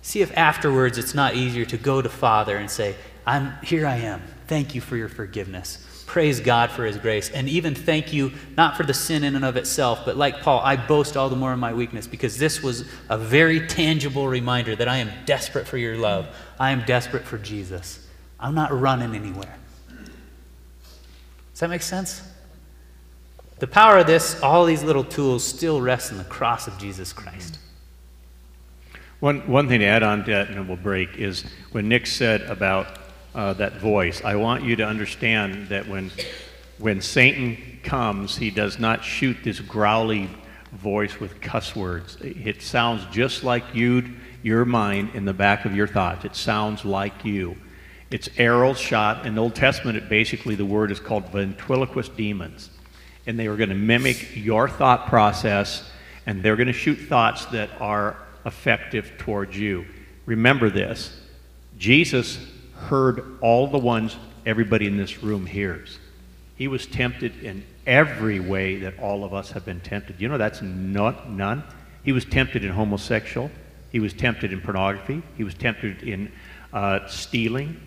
See 0.03 0.21
if 0.21 0.37
afterwards 0.37 0.99
it's 0.99 1.15
not 1.15 1.37
easier 1.37 1.65
to 1.67 1.77
go 1.77 2.03
to 2.03 2.09
Father 2.09 2.57
and 2.57 2.71
say, 2.71 2.97
I'm 3.27 3.53
here 3.63 3.87
I 3.87 3.97
am. 3.97 4.23
Thank 4.47 4.75
you 4.75 4.81
for 4.81 4.97
your 4.97 5.09
forgiveness. 5.09 5.87
Praise 6.11 6.41
God 6.41 6.73
for 6.73 6.85
his 6.85 6.97
grace. 6.97 7.31
And 7.31 7.49
even 7.49 7.73
thank 7.73 8.13
you, 8.13 8.33
not 8.57 8.77
for 8.77 8.83
the 8.83 8.93
sin 8.93 9.23
in 9.23 9.37
and 9.37 9.45
of 9.45 9.57
itself, 9.57 10.01
but 10.05 10.17
like 10.17 10.43
Paul, 10.43 10.59
I 10.59 10.75
boast 10.75 11.17
all 11.17 11.29
the 11.29 11.37
more 11.37 11.53
in 11.53 11.61
my 11.61 11.73
weakness 11.73 12.09
because 12.09 12.37
this 12.37 12.65
was 12.65 12.85
a 13.09 13.17
very 13.17 13.65
tangible 13.69 14.27
reminder 14.27 14.75
that 14.75 14.89
I 14.89 14.97
am 14.97 15.13
desperate 15.25 15.69
for 15.69 15.79
your 15.79 15.97
love. 15.97 16.27
I 16.59 16.73
am 16.73 16.83
desperate 16.85 17.23
for 17.23 17.39
Jesus. 17.39 18.05
I'm 18.41 18.57
not 18.57 18.73
running 18.73 19.15
anywhere. 19.15 19.57
Does 21.53 21.61
that 21.61 21.71
make 21.71 21.83
sense? 21.83 22.23
The 23.61 23.69
power 23.69 23.99
of 23.99 24.09
this, 24.09 24.43
all 24.43 24.65
these 24.65 24.83
little 24.83 25.05
tools, 25.05 25.45
still 25.45 25.81
rest 25.81 26.11
in 26.11 26.19
the 26.19 26.25
cross 26.25 26.67
of 26.67 26.77
Jesus 26.77 27.13
Christ. 27.13 27.57
One, 29.21 29.49
one 29.49 29.69
thing 29.69 29.79
to 29.79 29.87
add 29.87 30.03
on 30.03 30.25
to 30.25 30.31
that, 30.33 30.49
and 30.49 30.67
we'll 30.67 30.77
break, 30.77 31.19
is 31.19 31.45
when 31.71 31.89
Nick 31.89 32.09
said 32.09 32.43
about 32.43 32.99
uh, 33.35 33.53
that 33.55 33.75
voice, 33.75 34.23
I 34.25 34.37
want 34.37 34.65
you 34.65 34.77
to 34.77 34.87
understand 34.87 35.69
that 35.69 35.87
when, 35.87 36.11
when 36.79 37.01
Satan 37.01 37.81
comes, 37.83 38.37
he 38.37 38.51
does 38.51 38.79
not 38.79 39.05
shoot 39.05 39.37
this 39.45 39.61
growly 39.61 40.29
voice 40.73 41.19
with 41.19 41.41
cuss 41.41 41.75
words. 41.75 42.17
It 42.21 42.63
sounds 42.63 43.05
just 43.13 43.45
like 43.45 43.75
you, 43.75 44.15
your 44.43 44.65
mind 44.65 45.11
in 45.15 45.25
the 45.25 45.33
back 45.33 45.65
of 45.65 45.75
your 45.75 45.87
thoughts. 45.87 46.25
It 46.25 46.37
sounds 46.37 46.85
like 46.85 47.25
you. 47.25 47.57
It's 48.11 48.29
arrows 48.39 48.79
shot. 48.79 49.27
In 49.27 49.35
the 49.37 49.43
Old 49.43 49.55
Testament, 49.55 49.97
it 49.97 50.09
basically 50.09 50.55
the 50.55 50.65
word 50.65 50.91
is 50.91 50.99
called 50.99 51.29
ventriloquist 51.31 52.17
demons. 52.17 52.71
And 53.27 53.39
they 53.39 53.47
are 53.47 53.57
going 53.57 53.69
to 53.69 53.75
mimic 53.75 54.35
your 54.35 54.69
thought 54.69 55.07
process, 55.07 55.89
and 56.27 56.43
they're 56.43 56.57
going 56.57 56.67
to 56.67 56.73
shoot 56.73 56.97
thoughts 56.97 57.45
that 57.47 57.71
are 57.81 58.17
effective 58.45 59.13
towards 59.19 59.57
you. 59.57 59.85
Remember 60.27 60.71
this 60.71 61.21
Jesus 61.79 62.39
heard 62.89 63.39
all 63.41 63.67
the 63.67 63.79
ones 63.79 64.17
everybody 64.47 64.87
in 64.87 64.97
this 64.97 65.23
room 65.23 65.47
hears. 65.47 65.99
He 66.57 66.69
was 66.69 66.87
tempted 66.87 67.43
in 67.43 67.65
every 67.87 68.41
way 68.41 68.77
that 68.77 68.99
all 68.99 69.25
of 69.25 69.33
us 69.33 69.51
have 69.53 69.65
been 69.65 69.81
tempted. 69.81 70.21
You 70.21 70.29
know, 70.29 70.39
that's 70.39 70.63
not, 70.63 71.31
none. 71.31 71.63
He 72.03 72.13
was 72.13 72.25
tempted 72.25 72.65
in 72.65 72.73
homosexual. 72.73 73.51
He 73.91 74.01
was 74.01 74.13
tempted 74.13 74.53
in 74.53 74.61
pornography. 74.61 75.23
He 75.37 75.45
was 75.45 75.55
tempted 75.55 76.03
in 76.03 76.33
uh, 76.73 77.07
stealing. 77.09 77.81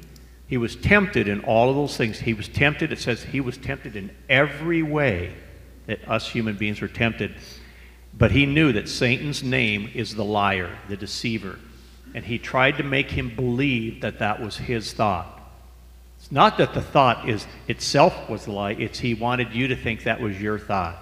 He 0.47 0.57
was 0.57 0.75
tempted 0.75 1.27
in 1.27 1.41
all 1.41 1.69
of 1.69 1.75
those 1.75 1.97
things. 1.97 2.19
He 2.19 2.33
was 2.33 2.47
tempted, 2.47 2.91
it 2.91 2.99
says, 2.99 3.23
he 3.23 3.41
was 3.41 3.57
tempted 3.57 3.95
in 3.95 4.11
every 4.29 4.83
way 4.83 5.33
that 5.87 6.07
us 6.07 6.29
human 6.29 6.55
beings 6.55 6.81
were 6.81 6.87
tempted. 6.87 7.33
But 8.15 8.31
he 8.31 8.45
knew 8.45 8.71
that 8.73 8.89
Satan's 8.89 9.41
name 9.41 9.89
is 9.93 10.13
the 10.13 10.23
liar, 10.23 10.77
the 10.89 10.97
deceiver. 10.97 11.57
And 12.13 12.23
he 12.23 12.37
tried 12.37 12.77
to 12.77 12.83
make 12.83 13.09
him 13.09 13.35
believe 13.35 14.01
that 14.01 14.19
that 14.19 14.41
was 14.41 14.57
his 14.57 14.93
thought. 14.93 15.39
It's 16.19 16.31
not 16.31 16.57
that 16.57 16.73
the 16.73 16.81
thought 16.81 17.27
is 17.27 17.45
itself 17.67 18.29
was 18.29 18.45
the 18.45 18.51
lie, 18.51 18.71
it's 18.71 18.99
he 18.99 19.13
wanted 19.13 19.53
you 19.53 19.67
to 19.67 19.75
think 19.75 20.03
that 20.03 20.21
was 20.21 20.39
your 20.41 20.57
thought. 20.57 20.97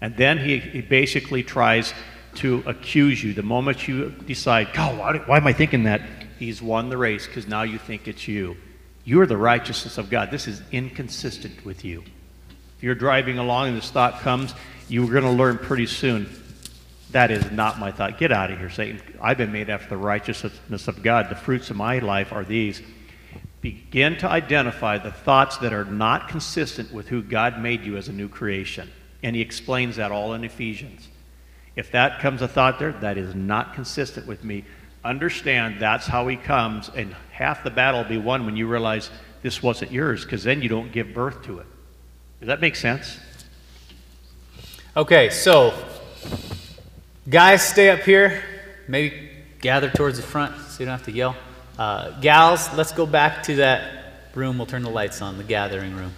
And 0.00 0.16
then 0.16 0.38
he, 0.38 0.58
he 0.58 0.80
basically 0.80 1.42
tries 1.42 1.92
to 2.36 2.62
accuse 2.66 3.22
you. 3.22 3.34
The 3.34 3.42
moment 3.42 3.86
you 3.86 4.10
decide, 4.26 4.72
God, 4.72 4.98
why, 4.98 5.18
why 5.18 5.36
am 5.36 5.46
I 5.46 5.52
thinking 5.52 5.84
that? 5.84 6.02
He's 6.38 6.60
won 6.62 6.88
the 6.88 6.96
race 6.96 7.26
because 7.26 7.46
now 7.46 7.62
you 7.62 7.78
think 7.78 8.08
it's 8.08 8.26
you. 8.26 8.56
You're 9.04 9.26
the 9.26 9.36
righteousness 9.36 9.98
of 9.98 10.10
God. 10.10 10.30
This 10.30 10.48
is 10.48 10.62
inconsistent 10.72 11.64
with 11.64 11.84
you. 11.84 12.02
If 12.76 12.82
you're 12.82 12.94
driving 12.94 13.38
along 13.38 13.68
and 13.68 13.76
this 13.76 13.90
thought 13.90 14.20
comes, 14.20 14.54
you're 14.88 15.10
going 15.10 15.24
to 15.24 15.30
learn 15.30 15.58
pretty 15.58 15.86
soon 15.86 16.26
that 17.14 17.30
is 17.30 17.48
not 17.52 17.78
my 17.78 17.92
thought. 17.92 18.18
Get 18.18 18.32
out 18.32 18.50
of 18.50 18.58
here, 18.58 18.68
Satan. 18.68 19.00
I've 19.22 19.38
been 19.38 19.52
made 19.52 19.70
after 19.70 19.88
the 19.88 19.96
righteousness 19.96 20.88
of 20.88 21.00
God. 21.00 21.28
The 21.28 21.36
fruits 21.36 21.70
of 21.70 21.76
my 21.76 22.00
life 22.00 22.32
are 22.32 22.42
these. 22.44 22.82
Begin 23.60 24.18
to 24.18 24.28
identify 24.28 24.98
the 24.98 25.12
thoughts 25.12 25.58
that 25.58 25.72
are 25.72 25.84
not 25.84 26.28
consistent 26.28 26.92
with 26.92 27.06
who 27.06 27.22
God 27.22 27.60
made 27.60 27.84
you 27.84 27.96
as 27.96 28.08
a 28.08 28.12
new 28.12 28.28
creation. 28.28 28.90
And 29.22 29.36
he 29.36 29.42
explains 29.42 29.94
that 29.94 30.10
all 30.10 30.34
in 30.34 30.42
Ephesians. 30.42 31.08
If 31.76 31.92
that 31.92 32.18
comes 32.18 32.42
a 32.42 32.48
thought 32.48 32.80
there, 32.80 32.90
that 32.94 33.16
is 33.16 33.32
not 33.32 33.74
consistent 33.74 34.26
with 34.26 34.42
me. 34.42 34.64
Understand 35.04 35.78
that's 35.78 36.08
how 36.08 36.26
he 36.26 36.34
comes, 36.34 36.90
and 36.96 37.14
half 37.30 37.62
the 37.62 37.70
battle 37.70 38.02
will 38.02 38.08
be 38.08 38.18
won 38.18 38.44
when 38.44 38.56
you 38.56 38.66
realize 38.66 39.10
this 39.42 39.62
wasn't 39.62 39.92
yours, 39.92 40.24
because 40.24 40.42
then 40.42 40.62
you 40.62 40.68
don't 40.68 40.90
give 40.90 41.14
birth 41.14 41.44
to 41.44 41.60
it. 41.60 41.66
Does 42.40 42.48
that 42.48 42.60
make 42.60 42.74
sense? 42.74 43.20
Okay, 44.96 45.30
so 45.30 45.72
Guys, 47.26 47.66
stay 47.66 47.88
up 47.88 48.00
here. 48.00 48.42
Maybe 48.86 49.30
gather 49.62 49.88
towards 49.88 50.18
the 50.18 50.22
front 50.22 50.60
so 50.68 50.80
you 50.80 50.84
don't 50.84 50.98
have 50.98 51.06
to 51.06 51.12
yell. 51.12 51.34
Uh, 51.78 52.10
gals, 52.20 52.70
let's 52.74 52.92
go 52.92 53.06
back 53.06 53.42
to 53.44 53.56
that 53.56 54.28
room. 54.34 54.58
We'll 54.58 54.66
turn 54.66 54.82
the 54.82 54.90
lights 54.90 55.22
on, 55.22 55.38
the 55.38 55.44
gathering 55.44 55.96
room. 55.96 56.12